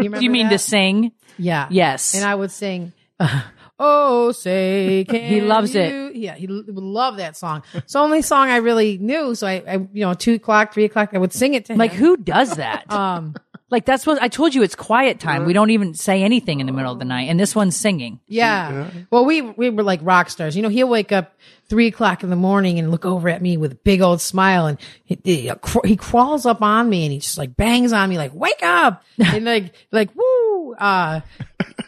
You, 0.00 0.10
Do 0.10 0.22
you 0.22 0.30
mean 0.30 0.46
that? 0.46 0.52
to 0.52 0.58
sing? 0.58 1.12
Yeah. 1.38 1.66
Yes. 1.70 2.14
And 2.14 2.24
I 2.24 2.34
would 2.34 2.50
sing 2.52 2.92
uh, 3.20 3.42
Oh 3.78 4.32
say 4.32 5.04
can 5.08 5.22
He 5.22 5.40
loves 5.40 5.74
it. 5.74 6.16
Yeah, 6.16 6.34
he 6.34 6.46
would 6.46 6.68
love 6.68 7.18
that 7.18 7.36
song. 7.36 7.62
It's 7.74 7.92
the 7.92 7.98
only 7.98 8.22
song 8.22 8.48
I 8.48 8.56
really 8.56 8.98
knew. 8.98 9.34
So 9.34 9.46
I, 9.46 9.62
I 9.66 9.72
you 9.92 10.04
know, 10.04 10.14
two 10.14 10.34
o'clock, 10.34 10.72
three 10.72 10.84
o'clock, 10.84 11.10
I 11.12 11.18
would 11.18 11.32
sing 11.32 11.54
it 11.54 11.66
to 11.66 11.72
him. 11.74 11.78
Like, 11.78 11.92
who 11.92 12.16
does 12.16 12.56
that? 12.56 12.86
Um 12.98 13.34
like, 13.70 13.84
that's 13.84 14.06
what 14.06 14.20
I 14.22 14.28
told 14.28 14.54
you. 14.54 14.62
It's 14.62 14.74
quiet 14.74 15.20
time. 15.20 15.44
We 15.44 15.52
don't 15.52 15.68
even 15.70 15.92
say 15.92 16.22
anything 16.22 16.60
in 16.60 16.66
the 16.66 16.72
middle 16.72 16.90
of 16.90 16.98
the 16.98 17.04
night, 17.04 17.28
and 17.28 17.38
this 17.38 17.54
one's 17.54 17.76
singing. 17.76 18.18
Yeah. 18.26 18.90
Well, 19.10 19.26
we 19.26 19.42
we 19.42 19.68
were 19.68 19.82
like 19.82 20.00
rock 20.02 20.30
stars. 20.30 20.56
You 20.56 20.62
know, 20.62 20.70
he'll 20.70 20.88
wake 20.88 21.12
up 21.12 21.36
three 21.68 21.88
o'clock 21.88 22.22
in 22.22 22.30
the 22.30 22.36
morning 22.36 22.78
and 22.78 22.90
look 22.90 23.04
over 23.04 23.28
at 23.28 23.42
me 23.42 23.58
with 23.58 23.72
a 23.72 23.74
big 23.74 24.00
old 24.00 24.22
smile, 24.22 24.66
and 24.66 24.78
he, 25.04 25.18
he, 25.22 25.52
he 25.84 25.96
crawls 25.96 26.46
up 26.46 26.62
on 26.62 26.88
me 26.88 27.04
and 27.04 27.12
he 27.12 27.18
just 27.18 27.36
like 27.36 27.56
bangs 27.56 27.92
on 27.92 28.08
me 28.08 28.16
like, 28.16 28.32
"Wake 28.32 28.62
up!" 28.62 29.04
and 29.18 29.44
like 29.44 29.74
like 29.92 30.16
woo, 30.16 30.37
uh, 30.76 31.20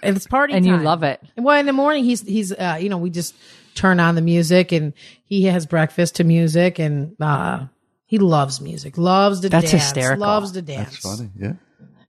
and 0.03 0.17
it's 0.17 0.27
party 0.27 0.55
And 0.55 0.65
you 0.67 0.77
love 0.77 1.03
it. 1.03 1.21
Well, 1.37 1.59
in 1.59 1.67
the 1.67 1.73
morning 1.73 2.05
he's 2.05 2.21
he's 2.23 2.53
uh, 2.53 2.79
you 2.81 2.89
know 2.89 2.99
we 2.99 3.11
just 3.11 3.35
turn 3.75 4.01
on 4.01 4.15
the 4.15 4.23
music 4.23 4.73
and 4.73 4.93
he 5.25 5.45
has 5.45 5.67
breakfast 5.67 6.17
to 6.17 6.25
music 6.25 6.79
and 6.79 7.15
uh, 7.21 7.67
he 8.07 8.19
loves 8.19 8.61
music, 8.61 8.99
loves 8.99 9.41
to 9.41 9.49
That's 9.49 9.71
dance, 9.71 9.85
hysterical. 9.85 10.21
loves 10.21 10.53
to 10.53 10.63
dance. 10.63 11.01
That's 11.03 11.19
Funny, 11.19 11.31
yeah. 11.39 11.53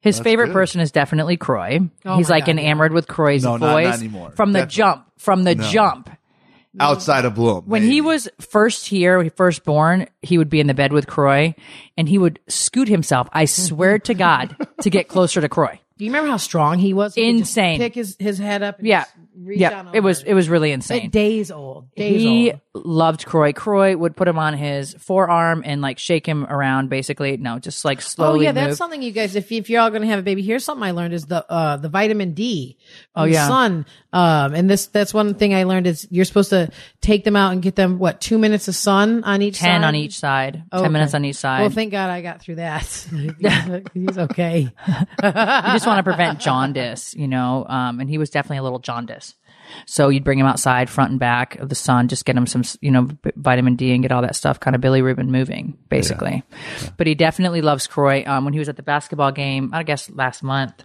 His 0.01 0.19
favorite 0.19 0.51
person 0.51 0.81
is 0.81 0.91
definitely 0.91 1.37
Kroy. 1.37 1.79
Oh 2.05 2.17
He's 2.17 2.27
like 2.29 2.45
God, 2.47 2.53
enamored 2.57 2.91
with 2.91 3.07
Kroy's 3.07 3.43
No, 3.43 3.57
not- 3.57 3.59
not 3.61 3.71
voice 3.73 3.99
anymore. 3.99 4.31
from 4.31 4.51
the 4.53 4.59
Definitely. 4.65 4.75
jump. 4.75 5.05
From 5.17 5.43
the 5.43 5.53
jump. 5.55 6.09
Outside 6.79 7.25
of 7.25 7.35
Bloom, 7.35 7.65
When 7.65 7.81
maybe. 7.83 7.95
he 7.95 8.01
was 8.01 8.29
first 8.39 8.87
here, 8.87 9.29
first 9.35 9.65
born, 9.65 10.07
he 10.21 10.37
would 10.37 10.49
be 10.49 10.61
in 10.61 10.67
the 10.67 10.73
bed 10.73 10.93
with 10.93 11.05
Kroy, 11.05 11.53
and 11.97 12.07
he 12.07 12.17
would 12.17 12.39
scoot 12.47 12.87
himself. 12.87 13.27
I 13.33 13.43
swear 13.43 13.99
to 13.99 14.13
God, 14.13 14.55
to 14.81 14.89
get 14.89 15.09
closer 15.09 15.41
to 15.41 15.49
Kroy. 15.49 15.79
Do 15.97 16.05
you 16.05 16.11
remember 16.11 16.29
how 16.29 16.37
strong 16.37 16.79
he 16.79 16.93
was? 16.93 17.15
He 17.15 17.29
Insane. 17.29 17.79
Pick 17.79 17.95
his, 17.95 18.15
his 18.19 18.37
head 18.39 18.63
up. 18.63 18.77
Yeah, 18.81 19.05
yeah. 19.35 19.91
It 19.93 19.99
was 19.99 20.23
it 20.23 20.33
was 20.33 20.49
really 20.49 20.71
insane. 20.71 21.09
days 21.09 21.51
old. 21.51 21.93
Days 21.95 22.21
he 22.21 22.51
old. 22.51 22.61
Loved 22.73 23.25
Kroy. 23.25 23.51
Kroy 23.51 23.97
would 23.97 24.15
put 24.15 24.29
him 24.29 24.39
on 24.39 24.53
his 24.53 24.93
forearm 24.93 25.61
and 25.65 25.81
like 25.81 25.99
shake 25.99 26.25
him 26.25 26.45
around, 26.45 26.89
basically. 26.89 27.35
No, 27.35 27.59
just 27.59 27.83
like 27.83 28.01
slowly. 28.01 28.27
Oh 28.27 28.31
slowly. 28.31 28.45
yeah, 28.45 28.51
that's 28.53 28.69
move. 28.69 28.77
something 28.77 29.01
you 29.01 29.11
guys. 29.11 29.35
If 29.35 29.51
if 29.51 29.69
you're 29.69 29.81
all 29.81 29.89
going 29.89 30.03
to 30.03 30.07
have 30.07 30.19
a 30.19 30.23
baby, 30.23 30.41
here's 30.41 30.63
something 30.63 30.83
I 30.83 30.91
learned 30.91 31.13
is 31.13 31.25
the 31.25 31.45
uh 31.51 31.75
the 31.75 31.89
vitamin 31.89 32.33
D. 32.33 32.77
Oh, 33.13 33.25
yeah. 33.25 33.45
sun. 33.45 33.85
Um, 34.13 34.53
and 34.53 34.69
this 34.69 34.85
that's 34.85 35.13
one 35.13 35.33
thing 35.33 35.53
I 35.53 35.63
learned 35.63 35.85
is 35.85 36.07
you're 36.11 36.23
supposed 36.23 36.51
to 36.51 36.69
take 37.01 37.25
them 37.25 37.35
out 37.35 37.51
and 37.51 37.61
get 37.61 37.75
them 37.75 37.99
what 37.99 38.21
two 38.21 38.37
minutes 38.37 38.69
of 38.69 38.75
sun 38.75 39.25
on 39.25 39.41
each. 39.41 39.59
ten 39.59 39.81
side? 39.81 39.87
on 39.87 39.95
each 39.95 40.17
side. 40.17 40.63
Okay. 40.71 40.83
Ten 40.83 40.91
minutes 40.93 41.13
on 41.13 41.25
each 41.25 41.35
side. 41.35 41.61
Well, 41.61 41.71
thank 41.71 41.91
God 41.91 42.09
I 42.09 42.21
got 42.21 42.39
through 42.41 42.55
that. 42.55 42.83
he's, 43.11 43.81
he's 43.93 44.17
okay. 44.17 44.59
you 44.87 45.31
just 45.33 45.87
want 45.87 45.97
to 45.99 46.03
prevent 46.03 46.39
jaundice, 46.39 47.13
you 47.15 47.27
know. 47.27 47.65
Um, 47.67 47.99
and 47.99 48.09
he 48.09 48.17
was 48.17 48.29
definitely 48.29 48.59
a 48.59 48.63
little 48.63 48.79
jaundice. 48.79 49.35
So 49.85 50.09
you'd 50.09 50.23
bring 50.23 50.39
him 50.39 50.45
outside, 50.45 50.89
front 50.89 51.11
and 51.11 51.19
back 51.19 51.55
of 51.55 51.69
the 51.69 51.75
sun, 51.75 52.07
just 52.07 52.25
get 52.25 52.35
him 52.35 52.45
some, 52.47 52.63
you 52.81 52.91
know, 52.91 53.09
vitamin 53.35 53.75
D 53.75 53.93
and 53.93 54.01
get 54.01 54.11
all 54.11 54.21
that 54.21 54.35
stuff, 54.35 54.59
kind 54.59 54.75
of 54.75 54.81
bilirubin 54.81 55.27
moving, 55.27 55.77
basically. 55.89 56.43
But 56.97 57.07
he 57.07 57.15
definitely 57.15 57.61
loves 57.61 57.87
Kroy. 57.87 58.23
Um, 58.25 58.45
when 58.45 58.53
he 58.53 58.59
was 58.59 58.69
at 58.69 58.75
the 58.75 58.83
basketball 58.83 59.31
game, 59.31 59.71
I 59.73 59.83
guess 59.83 60.09
last 60.09 60.43
month, 60.43 60.83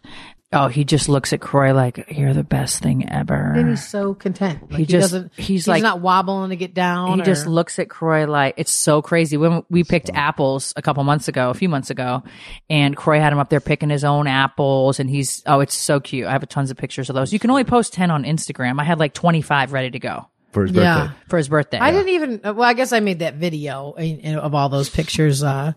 oh, 0.57 0.69
he 0.69 0.85
just 0.85 1.09
looks 1.09 1.33
at 1.33 1.41
Kroy 1.41 1.73
like, 1.75 2.07
"You're 2.11 2.33
the 2.35 2.43
best 2.45 2.83
thing 2.83 3.09
ever." 3.11 3.35
And 3.55 3.69
he's 3.71 3.87
so 3.87 4.15
content. 4.15 4.71
Like, 4.71 4.79
he, 4.81 4.87
just- 4.87 5.13
doesn't. 5.13 5.33
he's 5.37 5.47
He's, 5.47 5.69
like- 5.69 5.83
not 5.83 6.01
wobbling 6.01 6.51
to 6.51 6.57
get 6.57 6.75
down. 6.75 7.19
he 7.19 7.25
just 7.25 7.47
looks 7.47 7.79
at 7.79 7.89
Kroy 7.89 8.27
like 8.27 8.55
it's 8.57 8.73
so 8.73 9.03
crazy. 9.03 9.37
When 9.37 9.63
we 9.71 9.85
picked 9.85 10.11
apples 10.15 10.73
a 10.77 10.83
couple 10.83 11.05
months 11.05 11.29
ago, 11.29 11.51
a 11.51 11.55
few 11.55 11.69
months 11.69 11.91
ago, 11.91 12.23
and 12.71 12.97
Kroy 12.97 13.21
had 13.21 13.33
him 13.33 13.39
up 13.39 13.51
there 13.51 13.61
picking 13.61 13.91
his 13.91 14.03
own 14.05 14.27
apples, 14.27 14.99
and 14.99 15.09
he's 15.11 15.43
oh, 15.47 15.61
it's 15.61 15.75
so 15.75 16.01
cute. 16.01 16.27
I 16.27 16.33
have 16.33 16.49
tons 16.49 16.71
of 16.71 16.77
pictures 16.77 17.09
of 17.11 17.15
those. 17.15 17.33
You 17.33 17.39
can 17.39 17.51
only 17.51 17.65
post 17.65 17.93
ten 17.93 18.11
on 18.11 18.25
Instagram. 18.25 18.81
I 18.81 18.85
had 18.85 18.99
like 18.99 19.13
twenty 19.15 19.43
five 19.43 19.73
ready 19.73 19.91
to 19.91 19.99
go 19.99 20.27
for 20.53 20.63
his 20.67 20.73
Yeah. 20.75 20.99
birthday. 21.09 21.15
for 21.29 21.37
his 21.39 21.49
birthday. 21.49 21.79
I 21.79 21.91
didn't 21.93 22.09
even. 22.09 22.41
Well, 22.43 22.63
I 22.63 22.73
guess 22.73 22.93
I 22.93 23.01
made 23.01 23.19
that 23.19 23.35
video 23.35 23.93
in, 23.95 24.21
in- 24.21 24.39
of 24.39 24.55
all 24.55 24.69
those 24.69 24.89
pictures 24.89 25.43
uh, 25.43 25.73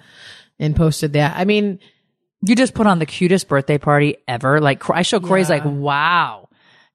and 0.59 0.75
posted 0.75 1.13
that. 1.13 1.35
I 1.37 1.45
mean, 1.45 1.79
You 2.41 2.55
just 2.55 2.73
put 2.73 2.87
on 2.87 2.99
the 2.99 3.05
cutest 3.05 3.47
birthday 3.47 3.77
party 3.77 4.17
ever. 4.27 4.61
Like 4.61 4.89
I 4.89 5.01
show 5.01 5.19
Kroy's 5.19 5.49
Yeah. 5.49 5.55
like, 5.57 5.65
wow. 5.65 6.45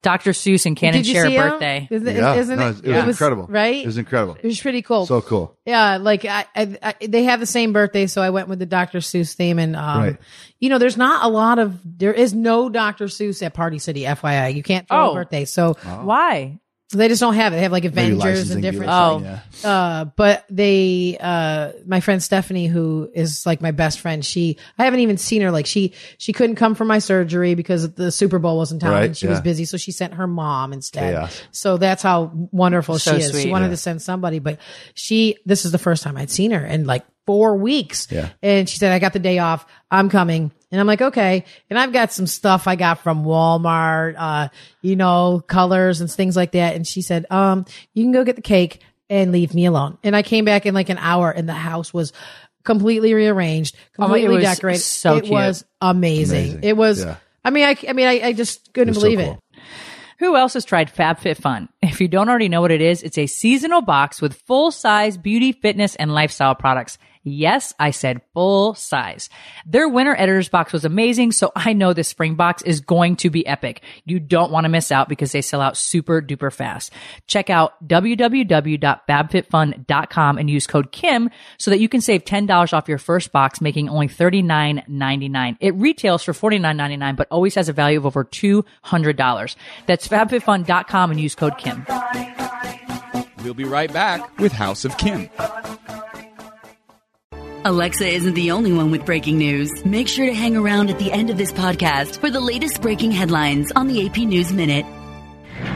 Dr. 0.03 0.33
Seuss 0.33 0.67
and 0.67 0.77
Kannon 0.77 0.99
Did 1.03 1.07
you 1.07 1.15
share 1.15 1.27
a 1.27 1.35
birthday. 1.51 1.89
Isn't, 1.91 2.15
Yeah. 2.17 2.35
isn't 2.35 2.59
No, 2.59 2.69
it? 2.69 2.85
it 2.85 3.07
was 3.07 3.17
incredible. 3.17 3.47
right? 3.49 3.77
It 3.77 3.87
was 3.87 3.97
incredible. 3.97 4.35
It 4.35 4.45
was 4.45 4.61
pretty 4.61 4.83
cool. 4.83 5.07
So 5.07 5.23
cool. 5.23 5.57
Yeah, 5.65 5.97
like 5.97 6.27
I, 6.27 6.45
I, 6.55 6.79
I, 6.83 7.07
they 7.07 7.25
have 7.25 7.41
the 7.41 7.47
same 7.47 7.73
birthday, 7.73 8.07
so 8.07 8.21
I 8.21 8.29
went 8.29 8.49
with 8.49 8.59
the 8.59 8.67
Dr. 8.67 8.99
Seuss 8.99 9.33
theme, 9.33 9.59
and 9.59 9.75
um, 9.75 10.03
Right. 10.03 10.17
you 10.61 10.69
know, 10.69 10.77
there's 10.77 10.99
not 10.99 11.25
a 11.25 11.29
lot 11.29 11.59
of 11.59 11.81
there 11.85 12.13
is 12.13 12.35
no 12.35 12.69
Dr. 12.69 13.07
Seuss 13.07 13.43
at 13.43 13.55
Party 13.55 13.79
City, 13.79 14.03
FYI. 14.03 14.55
You 14.55 14.63
can't 14.63 14.87
throw 14.87 15.09
Oh. 15.09 15.11
a 15.13 15.15
birthday, 15.15 15.47
so 15.47 15.73
Why? 16.03 16.59
They 16.93 17.09
just 17.09 17.21
don't 17.21 17.35
have 17.35 17.53
it. 17.53 17.57
They 17.57 17.63
have 17.63 17.73
like 17.73 17.85
Avengers 17.85 18.51
and 18.51 18.63
different. 18.63 18.91
something, 18.91 19.29
Oh. 19.29 19.41
yeah. 19.65 19.69
Uh, 19.69 20.05
but 20.05 20.45
they, 20.51 21.17
uh, 21.19 21.73
my 21.87 22.01
friend 22.01 22.23
Stephanie, 22.23 22.67
who 22.67 23.11
is 23.15 23.45
like 23.47 23.61
my 23.61 23.71
best 23.73 24.01
friend, 24.01 24.25
she, 24.25 24.59
I 24.79 24.85
haven't 24.85 25.01
even 25.01 25.17
seen 25.17 25.43
her. 25.43 25.51
Like 25.51 25.67
she, 25.67 25.93
she 26.19 26.33
couldn't 26.33 26.57
come 26.57 26.75
for 26.75 26.85
my 26.85 26.99
surgery 26.99 27.55
because 27.55 27.93
the 27.95 28.13
Super 28.13 28.39
Bowl 28.39 28.59
was 28.59 28.71
in 28.71 28.79
town 28.79 28.93
Right, 28.93 29.05
and 29.07 29.17
she 29.17 29.27
was 29.27 29.41
busy. 29.41 29.65
So 29.65 29.77
she 29.77 29.91
sent 29.93 30.15
her 30.15 30.27
mom 30.27 30.73
instead. 30.73 31.15
Chaos. 31.15 31.43
So 31.53 31.79
that's 31.79 32.03
how 32.03 32.31
wonderful 32.53 32.99
So 32.99 33.13
she 33.19 33.23
is. 33.25 33.31
sweet. 33.31 33.43
She 33.45 33.51
wanted 33.51 33.67
Yeah. 33.67 33.71
to 33.73 33.77
send 33.79 34.03
somebody, 34.03 34.39
but 34.39 34.59
she, 34.95 35.37
this 35.47 35.65
is 35.65 35.73
the 35.73 35.79
first 35.79 36.03
time 36.03 36.17
I'd 36.17 36.31
seen 36.31 36.51
her 36.53 36.65
and 36.65 36.87
like 36.87 37.05
four 37.27 37.57
weeks. 37.57 38.09
Yeah. 38.11 38.31
And 38.43 38.69
she 38.69 38.79
said, 38.79 38.93
I 38.93 38.99
got 38.99 39.13
the 39.13 39.19
day 39.19 39.39
off. 39.39 39.67
I'm 39.91 40.09
coming. 40.11 40.51
And 40.71 40.81
I'm 40.81 40.87
like, 40.87 41.01
okay. 41.03 41.45
And 41.71 41.79
I've 41.79 41.93
got 41.93 42.13
some 42.13 42.27
stuff 42.27 42.67
I 42.67 42.77
got 42.77 42.99
from 43.01 43.25
Walmart, 43.25 44.15
uh, 44.19 44.49
you 44.83 44.97
know, 44.97 45.43
colors 45.47 46.01
and 46.01 46.11
things 46.11 46.37
like 46.37 46.53
that. 46.53 46.75
And 46.75 46.87
she 46.87 47.01
said, 47.03 47.27
um, 47.31 47.65
you 47.95 48.05
can 48.05 48.13
go 48.13 48.25
get 48.25 48.37
the 48.37 48.43
cake 48.43 48.81
and 49.09 49.31
leave 49.33 49.55
me 49.55 49.67
alone. 49.67 49.99
And 50.03 50.17
I 50.17 50.23
came 50.23 50.45
back 50.45 50.67
in 50.67 50.75
like 50.75 50.89
an 50.89 50.99
hour 50.99 51.31
and 51.31 51.49
the 51.49 51.53
house 51.55 51.95
was 51.95 52.13
completely 52.65 53.15
rearranged, 53.15 53.77
Oh 53.77 53.79
it 53.79 53.95
completely 54.07 54.35
was 54.37 54.45
decorated. 54.45 54.81
so 54.81 55.17
it 55.17 55.23
cute. 55.23 55.33
was 55.33 55.65
amazing. 55.81 56.39
Amazing. 56.39 56.65
It 56.65 56.77
was, 56.77 57.05
Yeah. 57.05 57.17
I 57.45 57.51
mean, 57.51 57.65
I, 57.65 57.77
I 57.89 57.93
mean, 57.93 58.07
I, 58.07 58.21
I 58.29 58.33
just 58.33 58.73
couldn't 58.73 58.89
It 58.89 58.97
was 58.97 59.03
so 59.03 59.11
believe 59.11 59.19
cool. 59.21 59.35
it. 59.55 59.63
Who 60.21 60.37
else 60.37 60.55
has 60.55 60.65
tried 60.65 60.93
FabFitFun? 60.95 61.69
If 61.83 62.01
you 62.01 62.09
don't 62.09 62.29
already 62.29 62.49
know 62.49 62.63
what 62.63 62.71
it 62.71 62.81
is, 62.81 63.03
it's 63.03 63.19
a 63.19 63.27
seasonal 63.27 63.83
box 63.83 64.23
with 64.23 64.35
full 64.47 64.71
size 64.71 65.19
beauty, 65.19 65.53
fitness, 65.53 65.95
and 65.97 66.15
lifestyle 66.15 66.55
products. 66.55 66.97
Yes, 67.27 67.73
I 67.81 67.91
said 67.91 68.21
full 68.35 68.75
size. 68.75 69.31
Their 69.65 69.89
winter 69.89 70.15
editor's 70.15 70.51
box 70.51 70.75
was 70.75 70.85
amazing, 70.85 71.33
so 71.33 71.51
I 71.57 71.73
know 71.73 71.95
this 71.95 72.09
spring 72.09 72.35
box 72.35 72.61
is 72.63 72.83
going 72.83 73.17
to 73.17 73.31
be 73.31 73.47
epic. 73.47 73.83
You 74.05 74.21
don't 74.21 74.53
want 74.53 74.67
to 74.67 74.69
miss 74.69 74.93
out 74.93 75.09
because 75.09 75.33
they 75.33 75.41
sell 75.41 75.63
out 75.63 75.79
super 75.79 76.21
duper 76.21 76.53
fast. 76.53 76.93
Check 77.27 77.49
out 77.49 77.89
www.fabfitfun.com 77.89 80.39
and 80.39 80.51
use 80.51 80.67
code 80.67 80.93
KIM 80.93 81.31
so 81.57 81.71
that 81.71 81.81
you 81.81 81.89
can 81.89 82.03
save 82.03 82.27
$10 82.27 82.75
off 82.75 82.89
your 82.89 82.99
first 82.99 83.33
box, 83.33 83.63
making 83.63 83.89
only 83.89 84.09
$39.99. 84.09 85.57
It 85.61 85.75
retails 85.77 86.23
for 86.23 86.35
$49.99, 86.35 87.17
but 87.17 87.27
always 87.31 87.55
has 87.55 87.71
a 87.71 87.73
value 87.73 87.97
of 87.97 88.05
over 88.05 88.27
$200. 88.27 89.57
That's 89.87 90.07
fabfitfun.com 90.07 91.11
and 91.11 91.19
use 91.19 91.35
code 91.35 91.57
KIM. 91.57 91.87
We'll 93.43 93.55
be 93.55 93.65
right 93.65 93.91
back 93.93 94.39
with 94.39 94.53
House 94.53 94.85
of 94.85 94.97
Kim. 94.99 95.31
Alexa 97.67 98.07
isn't 98.07 98.35
the 98.35 98.51
only 98.51 98.75
one 98.75 98.91
with 98.91 99.07
breaking 99.07 99.39
news. 99.39 99.87
Make 99.87 100.07
sure 100.07 100.27
to 100.27 100.35
hang 100.35 100.55
around 100.55 100.91
at 100.91 100.99
the 100.99 101.11
end 101.11 101.31
of 101.31 101.39
this 101.39 101.51
podcast 101.51 102.21
for 102.21 102.29
the 102.29 102.39
latest 102.39 102.83
breaking 102.83 103.11
headlines 103.11 103.73
on 103.73 103.89
the 103.89 104.07
AP 104.07 104.19
News 104.19 104.53
Minute. 104.53 104.85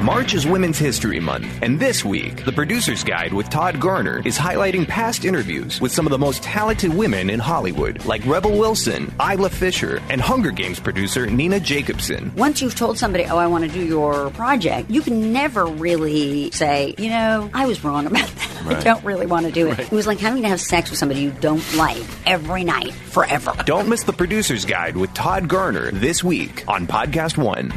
March 0.03 0.33
is 0.33 0.47
Women's 0.47 0.79
History 0.79 1.19
Month, 1.19 1.61
and 1.61 1.81
this 1.81 2.05
week, 2.05 2.45
the 2.45 2.53
Producer's 2.53 3.03
Guide 3.03 3.33
with 3.33 3.51
Todd 3.51 3.81
Garner 3.81 4.23
is 4.25 4.39
highlighting 4.39 4.87
past 4.87 5.25
interviews 5.25 5.81
with 5.81 5.91
some 5.91 6.07
of 6.07 6.13
the 6.13 6.19
most 6.19 6.41
talented 6.41 6.95
women 6.95 7.29
in 7.29 7.41
Hollywood, 7.41 8.05
like 8.05 8.25
Rebel 8.25 8.57
Wilson, 8.57 9.13
Isla 9.21 9.51
Fisher, 9.51 10.01
and 10.09 10.21
Hunger 10.21 10.53
Games 10.53 10.79
producer 10.79 11.27
Nina 11.27 11.59
Jacobson. 11.59 12.33
Once 12.37 12.63
you've 12.63 12.77
told 12.77 12.97
somebody, 12.97 13.25
oh, 13.25 13.39
I 13.39 13.49
want 13.49 13.65
to 13.65 13.71
do 13.71 13.85
your 13.85 14.31
project, 14.31 14.89
you 14.89 15.03
can 15.03 15.33
never 15.33 15.67
really 15.67 16.53
say, 16.53 16.95
you 16.97 17.11
know, 17.11 17.51
I 17.53 17.67
was 17.67 17.83
wrong 17.83 18.07
about 18.07 18.29
that. 18.29 18.67
I 18.67 18.81
don't 18.81 19.05
really 19.05 19.27
want 19.27 19.47
to 19.47 19.53
do 19.53 19.69
it. 19.69 19.81
It 19.81 19.91
was 19.91 20.07
like 20.07 20.21
having 20.21 20.43
to 20.43 20.49
have 20.49 20.61
sex 20.61 20.91
with 20.91 20.99
somebody 21.01 21.23
you 21.23 21.33
don't 21.33 21.75
like 21.75 22.05
every 22.25 22.63
night 22.63 22.93
forever. 22.93 23.53
Don't 23.67 23.89
miss 23.89 24.05
the 24.05 24.13
Producer's 24.13 24.65
Guide 24.65 24.97
with 24.97 25.13
Todd 25.13 25.49
Garner 25.49 25.91
this 25.91 26.23
week 26.23 26.65
on 26.69 26.87
Podcast 26.87 27.37
One. 27.37 27.73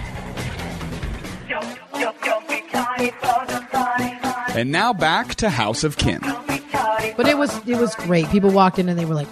And 4.56 4.72
now 4.72 4.94
back 4.94 5.36
to 5.36 5.50
House 5.50 5.84
of 5.84 5.98
Kim. 5.98 6.22
But 7.18 7.28
it 7.28 7.38
was, 7.38 7.56
it 7.68 7.78
was 7.78 7.96
great. 7.96 8.30
People 8.30 8.52
walked 8.52 8.80
in 8.80 8.90
and 8.90 9.00
they 9.00 9.06
were 9.06 9.16
like, 9.16 9.30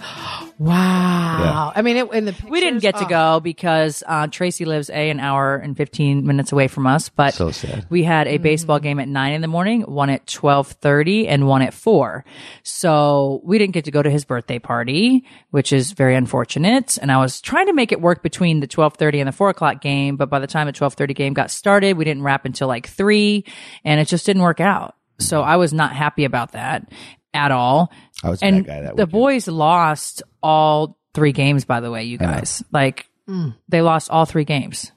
wow. 0.60 1.72
I 1.76 1.82
mean, 1.82 1.98
it, 1.98 2.12
in 2.14 2.26
the 2.26 2.36
We 2.50 2.60
didn't 2.60 2.82
pictures, 2.82 2.82
get 2.82 2.98
to 3.00 3.06
oh. 3.06 3.36
go 3.36 3.40
because 3.40 4.04
uh, 4.06 4.28
Tracy 4.28 4.66
lives 4.66 4.90
a 4.90 5.10
an 5.10 5.20
hour 5.20 5.56
and 5.56 5.76
fifteen 5.76 6.26
minutes 6.26 6.52
away 6.52 6.68
from 6.68 6.86
us. 6.86 7.10
But 7.10 7.34
So 7.34 7.52
sad. 7.52 7.88
we 7.90 8.04
had 8.04 8.28
a 8.28 8.38
baseball 8.38 8.80
game 8.80 9.00
at 9.00 9.08
nine 9.08 9.34
in 9.34 9.42
the 9.42 9.48
morning, 9.48 9.82
one 9.84 10.10
at 10.10 10.28
twelve 10.28 10.68
thirty, 10.68 11.28
and 11.28 11.48
one 11.48 11.62
at 11.62 11.74
four. 11.74 12.26
So 12.64 13.42
we 13.44 13.58
didn't 13.58 13.74
get 13.74 13.86
to 13.86 13.92
go 13.92 14.04
to 14.04 14.10
his 14.10 14.26
birthday 14.26 14.60
party, 14.60 15.26
which 15.52 15.72
is 15.72 15.94
very 15.94 16.16
unfortunate. 16.16 16.98
And 17.02 17.12
I 17.12 17.18
was 17.18 17.42
trying 17.42 17.68
to 17.68 17.74
make 17.74 17.92
it 17.92 18.02
work 18.02 18.22
between 18.22 18.60
the 18.60 18.68
twelve 18.68 18.96
thirty 18.96 19.20
and 19.20 19.28
the 19.28 19.32
four 19.32 19.50
o'clock 19.50 19.82
game, 19.82 20.18
but 20.18 20.30
by 20.30 20.40
the 20.40 20.48
time 20.48 20.68
the 20.68 20.74
twelve 20.74 20.94
thirty 20.94 21.14
game 21.14 21.34
got 21.34 21.52
started, 21.52 21.98
we 21.98 22.06
didn't 22.06 22.24
wrap 22.24 22.46
until 22.46 22.68
like 22.68 22.88
three, 22.88 23.46
and 23.84 24.00
it 24.00 24.08
just 24.08 24.26
didn't 24.26 24.42
work 24.42 24.60
out. 24.60 24.96
So 25.20 25.42
I 25.42 25.56
was 25.58 25.74
not 25.74 25.94
happy 25.94 26.26
about 26.26 26.52
that 26.54 26.92
at 27.34 27.52
all. 27.52 27.92
I 28.24 28.30
was 28.30 28.42
and 28.42 28.66
bad 28.66 28.68
guy 28.68 28.82
that 28.82 28.96
the 28.96 29.04
weekend. 29.06 29.12
boys 29.12 29.48
lost 29.48 30.24
all 30.44 30.98
three 31.14 31.32
games. 31.32 31.66
By 31.66 31.80
the 31.80 31.92
way, 31.92 32.04
you 32.06 32.18
guys, 32.18 32.64
like 32.72 33.08
they 33.68 33.82
lost 33.82 34.10
all 34.10 34.26
three 34.26 34.46
games. 34.46 34.92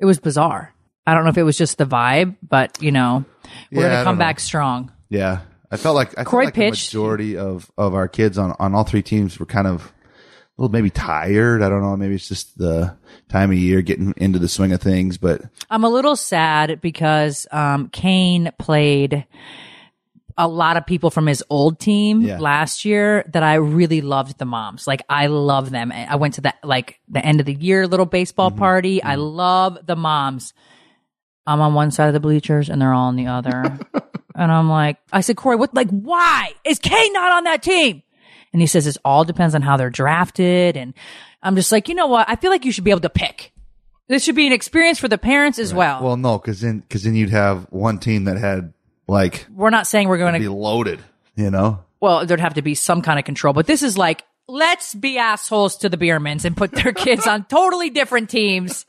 It 0.00 0.04
was 0.06 0.18
bizarre. 0.18 0.72
I 1.06 1.14
don't 1.14 1.24
know 1.24 1.30
if 1.30 1.38
it 1.38 1.42
was 1.42 1.58
just 1.58 1.76
the 1.78 1.84
vibe, 1.86 2.36
but 2.42 2.82
you 2.82 2.90
know, 2.92 3.24
we're 3.70 3.82
Yeah, 3.82 3.88
gonna 3.88 3.94
don't 3.96 4.04
come 4.04 4.14
know. 4.16 4.20
back 4.20 4.40
strong. 4.40 4.92
Yeah, 5.10 5.40
I 5.70 5.76
felt 5.76 5.94
like 5.94 6.10
I 6.12 6.24
felt 6.24 6.26
Kroy 6.28 6.44
like 6.46 6.54
pitched. 6.54 6.92
the 6.92 6.98
majority 6.98 7.36
of 7.36 7.70
of 7.76 7.94
our 7.94 8.08
kids 8.08 8.38
on 8.38 8.54
on 8.58 8.74
all 8.74 8.84
three 8.84 9.02
teams 9.02 9.38
were 9.38 9.46
kind 9.46 9.66
of 9.66 9.92
a 10.56 10.62
little 10.62 10.72
maybe 10.72 10.88
tired. 10.90 11.62
I 11.62 11.68
don't 11.68 11.82
know. 11.82 11.96
Maybe 11.96 12.14
it's 12.14 12.28
just 12.28 12.56
the 12.56 12.96
time 13.28 13.50
of 13.50 13.58
year 13.58 13.82
getting 13.82 14.14
into 14.16 14.38
the 14.38 14.48
swing 14.48 14.72
of 14.72 14.80
things. 14.80 15.18
But 15.18 15.42
I'm 15.68 15.84
a 15.84 15.88
little 15.90 16.16
sad 16.16 16.80
because 16.80 17.46
um, 17.52 17.88
Kane 17.88 18.50
played 18.58 19.26
a 20.36 20.48
lot 20.48 20.76
of 20.76 20.84
people 20.86 21.10
from 21.10 21.26
his 21.26 21.44
old 21.48 21.78
team 21.78 22.20
Yeah. 22.22 22.38
last 22.40 22.84
year 22.84 23.24
that 23.32 23.42
I 23.42 23.54
really 23.54 24.00
loved 24.00 24.38
the 24.38 24.44
moms. 24.44 24.86
Like 24.86 25.02
I 25.08 25.28
love 25.28 25.70
them. 25.70 25.92
I 25.92 26.16
went 26.16 26.34
to 26.34 26.40
that 26.42 26.56
like 26.64 26.98
the 27.08 27.24
end 27.24 27.40
of 27.40 27.46
the 27.46 27.54
year 27.54 27.86
little 27.86 28.06
baseball 28.06 28.50
Mm-hmm. 28.50 28.58
party. 28.58 29.02
I 29.02 29.14
love 29.14 29.78
the 29.86 29.96
moms. 29.96 30.52
I'm 31.46 31.60
on 31.60 31.74
one 31.74 31.90
side 31.90 32.08
of 32.08 32.14
the 32.14 32.20
bleachers 32.20 32.68
and 32.68 32.80
they're 32.82 32.92
all 32.94 33.08
on 33.08 33.16
the 33.16 33.26
other. 33.28 33.78
and 34.34 34.50
I'm 34.52 34.68
like, 34.68 34.96
I 35.12 35.20
said, 35.20 35.36
Kroy, 35.36 35.56
what, 35.56 35.74
like, 35.74 35.90
why 35.90 36.52
is 36.64 36.78
Kane 36.78 37.12
not 37.12 37.32
on 37.32 37.44
that 37.44 37.62
team? 37.62 38.02
And 38.52 38.60
he 38.60 38.66
says, 38.66 38.86
it 38.86 38.96
all 39.04 39.24
depends 39.24 39.54
on 39.54 39.62
how 39.62 39.76
they're 39.76 39.90
drafted. 39.90 40.76
And 40.76 40.94
I'm 41.42 41.54
just 41.56 41.70
like, 41.72 41.88
you 41.88 41.94
know 41.94 42.06
what? 42.06 42.28
I 42.28 42.36
feel 42.36 42.50
like 42.50 42.64
you 42.64 42.72
should 42.72 42.84
be 42.84 42.90
able 42.90 43.00
to 43.02 43.10
pick. 43.10 43.52
This 44.08 44.22
should 44.22 44.36
be 44.36 44.46
an 44.46 44.52
experience 44.52 44.98
for 44.98 45.08
the 45.08 45.16
parents 45.16 45.58
as 45.58 45.72
well. 45.72 46.02
well, 46.02 46.16
no, 46.18 46.38
because 46.38 46.60
then 46.60 46.80
because 46.80 47.04
then 47.04 47.14
you'd 47.14 47.30
have 47.30 47.66
one 47.70 47.98
team 47.98 48.24
that 48.24 48.36
had 48.36 48.73
like 49.06 49.46
We're 49.52 49.70
not 49.70 49.86
saying 49.86 50.08
we're 50.08 50.18
going 50.18 50.34
to 50.34 50.38
be 50.40 50.46
to, 50.46 50.52
loaded. 50.52 51.00
You 51.36 51.50
know, 51.50 51.80
well, 52.00 52.24
there'd 52.26 52.40
have 52.40 52.54
to 52.54 52.62
be 52.62 52.74
some 52.74 53.02
kind 53.02 53.18
of 53.18 53.24
control, 53.24 53.52
but 53.54 53.66
this 53.66 53.82
is 53.82 53.98
like, 53.98 54.24
let's 54.46 54.94
be 54.94 55.18
assholes 55.18 55.78
to 55.78 55.88
the 55.88 55.96
Biermanns 55.96 56.44
and 56.44 56.56
put 56.56 56.70
their 56.70 56.92
kids 56.92 57.26
on 57.26 57.44
totally 57.46 57.90
different 57.90 58.30
teams. 58.30 58.84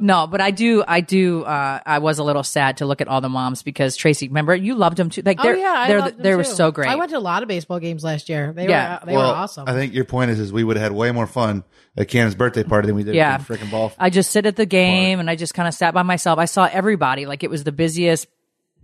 No, 0.00 0.26
but 0.26 0.40
I 0.40 0.50
do, 0.50 0.82
I 0.86 1.00
do, 1.00 1.44
uh, 1.44 1.80
I 1.86 1.98
was 1.98 2.18
a 2.18 2.24
little 2.24 2.42
sad 2.42 2.78
to 2.78 2.86
look 2.86 3.00
at 3.00 3.06
all 3.08 3.20
the 3.20 3.28
moms 3.28 3.62
because 3.62 3.94
Tracy, 3.94 4.26
remember 4.28 4.54
you 4.56 4.74
loved 4.74 4.96
them 4.96 5.10
too. 5.10 5.22
Like 5.24 5.38
Oh 5.38 5.42
they're, 5.44 5.56
yeah, 5.56 5.74
I 5.76 5.88
they're, 5.88 6.00
loved 6.00 6.16
them 6.16 6.22
they 6.22 6.34
were 6.34 6.44
too. 6.44 6.50
so 6.50 6.70
great. 6.72 6.88
I 6.88 6.96
went 6.96 7.10
to 7.12 7.18
a 7.18 7.20
lot 7.20 7.42
of 7.42 7.48
baseball 7.48 7.78
games 7.78 8.02
last 8.02 8.28
year. 8.28 8.52
They 8.52 8.68
Yeah. 8.68 9.00
were 9.00 9.06
they 9.06 9.16
well, 9.16 9.30
were 9.30 9.36
awesome. 9.36 9.68
I 9.68 9.72
think 9.74 9.94
your 9.94 10.04
point 10.06 10.30
is 10.32 10.40
is 10.40 10.52
we 10.52 10.64
would 10.64 10.76
have 10.76 10.82
had 10.82 10.92
way 10.92 11.12
more 11.12 11.26
fun 11.26 11.62
at 11.96 12.08
Kannon's 12.08 12.34
birthday 12.34 12.64
party 12.64 12.86
than 12.86 12.96
we 12.96 13.04
did 13.04 13.14
yeah. 13.14 13.34
at 13.34 13.46
the 13.46 13.54
freaking 13.54 13.70
ball. 13.70 13.92
I 13.98 14.10
just 14.10 14.32
sit 14.32 14.44
at 14.46 14.56
the 14.56 14.66
game 14.66 15.20
and 15.20 15.30
I 15.30 15.36
just 15.36 15.54
kind 15.54 15.68
of 15.68 15.74
sat 15.74 15.94
by 15.94 16.02
myself. 16.02 16.38
I 16.38 16.46
saw 16.46 16.68
everybody. 16.70 17.26
Like 17.26 17.44
it 17.44 17.50
was 17.50 17.64
the 17.64 17.72
busiest. 17.72 18.26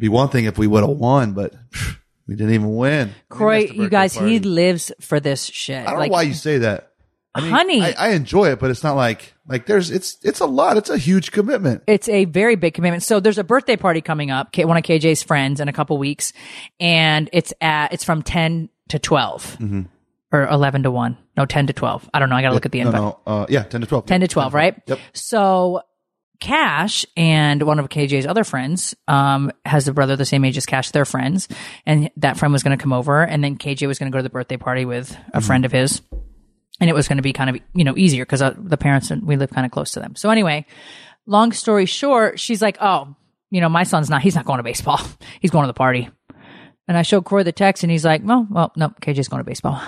Be 0.02 0.08
one 0.08 0.30
thing 0.30 0.46
if 0.46 0.58
we 0.58 0.66
would 0.66 0.82
have 0.82 0.98
won, 0.98 1.32
but 1.32 1.54
we 2.26 2.34
didn't 2.34 2.54
even 2.54 2.74
win. 2.74 3.10
We 3.10 3.14
Kroy, 3.36 3.58
you 3.58 3.66
birthday 3.68 3.88
guys, 3.88 4.14
he 4.14 4.40
lives 4.40 4.90
for 5.00 5.20
this 5.20 5.44
shit. 5.44 5.86
I 5.86 5.90
don't 5.90 6.00
like, 6.00 6.10
know 6.10 6.14
why 6.14 6.22
you 6.22 6.34
say 6.34 6.58
that. 6.58 6.90
I 7.32 7.40
mean, 7.40 7.52
Honey. 7.52 7.82
I, 7.82 7.94
I 7.96 8.08
enjoy 8.08 8.50
it, 8.50 8.58
but 8.58 8.72
it's 8.72 8.82
not 8.82 8.96
like 8.96 9.32
like 9.46 9.66
there's 9.66 9.92
it's 9.92 10.16
it's 10.24 10.40
a 10.40 10.46
lot. 10.46 10.76
It's 10.76 10.90
a 10.90 10.98
huge 10.98 11.30
commitment. 11.30 11.84
It's 11.86 12.08
a 12.08 12.24
very 12.24 12.56
big 12.56 12.74
commitment. 12.74 13.04
So 13.04 13.20
there's 13.20 13.38
a 13.38 13.44
birthday 13.44 13.76
party 13.76 14.00
coming 14.00 14.32
up, 14.32 14.56
one 14.58 14.76
of 14.76 14.82
KJ's 14.82 15.22
friends 15.22 15.60
in 15.60 15.68
a 15.68 15.72
couple 15.72 15.96
weeks, 15.98 16.32
and 16.80 17.30
it's 17.32 17.54
at 17.60 17.92
it's 17.92 18.02
from 18.02 18.22
ten 18.22 18.70
to 18.88 18.98
12 18.98 19.86
or 20.32 20.48
eleven 20.48 20.82
to 20.82 20.90
one. 20.90 21.16
No, 21.36 21.46
ten 21.46 21.68
to 21.68 21.72
twelve. 21.72 22.10
I 22.12 22.18
don't 22.18 22.28
know. 22.28 22.34
I 22.34 22.42
got 22.42 22.48
to 22.48 22.54
look 22.54 22.66
at 22.66 22.72
the 22.72 22.80
No, 22.80 22.86
invite. 22.88 23.00
no, 23.00 23.20
uh, 23.24 23.46
yeah, 23.48 23.62
ten 23.62 23.82
to 23.82 23.86
twelve. 23.86 24.06
10 24.06 24.22
to 24.22 24.26
12, 24.26 24.52
right? 24.52 24.82
Yep. 24.88 24.98
So 25.12 25.82
Kash 26.42 27.06
and 27.16 27.62
one 27.62 27.78
of 27.78 27.88
KJ's 27.88 28.26
other 28.26 28.42
friends 28.42 28.96
um, 29.06 29.52
has 29.64 29.86
a 29.86 29.92
brother 29.92 30.16
the 30.16 30.24
same 30.24 30.44
age 30.44 30.56
as 30.56 30.66
Kash. 30.66 30.90
They're 30.90 31.04
friends, 31.04 31.46
and 31.86 32.10
that 32.16 32.36
friend 32.36 32.52
was 32.52 32.64
going 32.64 32.76
to 32.76 32.82
come 32.82 32.92
over, 32.92 33.22
and 33.22 33.44
then 33.44 33.56
KJ 33.56 33.86
was 33.86 34.00
going 34.00 34.10
to 34.10 34.14
go 34.14 34.18
to 34.18 34.24
the 34.24 34.30
birthday 34.30 34.56
party 34.56 34.84
with 34.84 35.16
a 35.32 35.40
friend 35.40 35.64
of 35.64 35.70
his, 35.70 36.02
and 36.80 36.90
it 36.90 36.94
was 36.94 37.06
going 37.06 37.18
to 37.18 37.22
be 37.22 37.32
kind 37.32 37.48
of 37.48 37.58
you 37.74 37.84
know 37.84 37.96
easier 37.96 38.24
because 38.24 38.42
uh, 38.42 38.54
the 38.58 38.76
parents 38.76 39.12
and 39.12 39.24
we 39.24 39.36
live 39.36 39.50
kind 39.50 39.64
of 39.64 39.70
close 39.70 39.92
to 39.92 40.00
them. 40.00 40.16
So 40.16 40.30
anyway, 40.30 40.66
long 41.26 41.52
story 41.52 41.86
short, 41.86 42.40
she's 42.40 42.60
like, 42.60 42.76
"Oh, 42.80 43.14
you 43.52 43.60
know, 43.60 43.68
my 43.68 43.84
son's 43.84 44.10
not, 44.10 44.22
he's 44.22 44.34
not 44.34 44.44
going 44.46 44.56
to 44.56 44.64
baseball. 44.64 44.98
He's 45.40 45.50
going 45.50 45.64
to 45.64 45.68
the 45.68 45.74
party. 45.74 46.08
And 46.88 46.96
I 46.96 47.02
showed 47.02 47.26
Kroy 47.26 47.42
the 47.42 47.52
text 47.52 47.84
and 47.84 47.92
he's 47.92 48.04
like, 48.04 48.22
well, 48.24 48.46
well, 48.50 48.72
no, 48.76 48.88
KJ's 48.88 49.28
going 49.28 49.40
to 49.40 49.44
baseball. 49.44 49.80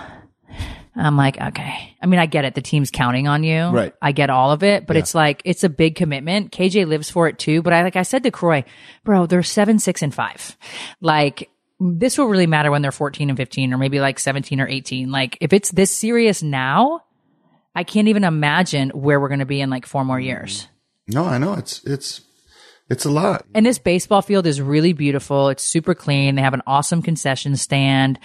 I'm 0.96 1.16
like, 1.16 1.40
okay. 1.40 1.96
I 2.00 2.06
mean, 2.06 2.20
I 2.20 2.26
get 2.26 2.44
it. 2.44 2.54
The 2.54 2.62
team's 2.62 2.90
counting 2.90 3.26
on 3.26 3.42
you. 3.42 3.66
Right. 3.66 3.92
I 4.00 4.12
get 4.12 4.30
all 4.30 4.52
of 4.52 4.62
it, 4.62 4.86
but 4.86 4.96
it's 4.96 5.14
like, 5.14 5.42
it's 5.44 5.64
a 5.64 5.68
big 5.68 5.96
commitment. 5.96 6.52
KJ 6.52 6.86
lives 6.86 7.10
for 7.10 7.26
it 7.26 7.38
too. 7.38 7.62
But 7.62 7.72
I, 7.72 7.82
like 7.82 7.96
I 7.96 8.02
said 8.02 8.22
to 8.22 8.30
Kroy, 8.30 8.64
bro, 9.02 9.26
they're 9.26 9.42
seven, 9.42 9.78
six, 9.78 10.02
and 10.02 10.14
five. 10.14 10.56
Like, 11.00 11.50
this 11.80 12.16
will 12.16 12.26
really 12.26 12.46
matter 12.46 12.70
when 12.70 12.82
they're 12.82 12.92
14 12.92 13.28
and 13.28 13.36
15 13.36 13.74
or 13.74 13.78
maybe 13.78 13.98
like 13.98 14.20
17 14.20 14.60
or 14.60 14.68
18. 14.68 15.10
Like, 15.10 15.36
if 15.40 15.52
it's 15.52 15.70
this 15.70 15.90
serious 15.90 16.42
now, 16.42 17.00
I 17.74 17.82
can't 17.82 18.08
even 18.08 18.22
imagine 18.24 18.90
where 18.90 19.18
we're 19.18 19.28
going 19.28 19.40
to 19.40 19.46
be 19.46 19.60
in 19.60 19.70
like 19.70 19.86
four 19.86 20.04
more 20.04 20.18
mm-hmm. 20.18 20.26
years. 20.26 20.68
No, 21.08 21.24
I 21.24 21.38
know 21.38 21.54
it's 21.54 21.82
it's 21.84 22.22
it's 22.88 23.04
a 23.04 23.10
lot. 23.10 23.44
And 23.54 23.64
this 23.66 23.78
baseball 23.78 24.22
field 24.22 24.46
is 24.46 24.60
really 24.60 24.92
beautiful. 24.92 25.48
It's 25.48 25.64
super 25.64 25.94
clean. 25.94 26.34
They 26.34 26.42
have 26.42 26.54
an 26.54 26.62
awesome 26.66 27.02
concession 27.02 27.56
stand. 27.56 28.18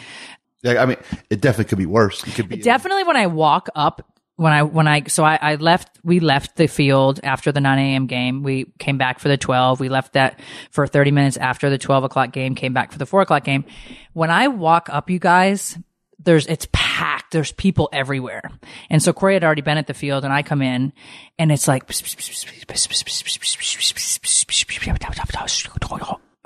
Yeah, 0.62 0.82
I 0.82 0.86
mean, 0.86 0.98
it 1.30 1.42
definitely 1.42 1.70
could 1.70 1.78
be 1.78 1.86
worse. 1.86 2.26
It 2.28 2.36
could 2.36 2.50
be 2.50 2.58
Definitely 2.58 3.06
when 3.06 3.16
I 3.16 3.28
walk 3.28 3.70
up, 3.76 4.06
when 4.36 4.52
I, 4.52 4.64
when 4.64 4.88
I, 4.88 5.04
so 5.04 5.24
I, 5.24 5.40
I 5.42 5.56
left, 5.56 6.00
we 6.04 6.20
left 6.20 6.58
the 6.58 6.68
field 6.68 7.20
after 7.24 7.52
the 7.52 7.62
9 7.62 7.80
a.m. 7.80 8.08
game. 8.08 8.44
We 8.44 8.66
came 8.78 8.98
back 8.98 9.20
for 9.20 9.30
the 9.30 9.38
12. 9.38 9.80
We 9.80 9.90
left 9.90 10.14
that 10.14 10.40
for 10.72 10.86
30 10.86 11.12
minutes 11.12 11.38
after 11.38 11.70
the 11.70 11.78
12 11.78 12.04
o'clock 12.06 12.32
game, 12.34 12.56
came 12.56 12.74
back 12.74 12.92
for 12.92 12.98
the 12.98 13.06
4 13.06 13.22
o'clock 13.22 13.44
game. 13.44 13.66
When 14.14 14.30
I 14.30 14.50
walk 14.50 14.90
up, 14.90 15.10
you 15.10 15.20
guys, 15.20 15.78
there's, 16.24 16.46
it's 16.48 16.68
packed. 16.74 17.32
There's 17.32 17.54
people 17.54 17.90
everywhere. 17.94 18.42
And 18.90 19.02
so 19.02 19.14
Kroy 19.14 19.34
had 19.34 19.44
already 19.44 19.62
been 19.62 19.78
at 19.78 19.88
the 19.88 19.94
field 19.94 20.26
and 20.26 20.34
I 20.34 20.44
come 20.44 20.62
in 20.62 20.92
and 21.38 21.52
it's 21.52 21.68
like, 21.68 21.88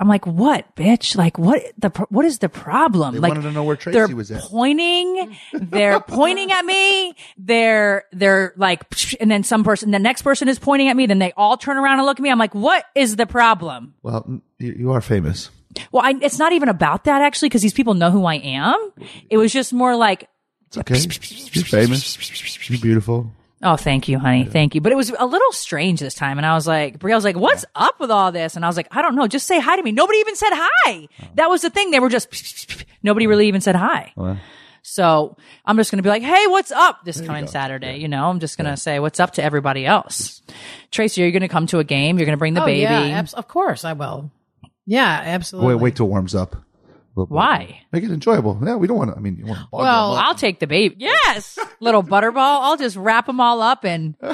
I'm 0.00 0.08
like, 0.08 0.26
what, 0.26 0.74
bitch? 0.74 1.14
Like, 1.16 1.38
what 1.38 1.62
the 1.78 1.88
what 2.08 2.24
is 2.24 2.40
the 2.40 2.48
problem? 2.48 3.14
They 3.14 3.20
like, 3.20 3.30
wanted 3.30 3.42
to 3.42 3.52
know 3.52 3.62
where 3.62 3.76
Tracy 3.76 3.96
they're 3.96 4.08
was 4.14 4.30
at. 4.32 4.42
Pointing, 4.42 5.36
they're 5.52 6.00
pointing 6.00 6.50
at 6.50 6.64
me. 6.64 7.14
They're 7.38 8.04
they're 8.12 8.54
like, 8.56 8.82
and 9.20 9.30
then 9.30 9.44
some 9.44 9.62
person, 9.62 9.92
the 9.92 10.00
next 10.00 10.22
person 10.22 10.48
is 10.48 10.58
pointing 10.58 10.88
at 10.88 10.96
me. 10.96 11.06
Then 11.06 11.20
they 11.20 11.32
all 11.36 11.56
turn 11.56 11.76
around 11.76 11.98
and 12.00 12.06
look 12.06 12.18
at 12.18 12.22
me. 12.22 12.30
I'm 12.30 12.38
like, 12.40 12.54
what 12.54 12.84
is 12.96 13.14
the 13.16 13.26
problem? 13.26 13.94
Well, 14.02 14.40
you, 14.58 14.72
you 14.72 14.92
are 14.92 15.00
famous. 15.00 15.50
Well, 15.92 16.04
I, 16.04 16.14
it's 16.20 16.38
not 16.38 16.52
even 16.52 16.68
about 16.68 17.04
that 17.04 17.22
actually, 17.22 17.48
because 17.50 17.62
these 17.62 17.72
people 17.72 17.94
know 17.94 18.10
who 18.10 18.24
I 18.24 18.34
am. 18.34 18.92
It 19.30 19.38
was 19.38 19.52
just 19.52 19.72
more 19.72 19.94
like, 19.96 20.28
It's 20.66 20.78
okay. 20.78 20.98
You're 21.52 21.64
famous. 21.64 22.68
You're 22.68 22.80
beautiful. 22.80 23.30
Oh, 23.64 23.76
thank 23.76 24.08
you, 24.08 24.18
honey. 24.18 24.44
Thank 24.44 24.74
you. 24.74 24.80
But 24.80 24.92
it 24.92 24.94
was 24.96 25.10
a 25.18 25.24
little 25.26 25.52
strange 25.52 25.98
this 26.00 26.14
time. 26.14 26.36
And 26.38 26.46
I 26.46 26.54
was 26.54 26.66
like, 26.66 26.98
Brielle 26.98 27.14
was 27.16 27.24
like, 27.24 27.36
what's 27.36 27.64
up 27.74 27.98
with 27.98 28.10
all 28.10 28.30
this? 28.30 28.56
And 28.56 28.64
I 28.64 28.68
was 28.68 28.76
like, 28.76 28.88
I 28.90 29.00
don't 29.02 29.16
know. 29.16 29.26
Just 29.26 29.46
say 29.46 29.58
hi 29.58 29.76
to 29.76 29.82
me. 29.82 29.90
Nobody 29.90 30.18
even 30.18 30.36
said 30.36 30.50
hi. 30.52 31.08
Oh. 31.22 31.26
That 31.36 31.48
was 31.48 31.62
the 31.62 31.70
thing. 31.70 31.90
They 31.90 31.98
were 31.98 32.10
just, 32.10 32.84
nobody 33.02 33.26
really 33.26 33.48
even 33.48 33.62
said 33.62 33.74
hi. 33.74 34.12
So 34.82 35.36
I'm 35.64 35.78
just 35.78 35.90
going 35.90 35.96
to 35.96 36.02
be 36.02 36.10
like, 36.10 36.22
Hey, 36.22 36.46
what's 36.46 36.70
up 36.70 37.04
this 37.06 37.20
coming 37.20 37.46
Saturday? 37.46 37.96
You 37.96 38.08
know, 38.08 38.28
I'm 38.28 38.38
just 38.38 38.58
going 38.58 38.70
to 38.70 38.76
say 38.76 38.98
what's 38.98 39.18
up 39.18 39.32
to 39.34 39.42
everybody 39.42 39.86
else. 39.86 40.42
Tracy, 40.90 41.22
are 41.22 41.26
you 41.26 41.32
going 41.32 41.40
to 41.40 41.48
come 41.48 41.66
to 41.68 41.78
a 41.78 41.84
game? 41.84 42.18
You're 42.18 42.26
going 42.26 42.36
to 42.36 42.38
bring 42.38 42.52
the 42.54 42.62
oh 42.62 42.66
baby. 42.66 42.82
yeah, 42.82 43.00
abs- 43.18 43.32
of 43.32 43.48
course 43.48 43.84
I 43.84 43.94
will. 43.94 44.30
Yeah, 44.86 45.22
absolutely. 45.24 45.74
Wait, 45.74 45.82
wait 45.82 45.96
till 45.96 46.06
it 46.06 46.10
warms 46.10 46.34
up. 46.34 46.56
A 47.16 47.20
little 47.20 47.26
bit. 47.26 47.34
Why? 47.36 47.80
Make 47.92 48.04
it 48.04 48.10
enjoyable. 48.10 48.58
Yeah, 48.64 48.76
we 48.76 48.86
don't 48.86 48.96
want 48.98 49.10
to. 49.12 49.16
I 49.16 49.20
mean, 49.20 49.36
you 49.38 49.46
want 49.46 49.60
to 49.60 49.66
Well, 49.72 50.10
them 50.12 50.18
up. 50.20 50.24
I'll 50.26 50.34
take 50.34 50.58
the 50.60 50.66
baby. 50.66 50.96
Yes. 50.98 51.58
Little 51.80 52.02
butterball. 52.02 52.60
I'll 52.62 52.76
just 52.76 52.96
wrap 52.96 53.26
them 53.26 53.40
all 53.40 53.62
up 53.62 53.84
and 53.84 54.16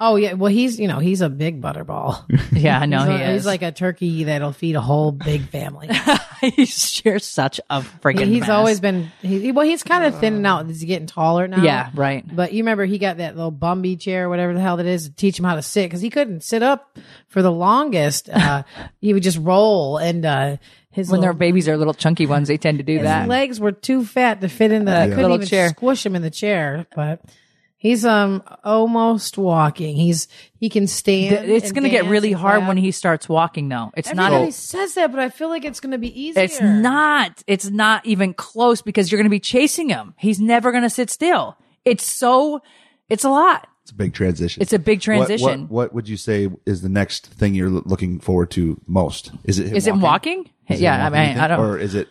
Oh 0.00 0.16
yeah, 0.16 0.34
well 0.34 0.50
he's 0.52 0.78
you 0.78 0.86
know 0.88 0.98
he's 0.98 1.20
a 1.20 1.28
big 1.28 1.60
butterball. 1.60 2.24
yeah, 2.52 2.78
I 2.80 2.86
know 2.86 3.00
he's, 3.00 3.08
he 3.18 3.22
a- 3.24 3.28
is. 3.30 3.34
he's 3.42 3.46
like 3.46 3.62
a 3.62 3.72
turkey 3.72 4.24
that'll 4.24 4.52
feed 4.52 4.76
a 4.76 4.80
whole 4.80 5.10
big 5.12 5.48
family. 5.48 5.88
he 6.40 6.64
shares 6.66 7.24
such 7.24 7.60
a 7.70 7.80
freaking 7.80 8.26
he's 8.26 8.40
mess. 8.42 8.50
always 8.50 8.80
been 8.80 9.10
he, 9.20 9.50
well 9.52 9.66
he's 9.66 9.82
kind 9.82 10.04
of 10.04 10.18
thinning 10.20 10.46
out. 10.46 10.66
He's 10.66 10.84
getting 10.84 11.06
taller 11.08 11.48
now. 11.48 11.62
Yeah, 11.62 11.90
right. 11.94 12.24
But 12.24 12.52
you 12.52 12.62
remember 12.62 12.84
he 12.84 12.98
got 12.98 13.16
that 13.18 13.34
little 13.36 13.50
Bumbo 13.50 13.96
chair, 13.96 14.28
whatever 14.28 14.54
the 14.54 14.60
hell 14.60 14.76
that 14.76 14.86
is, 14.86 15.08
to 15.08 15.14
teach 15.14 15.38
him 15.38 15.44
how 15.44 15.56
to 15.56 15.62
sit 15.62 15.86
because 15.86 16.00
he 16.00 16.10
couldn't 16.10 16.42
sit 16.44 16.62
up 16.62 16.96
for 17.28 17.42
the 17.42 17.52
longest. 17.52 18.28
Uh, 18.28 18.62
he 19.00 19.12
would 19.12 19.22
just 19.24 19.38
roll 19.38 19.98
and 19.98 20.24
uh, 20.24 20.56
his 20.94 21.10
when 21.10 21.20
their 21.20 21.32
babies 21.32 21.68
are 21.68 21.76
little 21.76 21.92
chunky 21.94 22.26
ones, 22.26 22.48
they 22.48 22.56
tend 22.56 22.78
to 22.78 22.84
do 22.84 22.94
his 22.94 23.02
that. 23.02 23.22
His 23.22 23.28
legs 23.28 23.60
were 23.60 23.72
too 23.72 24.04
fat 24.04 24.40
to 24.40 24.48
fit 24.48 24.72
in 24.72 24.84
the. 24.84 24.96
I 24.96 25.04
couldn't 25.08 25.22
Little 25.22 25.36
even 25.36 25.46
chair. 25.48 25.68
squish 25.70 26.06
him 26.06 26.14
in 26.16 26.22
the 26.22 26.30
chair, 26.30 26.86
but. 26.94 27.20
He's 27.76 28.06
um 28.06 28.42
almost 28.64 29.36
walking. 29.36 29.94
He's 29.94 30.26
he 30.58 30.70
can 30.70 30.86
stand. 30.86 31.50
it's 31.50 31.70
going 31.70 31.84
to 31.84 31.90
get 31.90 32.06
really 32.06 32.32
hard 32.32 32.60
clap. 32.60 32.68
when 32.68 32.76
he 32.78 32.92
starts 32.92 33.28
walking, 33.28 33.68
though. 33.68 33.90
It's 33.94 34.08
Everybody 34.08 34.44
not. 34.46 34.54
says 34.54 34.94
that, 34.94 35.10
but 35.10 35.20
I 35.20 35.28
feel 35.28 35.50
like 35.50 35.66
it's 35.66 35.80
going 35.80 35.92
to 35.92 35.98
be 35.98 36.08
easier. 36.18 36.44
It's 36.44 36.62
not. 36.62 37.42
It's 37.46 37.68
not 37.68 38.06
even 38.06 38.32
close 38.32 38.80
because 38.80 39.12
you're 39.12 39.18
going 39.18 39.26
to 39.26 39.30
be 39.30 39.38
chasing 39.38 39.90
him. 39.90 40.14
He's 40.16 40.40
never 40.40 40.70
going 40.70 40.84
to 40.84 40.88
sit 40.88 41.10
still. 41.10 41.58
It's 41.84 42.06
so. 42.06 42.62
It's 43.10 43.24
a 43.24 43.28
lot. 43.28 43.68
It's 43.84 43.90
a 43.92 43.94
big 43.94 44.14
transition. 44.14 44.62
It's 44.62 44.72
a 44.72 44.78
big 44.78 44.98
What- 45.06 45.18
what- 45.18 45.26
transition. 45.26 45.68
What, 45.68 45.92
would 45.94 46.08
you 46.08 46.16
say 46.16 46.48
is 46.64 46.80
the 46.82 46.88
next 46.88 47.26
thing 47.26 47.54
you're 47.54 47.68
looking 47.68 48.18
forward 48.18 48.50
to 48.52 48.80
most? 48.86 49.30
Is 49.44 49.58
it 49.58 49.66
him 49.68 49.76
Is 49.76 49.86
it 49.86 49.94
walking? 49.96 50.48
Is 50.68 50.80
it 50.80 50.84
yeah, 50.84 51.06
him 51.06 51.12
I 51.14 51.18
mean, 51.18 51.28
think? 51.34 51.40
I 51.40 51.48
don't. 51.48 51.60
Or 51.60 51.78
is 51.78 51.94
it? 51.94 52.08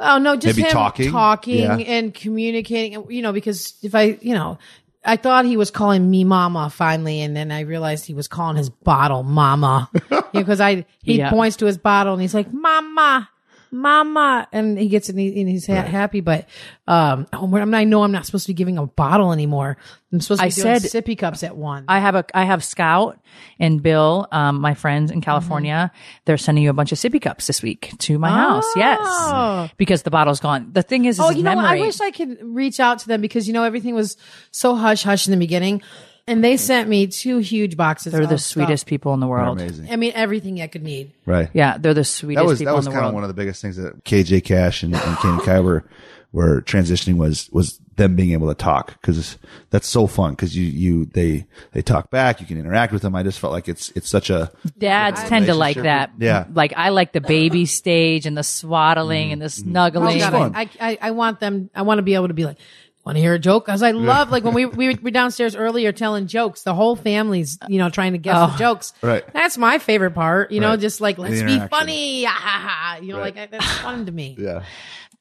Oh 0.00 0.18
no, 0.18 0.36
just 0.36 0.56
Maybe 0.58 0.66
him 0.68 0.72
talking? 0.72 1.10
talking, 1.10 1.60
Yeah. 1.62 1.76
and 1.76 2.12
communicating. 2.12 3.06
You 3.10 3.22
know, 3.22 3.32
because 3.32 3.74
if 3.82 3.94
I, 3.94 4.18
you 4.20 4.34
know, 4.34 4.58
I 5.04 5.16
thought 5.16 5.44
he 5.46 5.56
was 5.56 5.70
calling 5.70 6.10
me 6.10 6.24
mama 6.24 6.68
finally, 6.68 7.20
and 7.22 7.34
then 7.34 7.50
I 7.52 7.60
realized 7.60 8.04
he 8.04 8.12
was 8.14 8.28
calling 8.28 8.56
his 8.56 8.68
bottle 8.70 9.22
mama. 9.22 9.88
Because 10.34 10.60
I 10.60 10.84
he 11.04 11.18
Yeah. 11.18 11.30
points 11.30 11.56
to 11.58 11.66
his 11.66 11.78
bottle 11.78 12.12
and 12.14 12.20
he's 12.20 12.34
like 12.34 12.52
mama. 12.52 13.28
Mama, 13.74 14.48
and 14.52 14.78
he 14.78 14.88
gets 14.88 15.08
it, 15.08 15.16
and, 15.16 15.48
he's 15.48 15.66
ha- 15.66 15.82
happy. 15.82 16.20
But 16.20 16.48
um, 16.86 17.26
oh, 17.32 17.54
I'm, 17.56 17.74
I 17.74 17.84
know 17.84 18.02
I'm 18.04 18.12
not 18.12 18.24
supposed 18.24 18.46
to 18.46 18.50
be 18.50 18.54
giving 18.54 18.78
a 18.78 18.86
bottle 18.86 19.32
anymore. 19.32 19.76
I'm 20.12 20.20
supposed 20.20 20.40
to 20.40 20.44
I 20.46 20.48
be 20.48 20.54
doing 20.54 20.78
said- 20.80 21.04
sippy 21.04 21.18
cups 21.18 21.42
at 21.42 21.56
one. 21.56 21.84
I 21.88 21.98
have 21.98 22.14
a 22.14 22.24
I 22.32 22.44
have 22.44 22.62
Scout 22.62 23.18
and 23.58 23.82
Bill, 23.82 24.28
um, 24.30 24.60
my 24.60 24.74
friends 24.74 25.10
in 25.10 25.20
California. 25.20 25.90
They're 26.24 26.38
sending 26.38 26.62
you 26.64 26.70
a 26.70 26.74
bunch 26.74 26.92
of 26.92 26.98
sippy 26.98 27.20
cups 27.20 27.46
this 27.48 27.62
week 27.62 27.92
to 27.98 28.18
my 28.18 28.30
house. 28.30 28.64
Oh. 28.66 28.72
Yes, 28.76 29.72
because 29.76 30.02
the 30.02 30.10
bottle's 30.10 30.40
gone. 30.40 30.70
The 30.72 30.82
thing 30.82 31.04
is, 31.04 31.18
is 31.18 31.24
Oh, 31.24 31.30
you 31.30 31.42
know 31.42 31.56
memory. 31.56 31.80
I 31.80 31.80
wish 31.80 32.00
I 32.00 32.10
could 32.12 32.38
reach 32.42 32.78
out 32.80 33.00
to 33.00 33.08
them 33.08 33.20
because 33.20 33.48
you 33.48 33.52
know 33.54 33.64
everything 33.64 33.94
was 33.94 34.16
so 34.52 34.74
hush 34.76 35.02
hush 35.02 35.26
in 35.26 35.32
the 35.32 35.36
beginning, 35.36 35.82
and 36.26 36.42
they 36.42 36.56
sent 36.56 36.88
me 36.88 37.06
two 37.06 37.38
huge 37.38 37.76
boxes. 37.76 38.12
they're 38.12 38.26
the 38.26 38.34
of 38.34 38.40
sweetest 38.40 38.82
stuff. 38.82 38.88
people 38.88 39.14
in 39.14 39.20
the 39.20 39.26
world. 39.26 39.60
Amazing. 39.60 39.90
I 39.90 39.96
mean, 39.96 40.12
everything 40.14 40.62
I 40.62 40.66
could 40.66 40.82
need. 40.82 41.12
Right. 41.26 41.50
Yeah, 41.52 41.76
they're 41.78 41.94
the 41.94 42.04
sweetest 42.04 42.42
That 42.42 42.48
was 42.48 42.58
people 42.58 42.72
that 42.72 42.76
was 42.76 42.86
in 42.86 42.92
the 42.92 42.94
kind 42.94 43.04
world. 43.04 43.10
of 43.10 43.14
one 43.14 43.24
of 43.24 43.28
the 43.28 43.34
biggest 43.34 43.60
things 43.60 43.76
that 43.76 44.04
KJ 44.04 44.44
Kash 44.44 44.82
and, 44.82 44.94
and 44.94 45.18
Kenny 45.18 45.42
Kai 45.44 45.60
were 45.60 45.84
were 46.32 46.62
transitioning 46.62 47.16
was 47.16 47.48
was 47.52 47.78
them 47.94 48.16
being 48.16 48.32
able 48.32 48.48
to 48.48 48.56
talk 48.56 49.00
because 49.00 49.38
that's 49.70 49.86
so 49.86 50.08
fun 50.08 50.32
because 50.32 50.56
you 50.56 50.64
you 50.64 51.04
they 51.04 51.46
they 51.70 51.80
talk 51.80 52.10
back 52.10 52.40
you 52.40 52.46
can 52.46 52.58
interact 52.58 52.92
with 52.92 53.02
them. 53.02 53.14
I 53.14 53.22
just 53.22 53.38
felt 53.38 53.52
like 53.52 53.68
it's 53.68 53.90
it's 53.90 54.08
such 54.08 54.30
a 54.30 54.50
Dads 54.76 55.22
tend 55.24 55.46
to 55.46 55.54
like 55.54 55.76
that. 55.76 56.10
relationship. 56.18 56.48
Yeah. 56.48 56.52
like 56.52 56.72
I 56.76 56.88
like 56.88 57.12
the 57.12 57.20
baby 57.20 57.66
stage 57.66 58.26
and 58.26 58.36
the 58.36 58.42
swaddling 58.42 59.30
and 59.30 59.40
the 59.40 59.46
mm-hmm. 59.46 59.70
snuggling. 59.70 60.22
Oh, 60.22 60.30
God, 60.30 60.52
I, 60.56 60.68
I, 60.80 60.98
I 61.00 61.10
want 61.12 61.38
them. 61.38 61.70
I 61.72 61.82
want 61.82 61.98
to 61.98 62.02
be 62.02 62.14
able 62.14 62.28
to 62.28 62.34
be 62.34 62.46
like, 62.46 62.58
want 63.04 63.16
to 63.16 63.20
hear 63.20 63.34
a 63.34 63.38
joke? 63.38 63.66
Because 63.66 63.82
I 63.82 63.90
love 63.92 64.30
like 64.30 64.44
when 64.44 64.54
we 64.54 64.66
we 64.82 64.94
were 64.96 65.10
downstairs 65.10 65.54
earlier 65.56 65.92
telling 65.92 66.26
jokes. 66.26 66.62
The 66.62 66.74
whole 66.74 66.96
family's 66.96 67.58
you 67.68 67.78
know 67.78 67.90
trying 67.90 68.12
to 68.12 68.18
guess 68.18 68.52
the 68.52 68.58
jokes. 68.58 68.92
Right. 69.02 69.24
That's 69.32 69.58
my 69.58 69.78
favorite 69.78 70.12
part. 70.12 70.50
You 70.52 70.60
know, 70.60 70.70
Right. 70.70 70.80
just 70.80 71.00
like 71.00 71.18
let's 71.18 71.42
be 71.42 71.58
funny. 71.68 72.26
Ah, 72.26 72.30
ha, 72.30 72.58
ha. 72.96 72.98
You 73.02 73.12
know, 73.12 73.18
Right. 73.20 73.34
like 73.36 73.50
that's 73.50 73.70
fun 73.78 74.06
to 74.06 74.12
me. 74.12 74.36
yeah. 74.38 74.64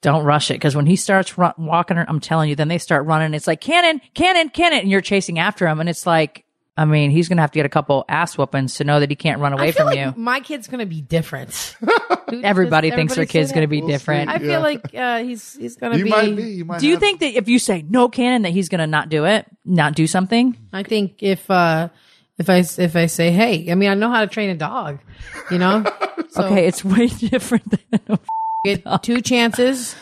Don't 0.01 0.25
rush 0.25 0.51
it 0.51 0.55
because 0.55 0.75
when 0.75 0.85
he 0.85 0.97
starts 0.97 1.37
run, 1.37 1.53
walking, 1.57 1.97
I'm 1.97 2.19
telling 2.19 2.49
you, 2.49 2.57
then 2.57 2.67
they 2.67 2.77
start 2.77 3.05
running. 3.05 3.33
It's 3.33 3.47
like 3.47 3.61
Kannon, 3.61 4.01
Kannon, 4.13 4.49
Kannon, 4.49 4.79
and 4.81 4.91
you're 4.91 4.99
chasing 4.99 5.39
after 5.39 5.65
him, 5.65 5.79
and 5.79 5.87
it's 5.87 6.05
like, 6.05 6.43
I 6.75 6.85
mean, 6.85 7.11
he's 7.11 7.29
gonna 7.29 7.41
have 7.41 7.51
to 7.51 7.59
get 7.59 7.65
a 7.67 7.69
couple 7.69 8.03
ass 8.09 8.35
whoopings 8.37 8.75
to 8.75 8.83
know 8.83 8.99
that 8.99 9.09
he 9.09 9.15
can't 9.15 9.39
run 9.39 9.53
away 9.53 9.67
I 9.67 9.71
feel 9.71 9.85
from 9.85 9.95
like 9.95 9.99
you. 9.99 10.13
my 10.17 10.39
kid's 10.39 10.67
gonna 10.67 10.87
be 10.87 11.01
different. 11.01 11.75
Everybody 12.31 12.89
Does 12.89 12.97
thinks 12.97 13.15
their 13.15 13.27
kid's 13.27 13.51
gonna 13.51 13.67
be 13.67 13.79
We'll 13.81 13.89
different. 13.89 14.29
see. 14.29 14.35
I 14.35 14.39
feel 14.39 14.61
like 14.61 14.95
uh, 14.95 15.19
he's 15.23 15.53
he's 15.55 15.75
gonna 15.75 15.97
You 15.97 16.05
be. 16.05 16.09
might 16.09 16.35
be. 16.35 16.43
You 16.43 16.65
might. 16.65 16.79
Do 16.79 16.87
you 16.87 16.93
have- 16.93 16.99
think 16.99 17.19
that 17.19 17.35
if 17.37 17.47
you 17.47 17.59
say 17.59 17.83
no 17.87 18.09
Kannon, 18.09 18.41
that 18.43 18.49
he's 18.53 18.69
gonna 18.69 18.87
not 18.87 19.09
do 19.09 19.25
it, 19.25 19.45
not 19.65 19.93
do 19.93 20.07
something? 20.07 20.57
I 20.73 20.81
think 20.83 21.21
if 21.21 21.49
uh 21.51 21.89
if 22.39 22.49
I 22.49 22.57
if 22.57 22.95
I 22.95 23.05
say 23.05 23.29
hey, 23.31 23.71
I 23.71 23.75
mean 23.75 23.89
I 23.89 23.93
know 23.93 24.09
how 24.09 24.21
to 24.21 24.27
train 24.27 24.49
a 24.49 24.55
dog, 24.55 24.99
you 25.51 25.57
know. 25.59 25.83
So 26.29 26.45
okay, 26.45 26.65
it's 26.65 26.83
way 26.83 27.05
different 27.19 27.69
than 27.91 28.17
get 28.65 28.83
two 29.03 29.21
chances. 29.21 29.95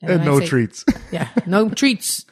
And 0.00 0.10
then 0.12 0.20
I 0.22 0.24
no 0.24 0.40
say- 0.40 0.46
treats. 0.46 0.84
Yeah, 1.12 1.28
no 1.44 1.68
treats. 1.68 2.24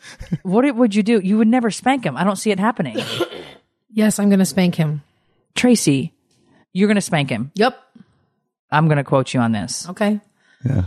what 0.43 0.75
would 0.75 0.95
you 0.95 1.03
do? 1.03 1.21
You 1.21 1.37
would 1.37 1.49
never 1.49 1.71
spank 1.71 2.05
him. 2.07 2.17
I 2.17 2.25
don't 2.25 2.37
see 2.37 2.51
it 2.51 2.59
happening. 2.59 2.97
Yes, 3.97 4.19
I'm 4.19 4.29
gonna 4.29 4.45
spank 4.45 4.75
him. 4.75 5.03
Tracy, 5.55 6.13
you're 6.75 6.87
gonna 6.87 7.01
spank 7.01 7.31
him. 7.31 7.51
Yep. 7.55 7.83
I'm 8.71 8.89
gonna 8.89 9.05
quote 9.05 9.33
you 9.33 9.41
on 9.41 9.53
this. 9.53 9.89
Okay. 9.89 10.21
Yeah. 10.65 10.85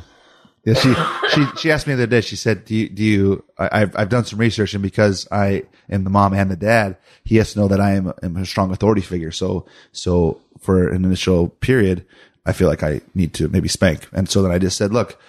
Yeah, 0.64 0.74
she 0.76 0.94
she 1.30 1.46
she 1.58 1.72
asked 1.72 1.88
me 1.88 1.96
the 1.96 2.04
other 2.04 2.10
day. 2.10 2.22
She 2.22 2.36
said, 2.36 2.66
"Do 2.66 2.76
you 2.76 2.88
do 2.88 3.04
you?" 3.04 3.44
I, 3.58 3.82
I've 3.82 3.96
I've 3.98 4.10
done 4.10 4.26
some 4.26 4.38
research, 4.40 4.76
and 4.76 4.84
because 4.84 5.28
I 5.32 5.64
am 5.90 6.04
the 6.04 6.12
mom 6.12 6.34
and 6.34 6.52
the 6.52 6.56
dad, 6.56 6.98
he 7.24 7.38
has 7.38 7.54
to 7.54 7.60
know 7.60 7.68
that 7.70 7.80
I 7.80 7.94
am, 7.94 8.14
am 8.22 8.38
a 8.38 8.46
strong 8.46 8.70
authority 8.72 9.02
figure. 9.02 9.32
So 9.32 9.66
so 9.92 10.40
for 10.60 10.90
an 10.90 11.04
initial 11.04 11.48
period, 11.48 12.06
I 12.46 12.54
feel 12.54 12.68
like 12.68 12.84
I 12.84 13.02
need 13.16 13.34
to 13.36 13.48
maybe 13.48 13.70
spank. 13.70 14.08
And 14.14 14.30
so 14.30 14.44
then 14.44 14.52
I 14.52 14.60
just 14.60 14.78
said, 14.78 14.94
look, 14.94 15.20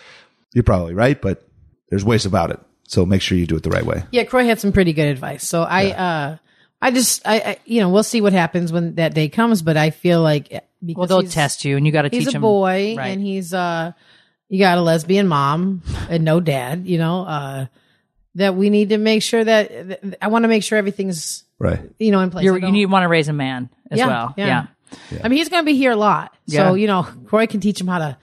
you're 0.53 0.65
probably 0.65 0.95
right, 0.95 1.19
but 1.19 1.47
there's 1.89 2.05
ways 2.05 2.27
about 2.27 2.51
it. 2.51 2.61
So 2.89 3.07
make 3.07 3.23
sure 3.23 3.39
you 3.39 3.47
do 3.47 3.57
it 3.57 3.63
the 3.63 3.71
right 3.71 3.87
way. 3.87 4.03
Yeah, 4.11 4.25
Kroy 4.25 4.45
had 4.45 4.61
some 4.61 4.73
pretty 4.73 4.93
good 4.93 5.09
advice. 5.09 5.47
So 5.47 5.63
I, 5.63 5.93
uh, 5.93 6.37
I 6.83 6.91
just, 6.91 7.27
I, 7.27 7.39
I, 7.41 7.57
you 7.67 7.81
know, 7.81 7.91
we'll 7.91 8.03
see 8.03 8.21
what 8.21 8.33
happens 8.33 8.73
when 8.73 8.95
that 8.95 9.15
day 9.15 9.29
comes. 9.29 9.63
But 9.63 9.77
I 9.77 9.91
feel 9.91 10.23
like 10.23 10.53
eh, 10.53 10.61
because 10.85 11.09
Well, 11.11 11.21
they'll 11.23 11.31
test 11.31 11.65
you, 11.65 11.77
and 11.77 11.85
you 11.87 11.93
got 11.93 12.03
to 12.03 12.09
teach 12.11 12.19
him. 12.21 12.25
He's 12.25 12.29
teach 12.29 12.37
a 12.37 12.41
boy, 12.41 12.95
right. 12.97 13.09
and 13.09 13.21
he's 13.21 13.53
uh, 13.53 13.93
you 14.49 14.59
got 14.59 14.79
a 14.79 14.81
lesbian 14.81 15.29
mom 15.29 15.83
and 16.09 16.25
no 16.25 16.41
dad. 16.41 16.87
You 16.87 16.99
know, 16.99 17.25
uh, 17.25 17.67
that 18.37 18.55
we 18.55 18.71
need 18.71 18.91
to 18.91 18.99
make 18.99 19.23
sure 19.23 19.45
that 19.45 19.89
that- 19.89 20.19
I 20.23 20.29
want 20.29 20.45
to 20.45 20.49
make 20.49 20.63
sure 20.63 20.79
everything's 20.79 21.45
Right. 21.59 21.81
you 21.99 22.11
know 22.11 22.21
in 22.21 22.31
place. 22.31 22.45
You're, 22.45 22.55
I 22.55 22.67
you 22.67 22.73
need 22.73 22.87
want 22.87 23.03
to 23.05 23.09
raise 23.09 23.29
a 23.29 23.35
man 23.35 23.69
as 23.91 23.99
Yeah, 23.99 24.07
well. 24.07 24.35
yeah. 24.39 24.67
Yeah. 25.13 25.21
I 25.23 25.29
mean, 25.29 25.39
he's 25.39 25.49
going 25.51 25.63
to 25.63 25.67
be 25.67 25.77
here 25.77 25.93
a 25.93 25.97
lot, 25.97 26.35
Yeah. 26.47 26.69
so 26.69 26.75
you 26.75 26.87
know, 26.87 27.07
Kroy 27.27 27.47
can 27.47 27.61
teach 27.61 27.79
him 27.81 27.87
how 27.87 27.99
to 27.99 28.17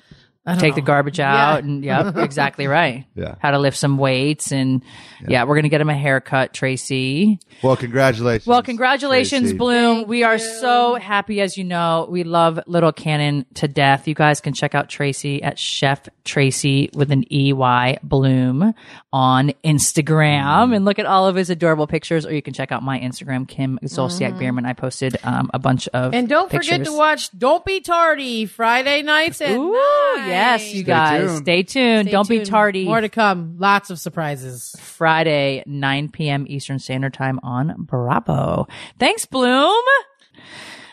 I 0.47 0.51
don't 0.53 0.59
Take 0.61 0.75
the 0.75 0.81
know. 0.81 0.87
garbage 0.87 1.19
Yeah. 1.19 1.51
out, 1.51 1.63
and 1.65 1.83
yep, 1.83 2.15
exactly 2.17 2.67
right. 2.67 3.05
Yeah. 3.15 3.35
How 3.39 3.51
to 3.51 3.59
lift 3.59 3.75
some 3.77 3.97
weights, 3.97 4.51
and 4.53 4.81
yeah, 5.27 5.43
we're 5.43 5.55
gonna 5.55 5.67
get 5.69 5.81
him 5.81 5.89
a 5.89 5.97
haircut, 5.97 6.53
Tracy. 6.53 7.37
Well, 7.61 7.75
congratulations. 7.75 8.47
Well, 8.47 8.63
congratulations, 8.63 9.41
Tracy. 9.49 9.57
Bloom. 9.57 10.07
we 10.07 10.23
are 10.23 10.39
so 10.39 10.95
happy, 10.95 11.41
as 11.41 11.57
you 11.57 11.65
know. 11.65 12.07
We 12.09 12.23
love 12.23 12.59
Little 12.65 12.93
Kannon 12.93 13.45
to 13.55 13.67
death. 13.67 14.07
You 14.07 14.15
guys 14.15 14.39
can 14.39 14.53
check 14.53 14.73
out 14.73 14.87
Tracy 14.89 15.43
at 15.43 15.59
Chef 15.59 16.07
Tracy 16.23 16.89
with 16.93 17.11
an 17.11 17.25
EY 17.31 17.97
Bloom 18.01 18.73
on 19.17 19.51
Instagram 19.63 20.75
and 20.75 20.85
look 20.85 20.99
at 20.99 21.07
all 21.07 21.25
of 21.27 21.35
his 21.35 21.49
adorable 21.49 21.87
pictures. 21.87 22.23
Or 22.23 22.31
you 22.33 22.43
can 22.43 22.53
check 22.53 22.71
out 22.71 22.83
my 22.83 22.99
Instagram, 22.99 23.47
Kim 23.47 23.79
Zolciak 23.83 24.37
Biermann. 24.37 24.67
I 24.67 24.73
posted 24.73 25.17
um, 25.23 25.49
a 25.55 25.59
bunch 25.59 25.87
of 25.87 26.13
And 26.13 26.29
don't 26.29 26.51
forget 26.51 26.85
to 26.85 26.93
watch 26.93 27.35
Don't 27.35 27.65
Be 27.65 27.79
Tardy 27.79 28.45
Friday 28.45 29.01
nights 29.01 29.41
at 29.41 29.55
Ooh, 29.55 29.71
nine. 29.73 30.29
yes, 30.29 30.71
you 30.71 30.83
guys. 30.83 31.27
tuned. 31.29 31.37
Stay 31.39 31.63
tuned. 31.63 32.05
Stay 32.07 32.11
don't 32.11 32.29
be 32.29 32.45
tardy. 32.45 32.85
More 32.85 33.01
to 33.01 33.09
come. 33.09 33.55
Lots 33.57 33.89
of 33.89 33.97
surprises. 33.99 34.75
Friday, 34.79 35.63
9 35.65 36.09
p.m. 36.09 36.45
Eastern 36.47 36.77
Standard 36.77 37.15
Time 37.15 37.39
on 37.41 37.73
Bravo. 37.79 38.67
Thanks, 38.99 39.25
Bloom. 39.25 39.83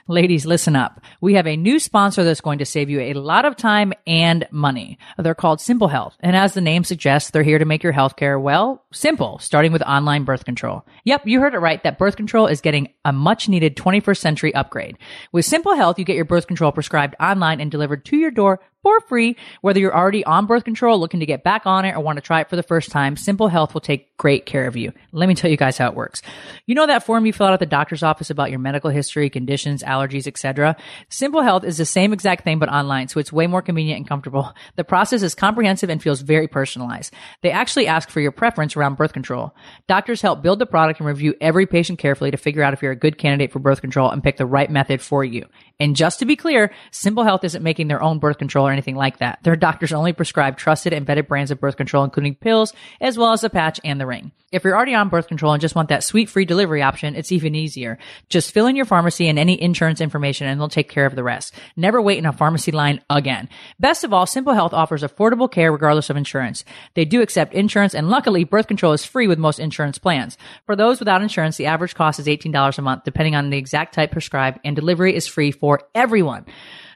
Ladies, 0.07 0.45
listen 0.45 0.77
up. 0.77 1.01
We 1.23 1.33
have 1.33 1.47
a 1.47 1.57
new 1.57 1.79
sponsor 1.79 2.25
that's 2.25 2.43
going 2.43 2.59
to 2.59 2.67
save 2.67 2.91
you 2.91 3.01
a 3.01 3.15
lot 3.15 3.47
of 3.47 3.57
time 3.57 3.95
and 4.07 4.47
money. 4.51 4.99
They're 5.17 5.35
called 5.35 5.63
Simple 5.63 5.89
Health. 5.89 6.15
And 6.21 6.37
as 6.37 6.53
the 6.53 6.61
name 6.61 6.85
suggests, 6.85 7.31
they're 7.31 7.43
here 7.43 7.59
to 7.59 7.65
make 7.65 7.83
your 7.83 7.95
healthcare, 7.95 8.39
well, 8.39 8.85
simple, 8.93 9.39
starting 9.39 9.73
with 9.73 9.81
online 9.81 10.25
birth 10.25 10.45
control. 10.45 10.85
Yep, 11.05 11.23
you 11.27 11.41
heard 11.41 11.55
it 11.55 11.59
right. 11.59 11.83
That 11.85 11.97
birth 11.97 12.17
control 12.17 12.47
is 12.47 12.61
getting 12.61 12.93
a 13.07 13.15
much 13.15 13.49
needed 13.49 13.77
21st 13.77 14.19
century 14.19 14.55
upgrade. 14.55 14.99
With 15.33 15.47
Simple 15.47 15.75
Health, 15.75 15.99
you 15.99 16.05
get 16.05 16.17
your 16.17 16.27
birth 16.27 16.49
control 16.49 16.71
prescribed 16.71 17.15
online 17.19 17.63
and 17.63 17.71
delivered 17.71 18.05
to 18.05 18.19
your 18.19 18.31
door 18.31 18.61
for 18.85 19.01
free. 19.01 19.37
Whether 19.63 19.81
you're 19.81 19.97
already 19.97 20.25
on 20.25 20.47
birth 20.47 20.63
control, 20.63 21.01
looking 21.01 21.21
to 21.21 21.27
get 21.27 21.43
back 21.43 21.67
on 21.67 21.85
it, 21.85 21.97
or 21.97 22.01
want 22.01 22.19
to 22.19 22.23
try 22.23 22.43
it 22.43 22.51
for 22.51 22.55
the 22.55 22.63
first 22.63 22.93
time, 22.93 23.17
Simple 23.17 23.49
Health 23.49 23.75
will 23.75 23.81
take 23.81 24.17
great 24.19 24.47
care 24.47 24.69
of 24.69 24.77
you. 24.77 24.93
Let 25.11 25.29
me 25.29 25.35
tell 25.35 25.51
you 25.51 25.57
guys 25.57 25.79
how 25.79 25.89
it 25.89 25.97
works. 25.97 26.23
You 26.67 26.75
know 26.75 26.87
that 26.87 27.05
form 27.05 27.27
you 27.27 27.33
fill 27.33 27.47
out 27.47 27.55
at 27.55 27.61
the 27.61 27.67
doctor's 27.67 28.03
office 28.03 28.31
about 28.31 28.51
your 28.51 28.61
medical 28.61 28.91
history, 28.91 29.31
conditions, 29.31 29.83
allergies, 29.83 30.27
etc. 30.27 30.77
Simple 31.09 31.41
Health 31.41 31.65
is 31.65 31.79
the 31.79 31.87
same 31.87 32.13
exact 32.13 32.45
thing 32.45 32.59
but 32.59 32.69
online, 32.69 33.09
so 33.09 33.19
it's 33.19 33.33
way 33.33 33.47
more 33.47 33.63
convenient 33.63 33.99
and 33.99 34.09
comfortable. 34.09 34.53
The 34.77 34.85
process 34.85 35.23
is 35.23 35.35
comprehensive 35.35 35.89
and 35.89 36.03
feels 36.03 36.21
very 36.21 36.47
personalized. 36.47 37.15
They 37.43 37.51
actually 37.51 37.87
ask 37.87 38.11
for 38.11 38.21
your 38.21 38.33
preference 38.33 38.77
around 38.77 38.99
birth 38.99 39.15
control. 39.15 39.55
Doctors 39.89 40.21
help 40.21 40.43
build 40.43 40.59
the 40.59 40.67
product 40.67 41.01
and 41.01 41.07
review 41.07 41.35
every 41.41 41.67
patient 41.67 41.99
carefully 41.99 42.31
to 42.31 42.37
figure 42.37 42.63
out 42.63 42.75
if 42.75 42.83
you're 42.83 42.93
a 42.93 42.97
good 42.97 43.17
candidate 43.17 43.51
for 43.51 43.61
birth 43.61 43.81
control 43.81 44.11
and 44.11 44.23
pick 44.23 44.37
the 44.37 44.47
right 44.47 44.71
method 44.71 45.01
for 45.01 45.25
you. 45.25 45.47
And 45.81 45.97
just 45.97 46.19
to 46.19 46.27
be 46.27 46.37
clear, 46.37 46.73
Simple 46.91 47.25
Health 47.25 47.45
isn't 47.45 47.63
making 47.63 47.89
their 47.89 48.03
own 48.03 48.19
birth 48.19 48.39
control 48.39 48.67
anything 48.75 48.97
like 48.97 49.19
that. 49.19 49.39
Their 49.43 49.57
doctors 49.57 49.93
only 49.93 50.13
prescribe 50.13 50.59
trusted 50.59 50.93
and 50.93 51.07
vetted 51.07 51.27
brands 51.29 51.51
of 51.51 51.61
birth 51.61 51.77
control, 51.77 52.05
including 52.05 52.35
pills, 52.35 52.75
as 53.01 53.17
well 53.17 53.33
as 53.33 53.41
the 53.41 53.51
patch 53.51 53.81
and 53.85 54.01
the 54.01 54.07
ring. 54.07 54.33
If 54.55 54.63
you're 54.63 54.77
already 54.77 54.95
on 54.95 55.09
birth 55.09 55.27
control 55.27 55.53
and 55.53 55.61
just 55.61 55.75
want 55.75 55.89
that 55.89 56.05
sweet 56.05 56.31
free 56.31 56.45
delivery 56.45 56.81
option, 56.81 57.17
it's 57.17 57.33
even 57.33 57.57
easier. 57.57 57.99
Just 58.29 58.53
fill 58.53 58.69
in 58.69 58.77
your 58.77 58.85
pharmacy 58.85 59.27
and 59.27 59.37
any 59.37 59.61
insurance 59.61 60.01
information 60.01 60.47
and 60.47 60.61
they'll 60.61 60.69
take 60.69 60.89
care 60.89 61.07
of 61.07 61.17
the 61.17 61.25
rest. 61.25 61.53
Never 61.75 62.01
wait 62.01 62.19
in 62.19 62.27
a 62.27 62.33
pharmacy 62.33 62.71
line 62.71 63.01
again. 63.11 63.49
Best 63.81 64.05
of 64.05 64.13
all, 64.13 64.27
Simple 64.27 64.55
Health 64.55 64.73
offers 64.73 65.03
affordable 65.03 65.51
care 65.51 65.73
regardless 65.73 66.09
of 66.09 66.17
insurance. 66.17 66.65
They 66.95 67.05
do 67.05 67.21
accept 67.21 67.53
insurance 67.53 67.97
and 67.97 68.09
luckily 68.09 68.45
birth 68.45 68.69
control 68.69 68.93
is 68.93 69.05
free 69.05 69.27
with 69.27 69.41
most 69.41 69.59
insurance 69.59 69.99
plans. 69.99 70.39
For 70.67 70.77
those 70.77 71.01
without 71.01 71.21
insurance, 71.21 71.57
the 71.57 71.67
average 71.67 71.97
cost 71.97 72.21
is 72.21 72.27
$18 72.27 72.79
a 72.79 72.83
month 72.83 73.03
depending 73.03 73.35
on 73.35 73.51
the 73.51 73.59
exact 73.59 73.93
type 73.93 74.13
prescribed 74.13 74.61
and 74.65 74.77
delivery 74.77 75.17
is 75.17 75.27
free 75.27 75.51
for 75.51 75.81
everyone. 75.97 76.47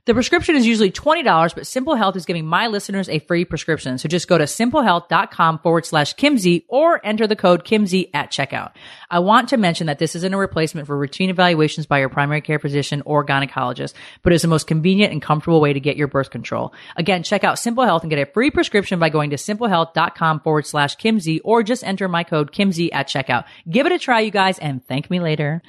The 0.08 0.14
prescription 0.14 0.56
is 0.56 0.66
usually 0.66 0.90
$20, 0.90 1.54
but 1.54 1.66
Simple 1.66 1.94
Health 1.94 2.16
is 2.16 2.24
giving 2.24 2.46
my 2.46 2.68
listeners 2.68 3.10
a 3.10 3.18
free 3.18 3.44
prescription. 3.44 3.98
So 3.98 4.08
just 4.08 4.26
go 4.26 4.38
to 4.38 4.44
simplehealth.com 4.44 5.58
forward 5.58 5.84
slash 5.84 6.14
KimZ 6.14 6.64
or 6.66 7.04
enter 7.04 7.26
the 7.26 7.36
code 7.36 7.62
KimZ 7.62 8.08
at 8.14 8.30
checkout. 8.30 8.72
I 9.10 9.18
want 9.18 9.50
to 9.50 9.58
mention 9.58 9.86
that 9.88 9.98
this 9.98 10.16
isn't 10.16 10.32
a 10.32 10.38
replacement 10.38 10.86
for 10.86 10.96
routine 10.96 11.28
evaluations 11.28 11.84
by 11.84 11.98
your 11.98 12.08
primary 12.08 12.40
care 12.40 12.58
physician 12.58 13.02
or 13.04 13.22
gynecologist, 13.22 13.92
but 14.22 14.32
is 14.32 14.40
the 14.40 14.48
most 14.48 14.66
convenient 14.66 15.12
and 15.12 15.20
comfortable 15.20 15.60
way 15.60 15.74
to 15.74 15.80
get 15.80 15.98
your 15.98 16.08
birth 16.08 16.30
control. 16.30 16.72
Again, 16.96 17.22
check 17.22 17.44
out 17.44 17.58
Simple 17.58 17.84
Health 17.84 18.02
and 18.02 18.08
get 18.08 18.18
a 18.18 18.32
free 18.32 18.50
prescription 18.50 18.98
by 18.98 19.10
going 19.10 19.28
to 19.28 19.36
simplehealth.com 19.36 20.40
forward 20.40 20.66
slash 20.66 20.96
KimZ 20.96 21.40
or 21.44 21.62
just 21.62 21.84
enter 21.84 22.08
my 22.08 22.24
code 22.24 22.50
KimZ 22.50 22.88
at 22.94 23.08
checkout. 23.08 23.44
Give 23.68 23.84
it 23.84 23.92
a 23.92 23.98
try, 23.98 24.20
you 24.20 24.30
guys, 24.30 24.58
and 24.58 24.82
thank 24.86 25.10
me 25.10 25.20
later. 25.20 25.60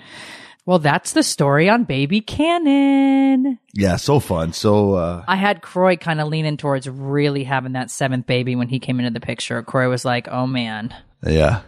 Well, 0.65 0.79
that's 0.79 1.13
the 1.13 1.23
story 1.23 1.69
on 1.69 1.85
Baby 1.85 2.21
Kannon. 2.21 3.57
Yeah, 3.73 3.95
so 3.95 4.19
fun. 4.19 4.53
So 4.53 4.93
uh 4.93 5.23
I 5.27 5.35
had 5.35 5.61
Kroy 5.61 5.97
kind 5.97 6.21
of 6.21 6.27
leaning 6.27 6.57
towards 6.57 6.87
really 6.87 7.43
having 7.43 7.73
that 7.73 7.89
seventh 7.89 8.27
baby 8.27 8.55
when 8.55 8.67
he 8.67 8.79
came 8.79 8.99
into 8.99 9.11
the 9.11 9.25
picture. 9.25 9.63
Kroy 9.63 9.89
was 9.89 10.05
like, 10.05 10.27
"Oh 10.29 10.45
man." 10.47 10.93
yeah. 11.25 11.61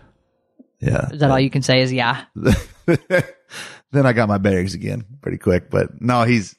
Yeah. 0.80 1.10
Is 1.12 1.20
that 1.20 1.30
all 1.30 1.40
you 1.40 1.50
can 1.52 1.62
say? 1.62 1.82
Is 1.82 1.94
yeah. 1.94 2.26
then 2.36 4.06
I 4.06 4.14
got 4.14 4.28
my 4.28 4.38
bearings 4.40 4.74
again 4.74 5.06
pretty 5.22 5.38
quick. 5.38 5.70
But 5.70 6.02
no, 6.02 6.24
he's 6.24 6.56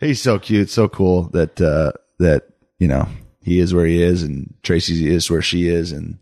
he's 0.00 0.20
so 0.20 0.38
cute, 0.38 0.70
so 0.70 0.88
cool 0.88 1.28
that 1.30 1.60
uh 1.60 1.92
that, 2.18 2.48
you 2.78 2.88
know, 2.88 3.08
he 3.42 3.60
is 3.60 3.72
where 3.72 3.86
he 3.86 4.02
is 4.02 4.22
and 4.22 4.52
Tracy 4.62 5.08
is 5.08 5.30
where 5.30 5.42
she 5.42 5.68
is 5.68 5.92
and 5.92 6.18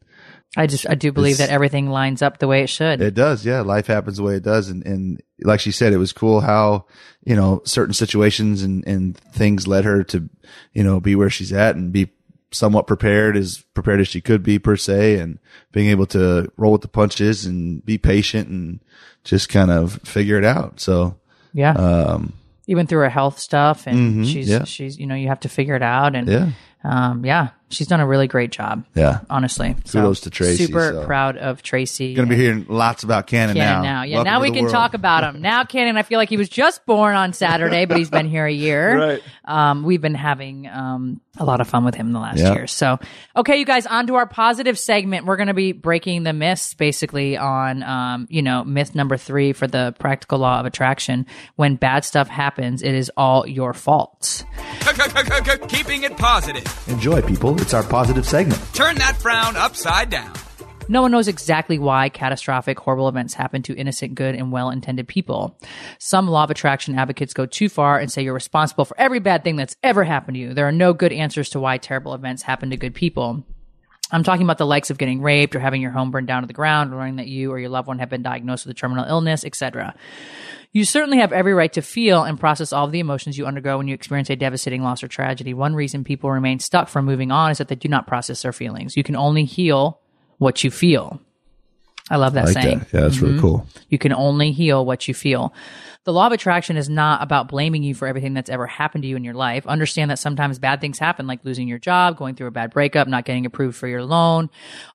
I 0.57 0.66
just 0.66 0.88
I 0.88 0.94
do 0.94 1.12
believe 1.12 1.34
It's- 1.34 1.49
that 1.49 1.53
everything 1.55 1.88
lines 1.90 2.22
up 2.22 2.38
the 2.38 2.49
way 2.49 2.62
it 2.62 2.68
should. 2.68 3.01
It 3.01 3.14
does, 3.14 3.44
yeah. 3.44 3.61
Life 3.61 3.86
happens 3.86 4.16
the 4.16 4.22
way 4.22 4.34
it 4.36 4.42
does, 4.42 4.70
and 4.70 4.84
and 4.86 5.20
like 5.42 5.61
she 5.61 5.70
said, 5.70 5.92
it 5.92 5.99
was 5.99 6.12
cool 6.12 6.40
how 6.40 6.86
you 7.24 7.36
know 7.36 7.61
certain 7.64 7.94
situations 7.94 8.62
and 8.62 8.86
and 8.86 9.16
things 9.16 9.66
led 9.66 9.84
her 9.84 10.03
to 10.05 10.28
you 10.72 10.82
know 10.82 11.01
be 11.01 11.14
where 11.14 11.30
she's 11.30 11.53
at 11.53 11.76
and 11.76 11.92
be 11.92 12.11
somewhat 12.51 12.86
prepared 12.86 13.36
as 13.36 13.59
prepared 13.74 14.01
as 14.01 14.09
she 14.09 14.22
could 14.22 14.42
be 14.42 14.59
per 14.59 14.74
se, 14.74 15.18
and 15.18 15.38
being 15.70 15.88
able 15.90 16.07
to 16.07 16.51
roll 16.57 16.72
with 16.72 16.80
the 16.82 16.88
punches 16.88 17.44
and 17.44 17.84
be 17.84 17.99
patient 17.99 18.49
and 18.49 18.80
just 19.24 19.51
kind 19.51 19.70
of 19.70 20.01
figure 20.03 20.38
it 20.38 20.44
out. 20.44 20.80
So 20.80 21.16
yeah. 21.53 21.72
um, 21.72 22.32
Even 22.66 22.86
through 22.86 23.01
her 23.01 23.11
health 23.11 23.38
stuff 23.38 23.86
and 23.86 24.24
Mhm, 24.24 24.32
she's 24.32 24.49
yeah. 24.49 24.64
she's 24.64 24.99
you 24.99 25.07
know, 25.07 25.14
you 25.14 25.28
have 25.28 25.40
to 25.40 25.49
figure 25.51 25.74
it 25.76 25.82
out 25.82 26.16
and 26.16 26.26
yeah, 26.26 26.51
um 26.84 27.24
yeah, 27.24 27.48
she's 27.70 27.86
done 27.88 28.00
a 28.00 28.06
really 28.06 28.28
great 28.28 28.50
job. 28.52 28.84
yeah. 28.94 29.20
Honestly. 29.28 29.74
So, 29.84 30.00
Kudos 30.00 30.20
to 30.20 30.30
Tracy, 30.30 30.66
Super 30.66 30.92
so. 30.92 31.04
proud 31.04 31.36
of 31.36 31.62
Tracy. 31.62 32.14
Going 32.14 32.28
to 32.28 32.34
be 32.34 32.40
hearing 32.40 32.66
lots 32.68 33.02
about 33.02 33.26
Kannon, 33.26 33.56
Kannon 33.56 33.82
now. 33.82 33.82
now. 33.82 34.02
Yeah, 34.04 34.16
Welcome 34.18 34.32
now 34.32 34.40
we 34.40 34.50
can 34.52 34.62
world. 34.62 34.72
talk 34.72 34.94
about 34.94 35.24
him. 35.24 35.42
Now 35.42 35.64
Kannon, 35.64 35.96
I 35.96 36.02
feel 36.02 36.18
like 36.18 36.28
he 36.28 36.36
was 36.36 36.48
just 36.48 36.86
born 36.86 37.14
on 37.16 37.32
Saturday, 37.32 37.84
but 37.84 37.98
he's 37.98 38.10
been 38.10 38.28
here 38.28 38.46
a 38.46 38.52
year. 38.52 38.98
Right. 38.98 39.22
Um, 39.44 39.82
we've 39.82 40.00
been 40.00 40.14
having 40.14 40.66
um, 40.68 41.20
a 41.36 41.44
lot 41.44 41.60
of 41.60 41.68
fun 41.68 41.84
with 41.84 41.94
him 41.94 42.12
the 42.12 42.20
last 42.20 42.38
Yeah. 42.38 42.52
year. 42.54 42.66
So, 42.66 42.98
okay, 43.36 43.56
you 43.58 43.64
guys, 43.64 43.86
on 43.86 44.06
to 44.06 44.14
our 44.16 44.26
positive 44.26 44.78
segment. 44.78 45.26
We're 45.26 45.36
going 45.36 45.48
to 45.48 45.54
be 45.54 45.72
breaking 45.72 46.22
the 46.22 46.32
myths 46.32 46.74
basically 46.74 47.36
on, 47.36 47.82
um, 47.82 48.26
you 48.30 48.42
know, 48.42 48.62
myth 48.64 48.94
number 48.94 49.16
three 49.16 49.52
for 49.52 49.66
the 49.66 49.94
practical 49.98 50.38
law 50.38 50.60
of 50.60 50.66
attraction. 50.66 51.26
When 51.56 51.76
bad 51.76 52.04
stuff 52.04 52.28
happens, 52.28 52.82
it 52.82 52.94
is 52.94 53.10
all 53.16 53.46
your 53.48 53.74
fault. 53.74 54.44
Keeping 55.68 56.02
it 56.04 56.16
positive. 56.16 56.64
Enjoy, 56.88 57.22
people. 57.22 57.60
It's 57.60 57.74
our 57.74 57.82
positive 57.82 58.26
segment. 58.26 58.60
Turn 58.74 58.96
that 58.96 59.16
frown 59.20 59.56
upside 59.56 60.10
down. 60.10 60.32
No 60.90 61.02
one 61.02 61.10
knows 61.10 61.28
exactly 61.28 61.78
why 61.78 62.08
catastrophic, 62.08 62.78
horrible 62.78 63.08
events 63.08 63.34
happen 63.34 63.62
to 63.64 63.76
innocent, 63.76 64.14
good, 64.14 64.34
and 64.34 64.50
well 64.50 64.70
intended 64.70 65.06
people. 65.06 65.60
Some 65.98 66.28
law 66.28 66.44
of 66.44 66.50
attraction 66.50 66.98
advocates 66.98 67.34
go 67.34 67.44
too 67.44 67.68
far 67.68 67.98
and 67.98 68.10
say 68.10 68.22
you're 68.22 68.32
responsible 68.32 68.86
for 68.86 68.98
every 68.98 69.18
bad 69.18 69.44
thing 69.44 69.56
that's 69.56 69.76
ever 69.82 70.02
happened 70.02 70.36
to 70.36 70.40
you. 70.40 70.54
There 70.54 70.66
are 70.66 70.72
no 70.72 70.94
good 70.94 71.12
answers 71.12 71.50
to 71.50 71.60
why 71.60 71.76
terrible 71.76 72.14
events 72.14 72.42
happen 72.42 72.70
to 72.70 72.78
good 72.78 72.94
people. 72.94 73.44
I'm 74.10 74.22
talking 74.22 74.44
about 74.44 74.56
the 74.56 74.64
likes 74.64 74.88
of 74.88 74.96
getting 74.96 75.20
raped 75.20 75.54
or 75.54 75.60
having 75.60 75.82
your 75.82 75.90
home 75.90 76.10
burned 76.10 76.26
down 76.26 76.42
to 76.42 76.46
the 76.46 76.54
ground, 76.54 76.94
or 76.94 76.96
learning 76.96 77.16
that 77.16 77.28
you 77.28 77.52
or 77.52 77.58
your 77.58 77.68
loved 77.68 77.88
one 77.88 77.98
have 77.98 78.08
been 78.08 78.22
diagnosed 78.22 78.64
with 78.64 78.74
a 78.74 78.78
terminal 78.78 79.04
illness, 79.04 79.44
etc. 79.44 79.94
You 80.72 80.84
certainly 80.84 81.18
have 81.18 81.32
every 81.32 81.54
right 81.54 81.72
to 81.72 81.82
feel 81.82 82.22
and 82.24 82.38
process 82.38 82.72
all 82.72 82.84
of 82.84 82.92
the 82.92 83.00
emotions 83.00 83.38
you 83.38 83.46
undergo 83.46 83.78
when 83.78 83.88
you 83.88 83.94
experience 83.94 84.28
a 84.30 84.36
devastating 84.36 84.82
loss 84.82 85.02
or 85.02 85.08
tragedy. 85.08 85.54
One 85.54 85.74
reason 85.74 86.04
people 86.04 86.30
remain 86.30 86.58
stuck 86.58 86.88
from 86.88 87.06
moving 87.06 87.30
on 87.32 87.50
is 87.50 87.58
that 87.58 87.68
they 87.68 87.74
do 87.74 87.88
not 87.88 88.06
process 88.06 88.42
their 88.42 88.52
feelings. 88.52 88.96
You 88.96 89.02
can 89.02 89.16
only 89.16 89.44
heal 89.44 89.98
what 90.36 90.62
you 90.62 90.70
feel. 90.70 91.20
I 92.10 92.16
love 92.16 92.34
that 92.34 92.42
I 92.44 92.44
like 92.46 92.62
saying. 92.62 92.78
that. 92.80 92.92
Yeah, 92.92 93.00
that's 93.00 93.18
really 93.20 93.34
Mhm. 93.36 93.40
cool. 93.40 93.66
You 93.88 93.98
can 93.98 94.12
only 94.12 94.52
heal 94.52 94.84
what 94.84 95.08
you 95.08 95.14
feel. 95.14 95.52
The 96.09 96.14
law 96.14 96.26
of 96.26 96.32
attraction 96.32 96.78
is 96.78 96.88
not 96.88 97.22
about 97.22 97.48
blaming 97.48 97.82
you 97.82 97.94
for 97.94 98.09
everything 98.09 98.32
that's 98.32 98.48
ever 98.48 98.66
happened 98.66 99.02
to 99.02 99.09
you 99.09 99.14
in 99.16 99.24
your 99.24 99.34
life. 99.34 99.66
Understand 99.66 100.11
that 100.11 100.18
sometimes 100.18 100.59
bad 100.59 100.80
things 100.80 100.98
happen, 100.98 101.26
like 101.26 101.44
losing 101.44 101.68
your 101.68 101.78
job, 101.78 102.16
going 102.16 102.34
through 102.34 102.46
a 102.46 102.50
bad 102.50 102.70
breakup, 102.70 103.09
not 103.09 103.26
getting 103.26 103.44
approved 103.44 103.76
for 103.76 103.86
your 103.86 104.02
loan. 104.02 104.48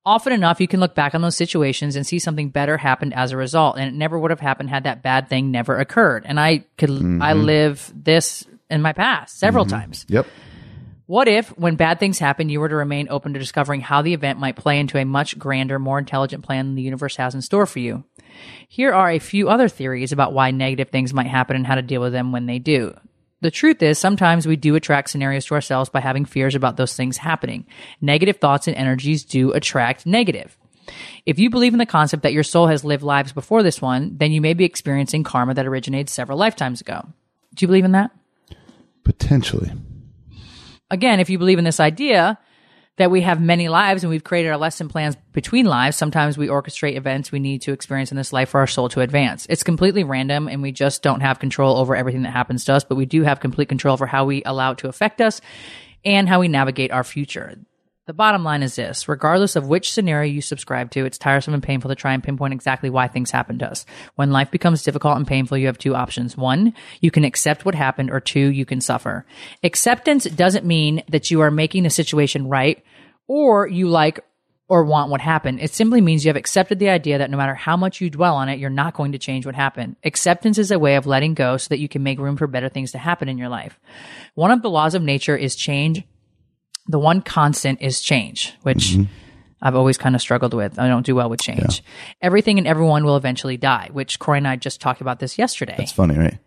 Often 0.07 0.33
enough, 0.33 0.59
you 0.59 0.67
can 0.67 0.79
look 0.79 0.95
back 0.95 1.13
on 1.13 1.21
those 1.21 1.35
situations 1.37 1.95
and 1.95 2.03
see 2.03 2.17
something 2.17 2.49
better 2.49 2.77
happened 2.77 3.13
as 3.13 3.31
a 3.31 3.37
result. 3.37 3.77
And 3.77 3.87
it 3.87 3.93
never 3.95 4.17
would 4.17 4.31
have 4.31 4.39
happened 4.39 4.71
had 4.71 4.85
that 4.85 5.03
bad 5.03 5.29
thing 5.29 5.51
never 5.51 5.77
occurred. 5.77 6.23
And 6.25 6.39
I 6.39 6.65
could, 6.79 6.89
I 6.89 7.33
Mhm. 7.33 7.45
live 7.45 7.93
this 7.95 8.43
in 8.71 8.81
my 8.81 8.93
past 8.93 9.37
several 9.37 9.65
Mhm. 9.65 9.69
times. 9.69 10.07
Yep. 10.09 10.25
What 11.05 11.27
if, 11.27 11.49
when 11.57 11.75
bad 11.75 11.99
things 11.99 12.17
happen, 12.17 12.47
you 12.47 12.61
were 12.61 12.69
to 12.69 12.75
remain 12.75 13.09
open 13.09 13.33
to 13.33 13.39
discovering 13.39 13.81
how 13.81 14.01
the 14.01 14.13
event 14.13 14.39
might 14.39 14.55
play 14.55 14.79
into 14.79 14.97
a 14.97 15.03
much 15.03 15.37
grander, 15.37 15.77
more 15.77 15.99
intelligent 15.99 16.45
plan 16.45 16.75
the 16.75 16.81
universe 16.81 17.17
has 17.17 17.35
in 17.35 17.41
store 17.41 17.65
for 17.65 17.79
you? 17.79 18.05
Here 18.69 18.93
are 18.93 19.11
a 19.11 19.19
few 19.19 19.49
other 19.49 19.67
theories 19.67 20.13
about 20.13 20.33
why 20.33 20.51
negative 20.51 20.89
things 20.89 21.13
might 21.13 21.27
happen 21.27 21.57
and 21.57 21.67
how 21.67 21.75
to 21.75 21.81
deal 21.81 21.99
with 21.99 22.13
them 22.13 22.31
when 22.31 22.45
they 22.45 22.57
do. 22.57 22.95
The 23.41 23.51
truth 23.51 23.83
is, 23.83 23.99
sometimes 23.99 24.47
we 24.47 24.55
do 24.55 24.75
attract 24.75 25.09
scenarios 25.09 25.45
to 25.47 25.55
ourselves 25.55 25.89
by 25.89 25.99
having 25.99 26.23
fears 26.23 26.55
about 26.55 26.77
those 26.77 26.95
things 26.95 27.17
happening. 27.17 27.67
Negative 27.99 28.37
thoughts 28.37 28.67
and 28.67 28.77
energies 28.77 29.25
do 29.25 29.51
attract 29.51 30.05
negative. 30.05 30.57
If 31.25 31.37
you 31.39 31.49
believe 31.49 31.73
in 31.73 31.79
the 31.79 31.85
concept 31.85 32.23
that 32.23 32.31
your 32.31 32.43
soul 32.43 32.67
has 32.67 32.85
lived 32.85 33.03
lives 33.03 33.33
before 33.33 33.61
this 33.61 33.81
one, 33.81 34.15
then 34.17 34.31
you 34.31 34.39
may 34.39 34.53
be 34.53 34.63
experiencing 34.63 35.25
karma 35.25 35.53
that 35.55 35.65
originated 35.65 36.09
several 36.09 36.37
lifetimes 36.37 36.79
ago. 36.79 37.05
Do 37.53 37.63
you 37.63 37.67
believe 37.67 37.85
in 37.85 37.91
that? 37.91 38.11
Potentially. 39.03 39.73
Again, 40.93 41.19
if 41.19 41.29
you 41.29 41.37
believe 41.37 41.57
in 41.57 41.65
this 41.65 41.79
idea 41.79 42.37
that 42.97 43.09
we 43.09 43.21
have 43.21 43.41
many 43.41 43.67
lives 43.69 44.03
and 44.03 44.11
we've 44.11 44.23
created 44.23 44.49
our 44.49 44.57
lesson 44.57 44.87
plans 44.87 45.17
between 45.31 45.65
lives, 45.65 45.97
sometimes 45.97 46.37
we 46.37 46.47
orchestrate 46.47 46.95
events 46.95 47.31
we 47.31 47.39
need 47.39 47.63
to 47.63 47.73
experience 47.73 48.11
in 48.11 48.17
this 48.17 48.31
life 48.31 48.49
for 48.49 48.59
our 48.59 48.67
soul 48.67 48.87
to 48.89 49.01
advance. 49.01 49.47
It's 49.49 49.63
completely 49.63 50.03
random 50.03 50.47
and 50.47 50.61
we 50.61 50.71
just 50.71 51.01
don't 51.01 51.21
have 51.21 51.39
control 51.39 51.77
over 51.77 51.95
everything 51.95 52.21
that 52.21 52.31
happens 52.31 52.63
to 52.65 52.73
us, 52.73 52.83
but 52.83 52.95
we 52.95 53.07
do 53.07 53.23
have 53.23 53.39
complete 53.39 53.67
control 53.67 53.93
over 53.93 54.05
how 54.05 54.25
we 54.25 54.43
allow 54.43 54.73
it 54.73 54.77
to 54.79 54.87
affect 54.87 55.21
us 55.21 55.41
and 56.05 56.29
how 56.29 56.39
we 56.39 56.47
navigate 56.47 56.91
our 56.91 57.03
future. 57.03 57.57
The 58.05 58.13
bottom 58.13 58.43
line 58.43 58.63
is 58.63 58.75
this 58.75 59.07
regardless 59.07 59.55
of 59.55 59.69
which 59.69 59.93
scenario 59.93 60.29
you 60.29 60.41
subscribe 60.41 60.91
to, 60.91 61.05
it's 61.05 61.17
tiresome 61.17 61.53
and 61.53 61.63
painful 61.63 61.87
to 61.87 61.95
try 61.95 62.13
and 62.13 62.21
pinpoint 62.21 62.53
exactly 62.53 62.89
why 62.89 63.07
things 63.07 63.31
happen 63.31 63.59
to 63.59 63.71
us. 63.71 63.85
When 64.15 64.31
life 64.31 64.51
becomes 64.51 64.83
difficult 64.83 65.15
and 65.15 65.25
painful, 65.25 65.57
you 65.57 65.67
have 65.67 65.77
two 65.77 65.95
options. 65.95 66.35
One, 66.35 66.73
you 66.99 67.11
can 67.11 67.23
accept 67.23 67.63
what 67.63 67.75
happened, 67.75 68.11
or 68.11 68.19
two, 68.19 68.51
you 68.51 68.65
can 68.65 68.81
suffer. 68.81 69.25
Acceptance 69.63 70.25
doesn't 70.25 70.65
mean 70.65 71.01
that 71.07 71.31
you 71.31 71.39
are 71.39 71.51
making 71.51 71.83
the 71.83 71.89
situation 71.89 72.49
right 72.49 72.83
or 73.27 73.69
you 73.69 73.87
like 73.87 74.19
or 74.67 74.83
want 74.83 75.09
what 75.09 75.21
happened. 75.21 75.61
It 75.61 75.73
simply 75.73 76.01
means 76.01 76.25
you 76.25 76.29
have 76.29 76.35
accepted 76.35 76.79
the 76.79 76.89
idea 76.89 77.19
that 77.19 77.31
no 77.31 77.37
matter 77.37 77.55
how 77.55 77.77
much 77.77 78.01
you 78.01 78.09
dwell 78.09 78.35
on 78.35 78.49
it, 78.49 78.59
you're 78.59 78.69
not 78.69 78.95
going 78.95 79.13
to 79.13 79.17
change 79.17 79.45
what 79.45 79.55
happened. 79.55 79.95
Acceptance 80.03 80.57
is 80.57 80.71
a 80.71 80.79
way 80.79 80.95
of 80.95 81.07
letting 81.07 81.35
go 81.35 81.55
so 81.55 81.69
that 81.69 81.79
you 81.79 81.87
can 81.87 82.03
make 82.03 82.19
room 82.19 82.35
for 82.35 82.47
better 82.47 82.67
things 82.67 82.91
to 82.91 82.97
happen 82.97 83.29
in 83.29 83.37
your 83.37 83.49
life. 83.49 83.79
One 84.35 84.51
of 84.51 84.61
the 84.61 84.69
laws 84.69 84.93
of 84.93 85.03
nature 85.03 85.37
is 85.37 85.55
change 85.55 86.03
the 86.87 86.99
one 86.99 87.21
constant 87.21 87.81
is 87.81 88.01
change, 88.01 88.53
which 88.63 88.91
mm-hmm. 88.91 89.03
I've 89.61 89.75
always 89.75 89.97
kind 89.97 90.15
of 90.15 90.21
struggled 90.21 90.53
with. 90.53 90.77
I 90.77 90.87
don't 90.87 91.05
do 91.05 91.15
well 91.15 91.29
with 91.29 91.41
change. 91.41 91.83
Everything 92.21 92.57
and 92.57 92.67
everyone 92.67 93.05
will 93.05 93.15
eventually 93.15 93.57
die, 93.57 93.89
which 93.91 94.19
Kroy 94.19 94.37
and 94.37 94.47
I 94.47 94.55
just 94.57 94.81
talked 94.81 95.01
about 95.01 95.19
this 95.19 95.37
yesterday. 95.37 95.75
That's 95.77 95.91
funny, 95.91 96.17
right? 96.17 96.37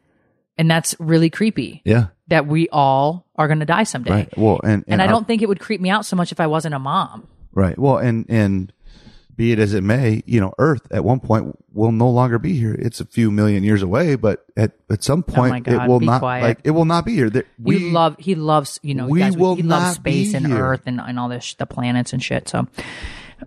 and 0.58 0.70
that's 0.70 0.94
really 0.98 1.28
creepy 1.28 1.82
Yeah. 1.84 2.06
that 2.28 2.46
we 2.46 2.68
all 2.70 3.26
are 3.36 3.46
going 3.46 3.60
to 3.60 3.66
die 3.66 3.82
someday. 3.84 4.10
Right. 4.10 4.38
Well, 4.38 4.60
and 4.64 4.84
And, 4.88 5.02
I 5.02 5.04
our- 5.04 5.10
don't 5.10 5.26
think 5.26 5.42
it 5.42 5.48
would 5.48 5.60
creep 5.60 5.80
me 5.82 5.90
out 5.90 6.06
so 6.06 6.16
much 6.16 6.32
if 6.32 6.40
I 6.40 6.46
wasn't 6.46 6.74
a 6.74 6.78
mom. 6.78 7.26
Right. 7.52 7.78
Well, 7.78 7.98
and 7.98 8.24
and 8.28 8.72
be 9.36 9.52
it 9.52 9.58
as 9.58 9.74
it 9.74 9.82
may, 9.82 10.22
you 10.26 10.40
know, 10.40 10.52
Earth 10.58 10.86
at 10.90 11.04
one 11.04 11.20
point 11.20 11.58
will 11.72 11.92
no 11.92 12.08
longer 12.10 12.38
be 12.38 12.56
here. 12.58 12.74
It's 12.74 13.00
a 13.00 13.04
few 13.04 13.30
million 13.30 13.62
years 13.64 13.82
away, 13.82 14.14
but 14.16 14.46
at 14.56 14.72
at 14.90 15.04
some 15.04 15.24
oh 15.28 15.32
point 15.32 15.68
Oh 15.68 15.72
God, 15.72 15.84
it 15.84 15.88
will 15.88 16.00
not 16.00 16.20
quiet. 16.20 16.42
like 16.42 16.60
it 16.64 16.70
will 16.70 16.84
not 16.86 17.04
be 17.04 17.14
here. 17.14 17.28
There, 17.28 17.44
We 17.58 17.76
we 17.76 17.90
love, 17.90 18.16
he 18.18 18.34
loves, 18.34 18.80
you 18.82 18.94
know, 18.94 19.06
we 19.08 19.20
guys, 19.20 19.36
will 19.36 19.56
he 19.56 19.62
loves 19.62 19.96
space 19.96 20.32
and 20.34 20.46
here. 20.46 20.56
Earth 20.56 20.82
and, 20.86 21.00
and 21.00 21.18
all 21.18 21.28
this, 21.28 21.54
the 21.54 21.66
planets 21.66 22.12
and 22.12 22.22
shit. 22.22 22.48
So 22.48 22.66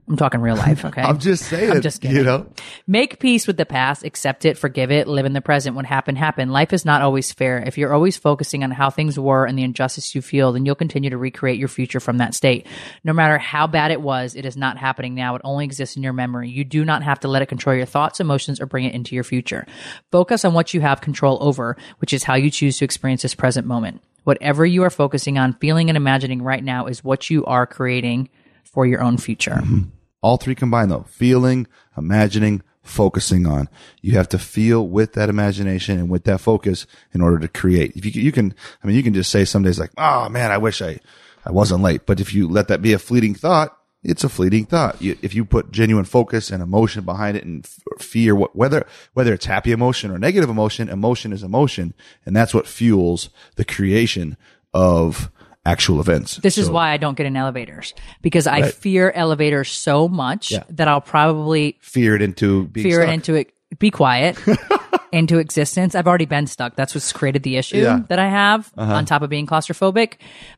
I'm 0.08 0.18
talking 0.18 0.42
real 0.42 0.56
life. 0.56 0.84
Okay. 0.90 1.02
I'm 1.02 1.20
just 1.20 1.46
saying. 1.46 1.72
I'm 1.72 1.82
just 1.82 2.02
kidding. 2.02 2.18
You 2.18 2.24
know. 2.24 2.48
Make 2.88 3.20
peace 3.20 3.46
with 3.46 3.58
the 3.58 3.66
past, 3.66 4.04
accept 4.04 4.46
it, 4.46 4.58
forgive 4.58 4.92
it, 4.92 5.08
live 5.08 5.26
in 5.26 5.34
the 5.34 5.42
present. 5.42 5.76
What 5.76 5.86
happened, 5.86 6.18
happened. 6.18 6.52
Life 6.52 6.74
is 6.74 6.84
not 6.84 7.02
always 7.02 7.32
fair. 7.32 7.60
If 7.60 7.78
you're 7.78 7.94
always 7.94 8.18
focusing 8.18 8.64
on 8.64 8.72
how 8.72 8.90
things 8.90 9.20
were 9.20 9.46
and 9.46 9.58
the 9.58 9.64
injustice 9.64 10.16
you 10.16 10.22
feel, 10.22 10.52
then 10.52 10.66
you'll 10.66 10.74
continue 10.74 11.12
to 11.12 11.18
recreate 11.18 11.60
your 11.60 11.68
future 11.68 12.00
from 12.00 12.18
that 12.18 12.34
state. 12.34 12.66
No 13.04 13.14
matter 13.14 13.38
how 13.38 13.68
bad 13.68 13.92
it 13.92 14.02
was, 14.02 14.36
it 14.36 14.46
is 14.46 14.58
not 14.58 14.78
happening 14.78 15.14
now. 15.14 15.36
It 15.36 15.42
only 15.44 15.66
exists 15.66 15.96
in 15.96 16.02
your 16.02 16.14
memory. 16.14 16.50
You 16.50 16.64
do 16.64 16.84
not 16.86 17.04
have 17.04 17.20
to 17.20 17.28
let 17.28 17.44
it 17.44 17.48
control 17.48 17.76
your 17.76 17.86
thoughts, 17.86 18.20
emotions, 18.20 18.60
or 18.60 18.66
bring 18.66 18.86
it 18.86 18.96
into 18.96 19.14
your 19.14 19.24
future. 19.24 19.68
Focus 20.12 20.44
on 20.44 20.54
what 20.54 20.74
you 20.74 20.82
have 20.82 21.02
control 21.02 21.38
over, 21.42 21.78
which 22.00 22.14
is 22.14 22.24
how 22.24 22.36
you 22.36 22.50
choose 22.50 22.78
to 22.80 22.86
experience 22.86 23.22
this 23.22 23.36
present 23.36 23.68
moment. 23.68 24.02
Whatever 24.24 24.66
you 24.66 24.84
are 24.84 24.90
focusing 24.90 25.38
on, 25.38 25.54
feeling, 25.54 25.90
and 25.90 25.98
imagining 25.98 26.42
right 26.42 26.64
now 26.64 26.88
is 26.88 27.04
what 27.04 27.30
you 27.30 27.46
are 27.46 27.68
creating 27.68 28.30
for 28.72 28.86
your 28.86 29.02
own 29.02 29.18
future. 29.18 29.62
Mm-hmm. 29.64 29.90
All 30.22 30.38
three 30.38 30.56
combined 30.56 30.92
though. 30.92 31.06
Feeling, 31.10 31.68
imagining, 31.98 32.62
focusing 32.82 33.46
on. 33.46 33.70
You 34.02 34.14
have 34.14 34.30
to 34.30 34.40
feel 34.40 34.88
with 34.88 35.14
that 35.14 35.30
imagination 35.30 36.00
and 36.00 36.10
with 36.10 36.24
that 36.26 36.42
focus 36.42 36.86
in 37.14 37.22
order 37.22 37.40
to 37.40 37.48
create. 37.48 37.96
If 37.96 38.06
you, 38.06 38.22
you 38.22 38.32
can, 38.32 38.54
I 38.84 38.88
mean, 38.88 38.96
you 38.96 39.04
can 39.04 39.14
just 39.14 39.32
say 39.32 39.46
some 39.46 39.64
days 39.64 39.80
like, 39.80 39.92
oh 39.98 40.28
man, 40.30 40.52
I 40.52 40.58
wish 40.58 40.82
I, 40.82 41.00
I 41.46 41.52
wasn't 41.52 41.84
late. 41.84 42.06
But 42.06 42.20
if 42.20 42.34
you 42.34 42.48
let 42.48 42.68
that 42.68 42.82
be 42.82 42.94
a 42.94 43.00
fleeting 43.00 43.36
thought, 43.36 43.76
it's 44.02 44.24
a 44.24 44.30
fleeting 44.30 44.66
thought. 44.66 45.02
You, 45.02 45.18
if 45.22 45.34
you 45.34 45.44
put 45.44 45.72
genuine 45.72 46.06
focus 46.06 46.52
and 46.52 46.64
emotion 46.64 47.04
behind 47.04 47.36
it 47.36 47.44
and 47.44 47.66
f- 47.66 48.02
fear, 48.02 48.34
what, 48.34 48.56
whether, 48.56 48.86
whether 49.14 49.34
it's 49.34 49.46
happy 49.46 49.72
emotion 49.72 50.10
or 50.12 50.18
negative 50.18 50.50
emotion, 50.50 50.90
emotion 50.90 51.34
is 51.34 51.44
emotion. 51.44 51.94
And 52.26 52.36
that's 52.36 52.54
what 52.54 52.68
fuels 52.68 53.30
the 53.56 53.66
creation 53.66 54.38
of 54.74 55.30
actual 55.66 56.00
events. 56.00 56.38
This 56.38 56.58
is 56.58 56.70
why 56.70 56.92
I 56.92 56.98
don't 56.98 57.16
get 57.18 57.26
in 57.26 57.36
elevators 57.36 57.94
because 58.22 58.48
I 58.48 58.62
Right. 58.62 58.74
fear 58.74 59.12
elevators 59.12 59.70
so 59.70 60.08
much 60.08 60.52
Yeah. 60.52 60.64
that 60.70 60.88
I'll 60.88 61.02
probably 61.02 61.78
fear 61.82 62.16
it 62.16 62.22
into 62.22 62.68
being 62.68 62.84
fear 62.88 63.02
it 63.02 63.10
into 63.10 63.36
it. 63.36 63.52
Be 63.78 63.92
quiet. 63.92 64.38
into 65.12 65.38
existence. 65.40 65.96
I've 65.96 66.08
already 66.08 66.26
been 66.26 66.48
stuck. 66.48 66.76
That's 66.76 66.94
what's 66.96 67.12
created 67.14 67.44
the 67.44 67.58
issue 67.58 67.78
Yeah. 67.78 68.02
that 68.10 68.20
I 68.20 68.30
have 68.30 68.72
Uh-huh. 68.78 68.94
on 68.94 69.06
top 69.06 69.22
of 69.22 69.30
being 69.30 69.48
claustrophobic. 69.48 70.14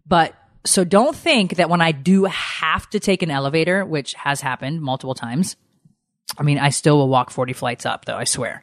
But 0.06 0.34
so 0.66 0.84
don't 0.84 1.16
think 1.16 1.56
that 1.56 1.70
when 1.70 1.82
I 1.82 1.92
do 1.94 2.26
have 2.26 2.90
to 2.92 3.00
take 3.00 3.24
an 3.24 3.32
elevator, 3.32 3.84
which 3.86 4.14
has 4.14 4.42
happened 4.42 4.82
multiple 4.82 5.16
times, 5.16 5.56
I 6.38 6.44
mean, 6.44 6.60
I 6.60 6.70
still 6.70 6.98
will 6.98 7.10
walk 7.10 7.32
40 7.32 7.54
flights 7.54 7.86
up 7.86 8.06
though, 8.06 8.18
I 8.18 8.26
swear. 8.26 8.62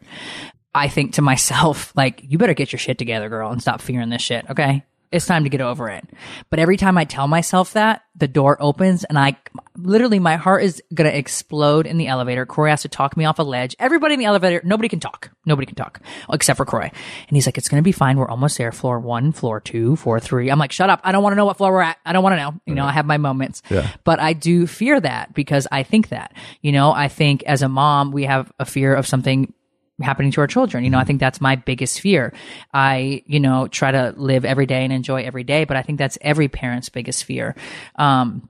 I 0.75 0.89
think 0.89 1.15
to 1.15 1.23
myself, 1.23 1.93
like, 1.97 2.23
you 2.23 2.39
better 2.39 2.55
get 2.55 2.71
your 2.73 2.79
shit 2.79 2.99
together, 2.99 3.29
girl, 3.29 3.51
and 3.51 3.61
stop 3.61 3.81
fearing 3.81 4.11
this 4.11 4.23
shit, 4.23 4.45
okay? 4.51 4.85
It's 5.11 5.27
time 5.27 5.45
to 5.45 5.51
get 5.51 5.61
over 5.61 5.89
it. 5.89 6.05
But 6.51 6.59
every 6.59 6.77
time 6.77 6.99
I 6.99 7.05
tell 7.05 7.29
myself 7.29 7.73
that, 7.73 8.03
the 8.15 8.29
door 8.29 8.57
opens 8.61 9.05
and 9.05 9.19
I 9.19 9.37
literally, 9.77 10.19
my 10.19 10.37
heart 10.37 10.65
is 10.65 10.83
going 10.93 11.09
to 11.09 11.17
explode 11.17 11.87
in 11.87 11.99
the 11.99 12.09
elevator. 12.09 12.45
Kroy 12.45 12.69
has 12.69 12.83
to 12.83 12.89
talk 12.89 13.17
me 13.17 13.25
off 13.25 13.39
a 13.39 13.43
ledge. 13.45 13.77
Everybody 13.79 14.15
in 14.15 14.21
the 14.21 14.27
elevator, 14.27 14.61
nobody 14.65 14.89
can 14.89 14.99
talk. 15.01 15.31
Nobody 15.47 15.67
can 15.67 15.77
talk 15.77 16.01
except 16.31 16.57
for 16.57 16.65
Kroy. 16.65 16.83
And 16.83 17.37
he's 17.37 17.47
like, 17.47 17.57
it's 17.57 17.69
going 17.69 17.81
to 17.81 17.85
be 17.85 17.93
fine. 17.93 18.19
We're 18.19 18.29
almost 18.29 18.59
there. 18.59 18.73
Floor 18.73 18.99
one, 18.99 19.33
floor 19.33 19.61
two, 19.61 19.97
floor 19.97 20.19
three. 20.21 20.51
I'm 20.51 20.59
like, 20.59 20.73
shut 20.73 20.91
up. 20.91 21.01
I 21.05 21.13
don't 21.13 21.23
want 21.23 21.33
to 21.33 21.37
know 21.37 21.47
what 21.47 21.57
floor 21.57 21.73
we're 21.73 21.83
at. 21.83 21.99
I 22.05 22.13
don't 22.13 22.23
want 22.23 22.35
to 22.35 22.39
know. 22.39 22.61
You 22.67 22.75
know, 22.75 22.85
I 22.85 22.93
have 22.93 23.07
my 23.07 23.19
moments. 23.19 23.63
Yeah. 23.71 23.89
But 24.05 24.21
I 24.21 24.33
do 24.33 24.67
fear 24.67 25.01
that 25.01 25.33
because 25.33 25.69
I 25.71 25.85
think 25.85 26.09
that, 26.09 26.35
you 26.61 26.73
know, 26.73 26.91
I 26.93 27.09
think 27.09 27.45
as 27.45 27.63
a 27.63 27.69
mom, 27.69 28.11
we 28.11 28.25
have 28.25 28.53
a 28.59 28.65
fear 28.65 28.95
of 28.95 29.07
something 29.07 29.55
happening 30.01 30.31
to 30.33 30.41
our 30.41 30.47
children. 30.47 30.85
You 30.85 30.91
know, 30.91 30.99
I 30.99 31.05
think 31.05 31.21
that's 31.21 31.41
my 31.41 31.57
biggest 31.57 32.01
fear. 32.01 32.33
I, 32.73 33.23
you 33.27 33.41
know, 33.41 33.69
try 33.69 33.91
to 33.91 34.15
live 34.17 34.45
every 34.45 34.67
day 34.67 34.85
and 34.85 34.93
enjoy 34.93 35.23
every 35.25 35.45
day, 35.45 35.65
but 35.65 35.77
I 35.77 35.83
think 35.83 35.99
that's 35.99 36.19
every 36.21 36.49
parent's 36.49 36.89
biggest 36.89 37.25
fear. 37.25 37.57
Um, 37.97 38.49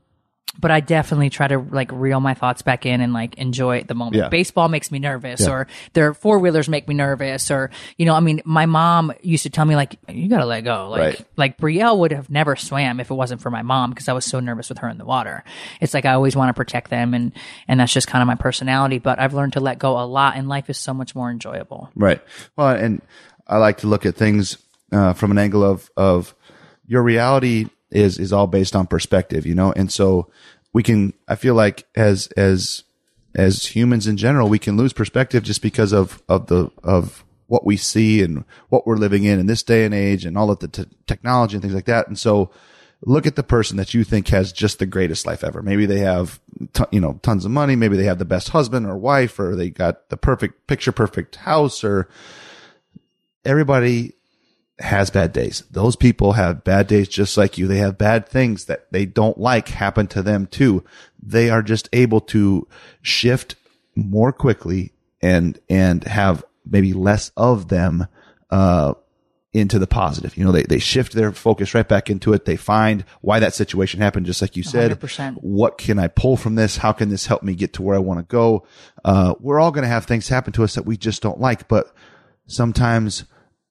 but 0.58 0.70
I 0.72 0.80
definitely 0.80 1.30
try 1.30 1.46
to 1.48 1.58
like 1.58 1.90
reel 1.92 2.18
my 2.20 2.34
thoughts 2.34 2.62
back 2.62 2.84
in 2.84 3.00
and 3.00 3.12
like 3.12 3.36
enjoy 3.36 3.84
the 3.84 3.94
moment. 3.94 4.16
Yeah. 4.16 4.28
Baseball 4.28 4.68
makes 4.68 4.90
me 4.90 4.98
nervous, 4.98 5.42
Yeah. 5.42 5.50
or 5.50 5.66
their 5.92 6.12
four 6.14 6.38
wheelers 6.40 6.68
make 6.68 6.88
me 6.88 6.94
nervous, 6.94 7.50
or 7.50 7.70
you 7.96 8.06
know, 8.06 8.14
I 8.14 8.20
mean, 8.20 8.42
my 8.44 8.66
mom 8.66 9.12
used 9.22 9.44
to 9.44 9.50
tell 9.50 9.64
me 9.64 9.76
like, 9.76 9.96
"You 10.08 10.28
gotta 10.28 10.46
let 10.46 10.62
go." 10.62 10.88
Like, 10.90 11.00
Right. 11.00 11.26
like 11.36 11.58
Brielle 11.58 11.98
would 11.98 12.10
have 12.12 12.28
never 12.28 12.56
swam 12.56 12.98
if 13.00 13.10
it 13.10 13.14
wasn't 13.14 13.40
for 13.40 13.50
my 13.50 13.62
mom 13.62 13.90
because 13.90 14.08
I 14.08 14.12
was 14.12 14.24
so 14.24 14.40
nervous 14.40 14.68
with 14.68 14.78
her 14.78 14.88
in 14.88 14.98
the 14.98 15.04
water. 15.04 15.44
It's 15.80 15.94
like 15.94 16.04
I 16.04 16.14
always 16.14 16.34
want 16.34 16.48
to 16.48 16.54
protect 16.54 16.90
them, 16.90 17.14
and 17.14 17.32
and 17.68 17.78
that's 17.80 17.92
just 17.92 18.08
kind 18.08 18.20
of 18.22 18.26
my 18.26 18.34
personality. 18.34 18.98
But 18.98 19.20
I've 19.20 19.34
learned 19.34 19.52
to 19.52 19.60
let 19.60 19.78
go 19.78 19.98
a 19.98 20.06
lot, 20.06 20.36
and 20.36 20.48
life 20.48 20.68
is 20.68 20.78
so 20.78 20.92
much 20.92 21.14
more 21.14 21.30
enjoyable. 21.30 21.90
Right. 21.94 22.20
Well, 22.56 22.70
and 22.70 23.00
I 23.46 23.58
like 23.58 23.78
to 23.78 23.86
look 23.86 24.04
at 24.04 24.16
things 24.16 24.58
uh, 24.92 25.12
from 25.12 25.30
an 25.30 25.38
angle 25.38 25.62
of 25.62 25.88
of 25.96 26.34
your 26.86 27.02
reality 27.02 27.68
is 27.90 28.18
is 28.18 28.32
all 28.32 28.46
based 28.46 28.76
on 28.76 28.86
perspective, 28.86 29.46
you 29.46 29.54
know, 29.54 29.72
and 29.72 29.92
so 29.92 30.30
we 30.72 30.82
can. 30.82 31.14
I 31.26 31.36
feel 31.36 31.54
like 31.54 31.86
as 31.94 32.28
as 32.36 32.84
as 33.34 33.66
humans 33.66 34.06
in 34.06 34.16
general, 34.16 34.48
we 34.48 34.58
can 34.58 34.76
lose 34.76 34.92
perspective 34.92 35.42
just 35.42 35.62
because 35.62 35.92
of 35.92 36.22
of 36.28 36.46
the 36.46 36.70
of 36.82 37.24
what 37.46 37.64
we 37.64 37.76
see 37.76 38.22
and 38.22 38.44
what 38.68 38.86
we're 38.86 38.96
living 38.96 39.24
in 39.24 39.40
in 39.40 39.46
this 39.46 39.62
day 39.62 39.84
and 39.84 39.94
age, 39.94 40.24
and 40.24 40.36
all 40.36 40.50
of 40.50 40.58
the 40.58 40.68
t- 40.68 40.84
technology 41.06 41.56
and 41.56 41.62
things 41.62 41.74
like 41.74 41.86
that. 41.86 42.06
And 42.06 42.18
so, 42.18 42.50
look 43.04 43.26
at 43.26 43.36
the 43.36 43.42
person 43.42 43.78
that 43.78 43.94
you 43.94 44.04
think 44.04 44.28
has 44.28 44.52
just 44.52 44.78
the 44.78 44.86
greatest 44.86 45.24
life 45.24 45.42
ever. 45.42 45.62
Maybe 45.62 45.86
they 45.86 46.00
have, 46.00 46.40
t- 46.74 46.84
you 46.90 47.00
know, 47.00 47.18
tons 47.22 47.44
of 47.44 47.50
money. 47.50 47.74
Maybe 47.74 47.96
they 47.96 48.04
have 48.04 48.18
the 48.18 48.24
best 48.26 48.50
husband 48.50 48.86
or 48.86 48.98
wife, 48.98 49.38
or 49.38 49.56
they 49.56 49.70
got 49.70 50.10
the 50.10 50.18
perfect 50.18 50.66
picture 50.66 50.92
perfect 50.92 51.36
house, 51.36 51.82
or 51.82 52.08
everybody 53.44 54.14
has 54.80 55.10
bad 55.10 55.32
days. 55.32 55.64
Those 55.70 55.96
people 55.96 56.32
have 56.32 56.64
bad 56.64 56.86
days 56.86 57.08
just 57.08 57.36
like 57.36 57.58
you. 57.58 57.66
They 57.66 57.78
have 57.78 57.98
bad 57.98 58.28
things 58.28 58.66
that 58.66 58.90
they 58.92 59.06
don't 59.06 59.38
like 59.38 59.68
happen 59.68 60.06
to 60.08 60.22
them 60.22 60.46
too. 60.46 60.84
They 61.22 61.50
are 61.50 61.62
just 61.62 61.88
able 61.92 62.20
to 62.22 62.66
shift 63.02 63.56
more 63.94 64.32
quickly 64.32 64.92
and, 65.20 65.58
and 65.68 66.04
have 66.04 66.44
maybe 66.64 66.92
less 66.92 67.32
of 67.36 67.68
them, 67.68 68.06
uh, 68.50 68.94
into 69.52 69.78
the 69.78 69.86
positive. 69.86 70.36
You 70.36 70.44
know, 70.44 70.52
they, 70.52 70.62
they 70.62 70.78
shift 70.78 71.12
their 71.12 71.32
focus 71.32 71.74
right 71.74 71.88
back 71.88 72.10
into 72.10 72.32
it. 72.32 72.44
They 72.44 72.56
find 72.56 73.04
why 73.20 73.40
that 73.40 73.54
situation 73.54 74.00
happened, 74.00 74.26
just 74.26 74.42
like 74.42 74.56
you 74.56 74.62
said. 74.62 74.98
100%. 74.98 75.38
What 75.40 75.78
can 75.78 75.98
I 75.98 76.08
pull 76.08 76.36
from 76.36 76.54
this? 76.54 76.76
How 76.76 76.92
can 76.92 77.08
this 77.08 77.26
help 77.26 77.42
me 77.42 77.54
get 77.54 77.72
to 77.74 77.82
where 77.82 77.96
I 77.96 78.00
want 78.00 78.20
to 78.20 78.24
go? 78.24 78.66
Uh, 79.04 79.34
we're 79.40 79.58
all 79.58 79.70
going 79.70 79.82
to 79.82 79.88
have 79.88 80.04
things 80.04 80.28
happen 80.28 80.52
to 80.54 80.64
us 80.64 80.74
that 80.74 80.84
we 80.84 80.96
just 80.96 81.22
don't 81.22 81.40
like, 81.40 81.66
but 81.66 81.92
sometimes 82.46 83.24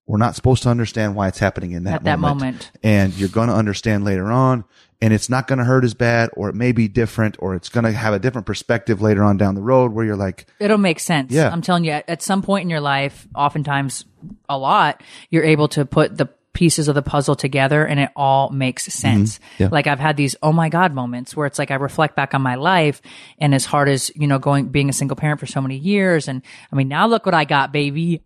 we're 0.07 0.17
not 0.17 0.35
supposed 0.35 0.63
to 0.63 0.69
understand 0.69 1.15
why 1.15 1.27
it's 1.27 1.37
happening 1.39 1.71
in 1.73 1.83
that 1.83 1.95
At 1.95 2.03
that 2.05 2.19
moment. 2.19 2.41
moment. 2.41 2.71
And 2.81 3.13
you're 3.13 3.29
going 3.29 3.49
to 3.49 3.53
understand 3.53 4.05
later 4.05 4.31
on 4.31 4.63
and 5.01 5.13
it's 5.13 5.29
not 5.29 5.47
going 5.47 5.59
to 5.59 5.65
hurt 5.65 5.83
as 5.83 5.93
bad 5.93 6.29
or 6.33 6.49
it 6.49 6.55
may 6.55 6.71
be 6.71 6.87
different 6.87 7.35
or 7.39 7.53
it's 7.55 7.69
going 7.69 7.83
to 7.83 7.91
have 7.91 8.13
a 8.13 8.19
different 8.19 8.47
perspective 8.47 9.01
later 9.01 9.23
on 9.23 9.37
down 9.37 9.53
the 9.53 9.61
road 9.61 9.91
where 9.91 10.05
you're 10.05 10.15
like, 10.15 10.47
It'll 10.59 10.77
make 10.77 10.99
sense. 10.99 11.31
Yeah. 11.33 11.49
I'm 11.51 11.61
telling 11.61 11.83
you, 11.83 11.91
at, 11.91 12.09
at 12.09 12.21
some 12.21 12.41
point 12.41 12.63
in 12.63 12.69
your 12.69 12.79
life, 12.81 13.27
oftentimes 13.35 14.05
a 14.49 14.57
lot, 14.57 15.03
you're 15.29 15.43
able 15.43 15.67
to 15.69 15.85
put 15.85 16.17
the 16.17 16.29
pieces 16.53 16.87
of 16.87 16.95
the 16.95 17.03
puzzle 17.03 17.35
together 17.35 17.85
and 17.85 17.99
it 17.99 18.09
all 18.15 18.49
makes 18.49 18.85
sense. 18.85 19.37
Mm-hmm. 19.37 19.63
Yeah. 19.63 19.69
Like 19.71 19.85
I've 19.85 19.99
had 19.99 20.17
these 20.17 20.35
oh 20.41 20.51
my 20.51 20.69
god 20.69 20.91
moments 20.91 21.35
where 21.35 21.45
it's 21.45 21.59
like 21.59 21.69
I 21.69 21.75
reflect 21.75 22.15
back 22.15 22.33
on 22.33 22.41
my 22.41 22.55
life 22.55 22.99
and 23.37 23.53
as 23.53 23.63
hard 23.65 23.89
as, 23.89 24.09
you 24.15 24.25
know, 24.25 24.39
going 24.39 24.69
being 24.69 24.89
a 24.89 24.93
single 24.93 25.15
parent 25.15 25.39
for 25.39 25.45
so 25.45 25.61
many 25.61 25.77
years 25.77 26.27
and 26.27 26.41
I 26.71 26.75
mean, 26.75 26.87
now 26.87 27.05
look 27.05 27.27
what 27.27 27.35
I 27.35 27.45
got, 27.45 27.71
baby. 27.71 28.23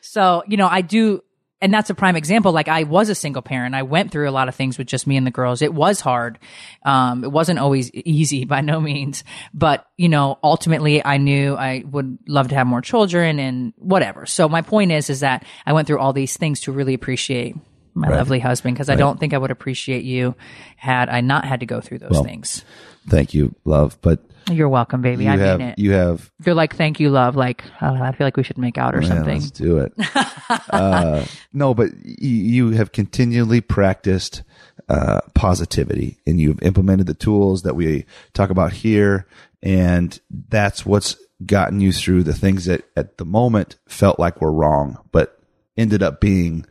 So, 0.00 0.42
you 0.46 0.56
know, 0.56 0.68
I 0.68 0.80
do 0.80 1.22
and 1.60 1.72
that's 1.72 1.88
a 1.88 1.94
prime 1.94 2.16
example. 2.16 2.52
Like 2.52 2.68
I 2.68 2.82
was 2.82 3.08
a 3.08 3.14
single 3.14 3.40
parent. 3.42 3.74
I 3.74 3.82
went 3.82 4.10
through 4.10 4.28
a 4.28 4.30
lot 4.30 4.48
of 4.48 4.54
things 4.54 4.76
with 4.76 4.86
just 4.86 5.06
me 5.06 5.16
and 5.16 5.26
the 5.26 5.30
girls. 5.30 5.62
It 5.62 5.72
was 5.72 6.00
hard. 6.00 6.38
Um, 6.84 7.24
it 7.24 7.32
wasn't 7.32 7.58
always 7.58 7.90
easy 7.92 8.44
by 8.54 8.60
no 8.60 8.80
means, 8.80 9.24
but 9.54 9.86
you 9.96 10.08
know, 10.08 10.38
ultimately 10.42 11.04
I 11.04 11.16
knew 11.16 11.54
I 11.54 11.82
would 11.90 12.18
love 12.28 12.48
to 12.48 12.54
have 12.54 12.66
more 12.66 12.82
children 12.82 13.38
and 13.38 13.72
whatever. 13.76 14.26
So 14.26 14.48
my 14.48 14.62
point 14.62 14.92
is, 14.92 15.08
is 15.08 15.20
that 15.20 15.44
I 15.64 15.72
went 15.72 15.86
through 15.86 15.98
all 15.98 16.12
these 16.12 16.36
things 16.36 16.60
to 16.62 16.72
really 16.72 16.94
appreciate 16.94 17.56
my 17.94 18.08
lovely 18.10 18.38
husband 18.38 18.74
because 18.74 18.90
I 18.90 18.96
don't 18.96 19.18
think 19.18 19.32
I 19.32 19.38
would 19.38 19.50
appreciate 19.50 20.04
you 20.04 20.34
had 20.76 21.08
I 21.08 21.22
not 21.22 21.46
had 21.46 21.60
to 21.60 21.66
go 21.66 21.80
through 21.80 22.00
those 22.00 22.10
Well, 22.10 22.24
things. 22.24 22.62
thank 23.08 23.32
you, 23.32 23.54
love. 23.64 23.96
But 24.02 24.22
You're 24.50 24.68
welcome, 24.68 25.02
baby. 25.02 25.24
you 25.24 25.30
I 25.30 25.36
have, 25.36 25.58
mean 25.58 25.68
it. 25.70 25.78
you 25.78 25.92
have 25.92 26.30
You're 26.44 26.54
like, 26.54 26.76
thank 26.76 27.00
you, 27.00 27.10
love. 27.10 27.34
Like, 27.36 27.64
I 27.80 27.88
I 28.08 28.12
feel 28.12 28.26
like 28.26 28.36
we 28.36 28.42
should 28.44 28.58
make 28.58 28.78
out 28.78 28.94
or 28.94 29.02
Yeah, 29.02 29.08
something. 29.08 29.40
Let's 29.40 29.50
do 29.50 29.78
it. 29.78 29.92
uh, 30.70 31.24
no, 31.52 31.74
but 31.74 31.90
y- 31.92 32.14
you 32.20 32.70
have 32.70 32.92
continually 32.92 33.60
practiced 33.60 34.42
uh, 34.88 35.20
positivity, 35.34 36.18
and 36.26 36.40
you've 36.40 36.62
implemented 36.62 37.06
the 37.06 37.14
tools 37.14 37.62
that 37.62 37.74
we 37.74 38.04
talk 38.34 38.50
about 38.50 38.72
here, 38.72 39.26
and 39.62 40.18
that's 40.48 40.86
what's 40.86 41.16
gotten 41.44 41.80
you 41.80 41.92
through 41.92 42.22
the 42.22 42.32
things 42.32 42.66
that 42.66 42.84
at 42.96 43.18
the 43.18 43.24
moment 43.24 43.76
felt 43.88 44.18
like 44.20 44.40
were 44.40 44.52
wrong, 44.52 44.98
but 45.12 45.38
ended 45.76 46.02
up 46.02 46.20
being, 46.20 46.64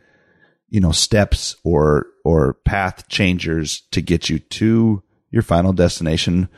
you 0.70 0.80
know, 0.80 0.92
steps 0.92 1.54
or 1.62 2.06
or 2.24 2.54
path 2.64 3.06
changers 3.08 3.82
to 3.92 4.00
get 4.00 4.30
you 4.30 4.38
to 4.38 5.02
your 5.30 5.42
final 5.42 5.72
destination 5.72 6.48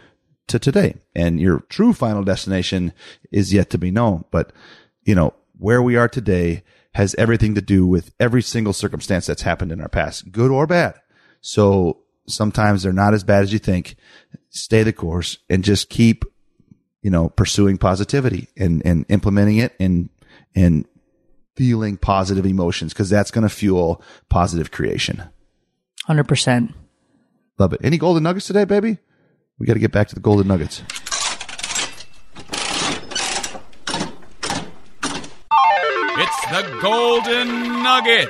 to 0.49 0.59
today. 0.59 0.97
And 1.15 1.41
your 1.41 1.61
true 1.69 1.93
final 1.93 2.23
destination 2.23 2.93
is 3.31 3.53
yet 3.53 3.71
to 3.71 3.79
be 3.79 3.91
known. 3.91 4.25
But, 4.31 4.53
you 5.03 5.15
know, 5.15 5.35
where 5.59 5.83
we 5.83 5.97
are 5.97 6.09
today 6.09 6.63
has 6.95 7.15
everything 7.17 7.55
to 7.55 7.61
do 7.61 7.87
with 7.87 8.13
every 8.19 8.43
single 8.43 8.73
circumstance 8.73 9.27
that's 9.27 9.43
happened 9.43 9.73
in 9.73 9.81
our 9.81 9.89
past, 9.89 10.33
good 10.33 10.51
or 10.51 10.67
bad. 10.67 10.95
So 11.41 11.99
sometimes 12.27 12.83
they're 12.83 12.93
not 12.93 13.15
as 13.15 13.25
bad 13.25 13.43
as 13.43 13.53
you 13.53 13.59
think. 13.59 13.97
Stay 14.51 14.83
the 14.83 14.93
course 14.93 15.39
and 15.49 15.63
just 15.63 15.89
keep, 15.89 16.25
you 17.03 17.11
know, 17.11 17.29
pursuing 17.29 17.79
positivity 17.79 18.49
and, 18.57 18.83
and 18.85 19.05
implementing 19.09 19.59
it 19.59 19.75
and, 19.79 20.09
and 20.55 20.87
feeling 21.57 21.97
positive 21.97 22.47
emotions 22.47 22.93
because 22.93 23.11
that's 23.11 23.31
going 23.31 23.43
to 23.43 23.49
fuel 23.49 24.03
positive 24.29 24.71
creation. 24.71 25.23
100%. 26.09 26.73
Love 27.59 27.73
it. 27.73 27.81
Any 27.83 27.99
golden 27.99 28.23
nuggets 28.23 28.47
today, 28.47 28.65
baby? 28.65 28.99
We 29.59 29.67
got 29.67 29.75
to 29.75 29.81
get 29.81 29.93
back 29.93 30.09
to 30.09 30.15
the 30.15 30.21
golden 30.21 30.47
nuggets. 30.49 30.83
It's 36.21 36.47
the 36.51 36.79
Golden 36.83 37.83
Nugget. 37.83 38.29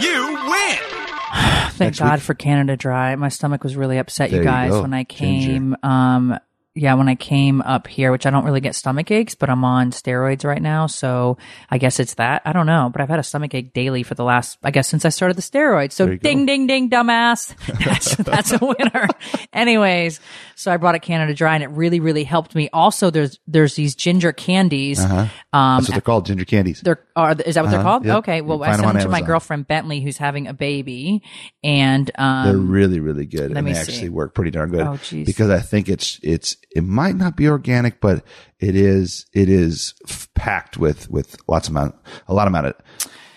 You 0.00 0.34
win. 0.46 0.78
Thank 1.70 1.80
Next 1.80 1.98
God 1.98 2.12
week. 2.14 2.22
for 2.22 2.34
Canada 2.34 2.76
Dry. 2.76 3.16
My 3.16 3.28
stomach 3.30 3.64
was 3.64 3.76
really 3.76 3.98
upset, 3.98 4.30
There 4.30 4.40
you 4.40 4.44
you 4.44 4.50
guys, 4.50 4.70
go. 4.70 4.82
when 4.82 4.92
I 4.94 5.04
Ginger. 5.04 5.48
came. 5.52 5.76
Um, 5.82 6.38
yeah, 6.76 6.94
when 6.94 7.08
I 7.08 7.14
came 7.14 7.60
up 7.62 7.86
here, 7.86 8.10
which 8.10 8.26
I 8.26 8.30
don't 8.30 8.44
really 8.44 8.60
get 8.60 8.74
stomach 8.74 9.10
aches, 9.12 9.36
but 9.36 9.48
I'm 9.48 9.64
on 9.64 9.92
steroids 9.92 10.44
right 10.44 10.60
now, 10.60 10.88
so 10.88 11.38
I 11.70 11.78
guess 11.78 12.00
it's 12.00 12.14
that. 12.14 12.42
I 12.44 12.52
don't 12.52 12.66
know, 12.66 12.90
but 12.92 13.00
I've 13.00 13.08
had 13.08 13.20
a 13.20 13.22
stomach 13.22 13.54
ache 13.54 13.72
daily 13.72 14.02
for 14.02 14.14
the 14.16 14.24
last, 14.24 14.58
I 14.62 14.72
guess, 14.72 14.88
since 14.88 15.04
I 15.04 15.10
started 15.10 15.36
the 15.36 15.42
steroids. 15.42 15.92
So 15.92 16.06
you 16.06 16.16
go. 16.16 16.28
ding, 16.28 16.46
ding, 16.46 16.66
ding, 16.66 16.90
dumbass. 16.90 17.54
That's, 17.84 18.16
that's 18.16 18.52
a 18.52 18.58
winner. 18.58 19.08
Anyways, 19.52 20.18
so 20.56 20.72
I 20.72 20.76
brought 20.76 20.94
it 20.96 21.02
Canada 21.02 21.32
Dry, 21.34 21.54
and 21.54 21.62
it 21.62 21.68
really, 21.70 22.00
really 22.00 22.24
helped 22.24 22.54
me. 22.54 22.68
Also, 22.72 23.10
there's 23.10 23.38
there's 23.46 23.74
these 23.74 23.94
ginger 23.94 24.32
candies. 24.32 24.98
Um, 25.04 25.28
That's 25.52 25.88
what 25.88 25.92
they're 25.92 26.00
called, 26.00 26.26
ginger 26.26 26.44
candies. 26.44 26.80
they're 26.80 27.04
are 27.14 27.32
is 27.46 27.54
that 27.54 27.62
what 27.62 27.70
they're 27.70 27.80
Uh-huh, 27.80 27.88
called? 27.88 28.04
yep. 28.04 28.16
Okay, 28.18 28.40
well, 28.40 28.62
I 28.64 28.72
sent 28.72 28.82
them 28.82 28.94
them 28.94 29.02
to 29.04 29.08
my 29.08 29.20
girlfriend 29.20 29.68
Bentley, 29.68 30.00
who's 30.00 30.16
having 30.16 30.48
a 30.48 30.54
baby, 30.54 31.22
and 31.62 32.10
um, 32.16 32.46
they're 32.46 32.56
really, 32.56 32.98
really 33.00 33.26
good, 33.26 33.52
and 33.56 33.66
they 33.66 33.74
see. 33.74 33.80
actually 33.80 34.08
work 34.08 34.34
pretty 34.34 34.50
darn 34.50 34.70
good. 34.70 34.80
Oh. 34.86 34.98
Because 35.12 35.50
I 35.50 35.60
think 35.60 35.88
it's 35.88 36.18
it's 36.22 36.56
it 36.74 36.82
might 36.84 37.16
not 37.16 37.36
be 37.36 37.48
organic, 37.48 38.00
but 38.00 38.24
it 38.58 38.74
is 38.76 39.26
it 39.32 39.48
is 39.48 39.94
f- 40.08 40.28
packed 40.34 40.76
with 40.76 41.08
with 41.10 41.36
lots 41.48 41.68
of 41.68 41.72
amount 41.74 41.94
a 42.28 42.34
lot 42.34 42.46
amount 42.48 42.66
of 42.66 42.74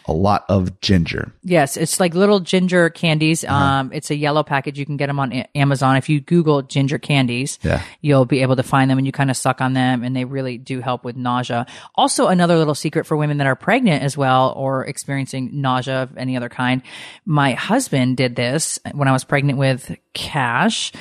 a 0.09 0.13
lot 0.13 0.45
of 0.47 0.79
ginger. 0.79 1.33
Yes, 1.43 1.75
it's 1.75 1.99
like 1.99 2.15
little 2.15 2.39
ginger 2.39 2.89
candies. 2.89 3.43
Uh-huh. 3.43 3.53
Um, 3.53 3.91
it's 3.91 4.09
a 4.09 4.15
yellow 4.15 4.41
package. 4.41 4.79
You 4.79 4.85
can 4.85 4.95
get 4.95 5.07
them 5.07 5.19
on 5.19 5.33
A- 5.33 5.49
Amazon. 5.53 5.97
If 5.97 6.07
you 6.07 6.21
Google 6.21 6.61
ginger 6.61 6.97
candies, 6.97 7.59
Yeah. 7.61 7.81
you'll 7.99 8.23
be 8.23 8.41
able 8.41 8.55
to 8.55 8.63
find 8.63 8.89
them 8.89 8.97
and 8.97 9.05
you 9.05 9.11
kind 9.11 9.29
of 9.29 9.35
suck 9.35 9.59
on 9.59 9.73
them 9.73 10.05
and 10.05 10.15
they 10.15 10.23
really 10.23 10.57
do 10.57 10.79
help 10.79 11.03
with 11.03 11.17
nausea. 11.17 11.65
Also, 11.95 12.27
another 12.27 12.55
little 12.57 12.73
secret 12.73 13.05
for 13.05 13.17
women 13.17 13.37
that 13.39 13.47
are 13.47 13.55
pregnant 13.57 14.01
as 14.01 14.15
well 14.15 14.53
or 14.55 14.85
experiencing 14.85 15.49
nausea 15.61 16.03
of 16.03 16.15
any 16.15 16.37
other 16.37 16.47
kind. 16.47 16.83
My 17.25 17.51
husband 17.51 18.15
did 18.15 18.37
this 18.37 18.79
when 18.93 19.09
I 19.09 19.11
was 19.11 19.25
pregnant 19.25 19.59
with 19.59 19.93
Kash. 20.13 20.93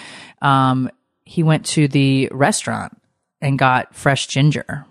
Um, 0.42 0.90
he 1.26 1.42
went 1.42 1.66
to 1.66 1.88
the 1.88 2.30
restaurant 2.32 2.96
and 3.42 3.58
got 3.58 3.94
fresh 3.94 4.28
ginger 4.28 4.86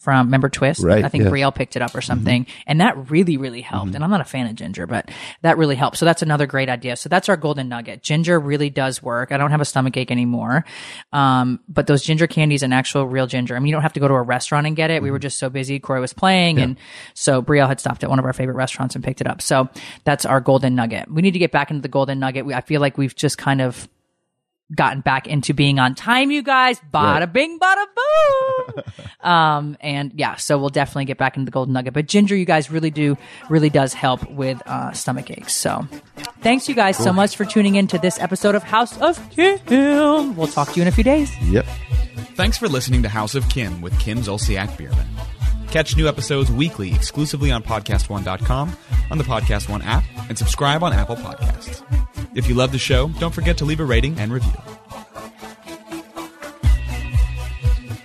from 0.00 0.26
remember 0.26 0.48
Twist. 0.48 0.82
Right, 0.82 1.04
I 1.04 1.08
think 1.08 1.22
yes. 1.22 1.32
Brielle 1.32 1.54
picked 1.54 1.76
it 1.76 1.82
up 1.82 1.94
or 1.94 1.98
mm-hmm. 2.00 2.06
something, 2.06 2.46
and 2.66 2.80
that 2.80 3.10
really 3.10 3.36
really 3.36 3.60
helped. 3.60 3.88
Mm-hmm. 3.88 3.94
And 3.94 4.04
I'm 4.04 4.10
not 4.10 4.20
a 4.20 4.24
fan 4.24 4.48
of 4.48 4.56
ginger, 4.56 4.84
but 4.88 5.10
that 5.42 5.58
really 5.58 5.76
helped. 5.76 5.96
So 5.96 6.04
that's 6.04 6.22
another 6.22 6.46
great 6.46 6.68
idea. 6.68 6.96
So 6.96 7.08
that's 7.08 7.28
our 7.28 7.36
golden 7.36 7.68
nugget. 7.68 8.02
Ginger 8.02 8.40
really 8.40 8.68
does 8.68 9.00
work. 9.00 9.30
I 9.30 9.36
don't 9.36 9.52
have 9.52 9.60
a 9.60 9.64
stomach 9.64 9.96
ache 9.96 10.10
anymore, 10.10 10.64
um, 11.12 11.60
but 11.68 11.86
those 11.86 12.02
ginger 12.02 12.26
candies 12.26 12.64
and 12.64 12.74
actual 12.74 13.06
real 13.06 13.28
ginger. 13.28 13.54
I 13.54 13.60
mean, 13.60 13.68
you 13.68 13.74
don't 13.74 13.82
have 13.82 13.92
to 13.92 14.00
go 14.00 14.08
to 14.08 14.14
a 14.14 14.22
restaurant 14.22 14.66
and 14.66 14.74
get 14.74 14.90
it. 14.90 15.02
We 15.02 15.12
were 15.12 15.18
mm-hmm. 15.18 15.22
just 15.22 15.38
so 15.38 15.48
busy. 15.48 15.78
Kroy 15.78 16.00
was 16.00 16.12
playing, 16.12 16.58
and 16.58 16.78
so 17.14 17.40
Brielle 17.40 17.68
had 17.68 17.78
stopped 17.78 18.02
at 18.02 18.10
one 18.10 18.18
of 18.18 18.24
our 18.24 18.32
favorite 18.32 18.56
restaurants 18.56 18.96
and 18.96 19.04
picked 19.04 19.20
it 19.20 19.28
up. 19.28 19.40
So 19.40 19.68
that's 20.02 20.24
our 20.24 20.40
golden 20.40 20.74
nugget. 20.74 21.12
We 21.12 21.22
need 21.22 21.32
to 21.32 21.38
get 21.38 21.52
back 21.52 21.70
into 21.70 21.82
the 21.82 21.88
golden 21.88 22.18
nugget. 22.18 22.44
We, 22.44 22.54
I 22.54 22.62
feel 22.62 22.80
like 22.80 22.98
we've 22.98 23.14
just 23.14 23.38
kind 23.38 23.60
of 23.60 23.88
gotten 24.74 25.00
back 25.02 25.26
into 25.26 25.52
being 25.52 25.78
on 25.78 25.94
time, 25.94 26.30
you 26.30 26.42
guys. 26.42 26.80
Bada 26.92 27.20
Right. 27.20 27.32
bing, 27.32 27.58
bada 27.58 27.84
boom. 27.96 28.84
um, 29.30 29.76
and 29.80 30.12
yeah, 30.14 30.36
so 30.36 30.58
we'll 30.58 30.70
definitely 30.70 31.04
get 31.04 31.18
back 31.18 31.36
into 31.36 31.44
the 31.44 31.50
golden 31.50 31.74
nugget. 31.74 31.92
But 31.92 32.06
ginger, 32.06 32.34
you 32.36 32.44
guys 32.46 32.70
really 32.70 32.90
do, 32.90 33.16
really 33.50 33.68
does 33.70 33.92
help 33.92 34.28
with 34.30 34.62
uh, 34.66 34.92
stomach 34.92 35.30
aches. 35.30 35.54
So 35.54 35.86
thanks, 36.40 36.68
you 36.68 36.74
guys, 36.74 36.96
so 36.96 37.12
much 37.12 37.36
for 37.36 37.44
tuning 37.44 37.74
in 37.74 37.86
to 37.88 37.98
this 37.98 38.18
episode 38.18 38.54
of 38.54 38.62
House 38.62 38.98
of 39.00 39.20
Kim. 39.30 40.36
We'll 40.36 40.46
talk 40.46 40.68
to 40.70 40.76
you 40.76 40.82
in 40.82 40.88
a 40.88 40.92
few 40.92 41.04
days. 41.04 41.30
Yep. 41.42 41.66
Thanks 42.34 42.56
for 42.56 42.66
listening 42.68 43.02
to 43.02 43.08
House 43.10 43.34
of 43.34 43.46
Kim 43.50 43.82
with 43.82 43.98
Kim 44.00 44.18
Zolciak 44.20 44.76
Biermann. 44.78 45.06
Catch 45.70 45.96
new 45.96 46.06
episodes 46.08 46.50
weekly 46.50 46.94
exclusively 46.94 47.50
on 47.50 47.62
PodcastOne.com, 47.62 48.76
on 49.10 49.18
the 49.18 49.24
Podcast 49.24 49.68
One 49.70 49.82
app, 49.82 50.04
and 50.28 50.36
subscribe 50.38 50.82
on 50.82 50.92
Apple 50.92 51.16
Podcasts. 51.16 52.11
If 52.34 52.48
you 52.48 52.54
love 52.54 52.72
the 52.72 52.78
show, 52.78 53.08
don't 53.20 53.34
forget 53.34 53.58
to 53.58 53.66
leave 53.66 53.80
a 53.80 53.84
rating 53.84 54.18
and 54.18 54.32
review. 54.32 54.81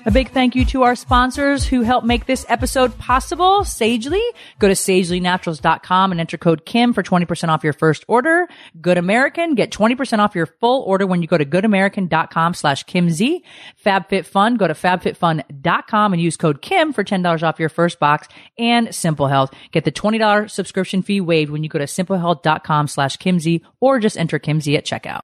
A 0.08 0.12
big 0.12 0.32
thank 0.32 0.56
you 0.56 0.64
to 0.68 0.84
our 0.84 0.96
sponsors 0.96 1.66
who 1.66 1.82
help 1.82 2.06
make 2.06 2.26
this 2.26 2.46
episode 2.48 2.98
possible. 2.98 3.66
Sagely. 3.66 4.22
Go 4.58 4.70
to 4.70 4.74
sagelynaturals.com 4.74 6.12
and 6.12 6.22
enter 6.22 6.38
code 6.38 6.66
Kim 6.66 6.94
for 6.94 7.04
20% 7.04 7.50
off 7.50 7.62
your 7.62 7.74
first 7.74 8.06
order. 8.08 8.48
Good 8.80 8.98
American. 8.98 9.54
Get 9.54 9.70
20% 9.70 10.20
off 10.20 10.34
your 10.34 10.46
full 10.46 10.84
order 10.84 11.06
when 11.06 11.22
you 11.22 11.28
go 11.28 11.38
to 11.38 11.44
goodamerican.com 11.44 12.54
slash 12.54 12.86
KimZ. 12.86 13.42
FabFitFun. 13.86 14.58
Go 14.58 14.68
to 14.70 14.74
fabfitfun.com 14.74 16.14
and 16.14 16.22
use 16.22 16.38
code 16.38 16.62
Kim 16.62 16.94
for 16.94 17.04
$10 17.04 17.44
off 17.44 17.60
your 17.60 17.68
first 17.68 18.00
box. 18.00 18.30
And 18.58 18.96
Simple 18.96 19.28
Health. 19.28 19.54
Get 19.74 19.84
the 19.84 19.92
$20 19.92 20.50
subscription 20.50 21.02
fee 21.02 21.20
waived 21.20 21.52
when 21.52 21.64
you 21.64 21.70
go 21.70 21.80
to 21.80 21.86
simplehealth.com 21.86 22.88
slash 22.88 23.18
KimZ 23.18 23.60
or 23.82 24.00
just 24.00 24.16
enter 24.16 24.40
KimZ 24.40 24.78
at 24.78 24.86
checkout. 24.86 25.24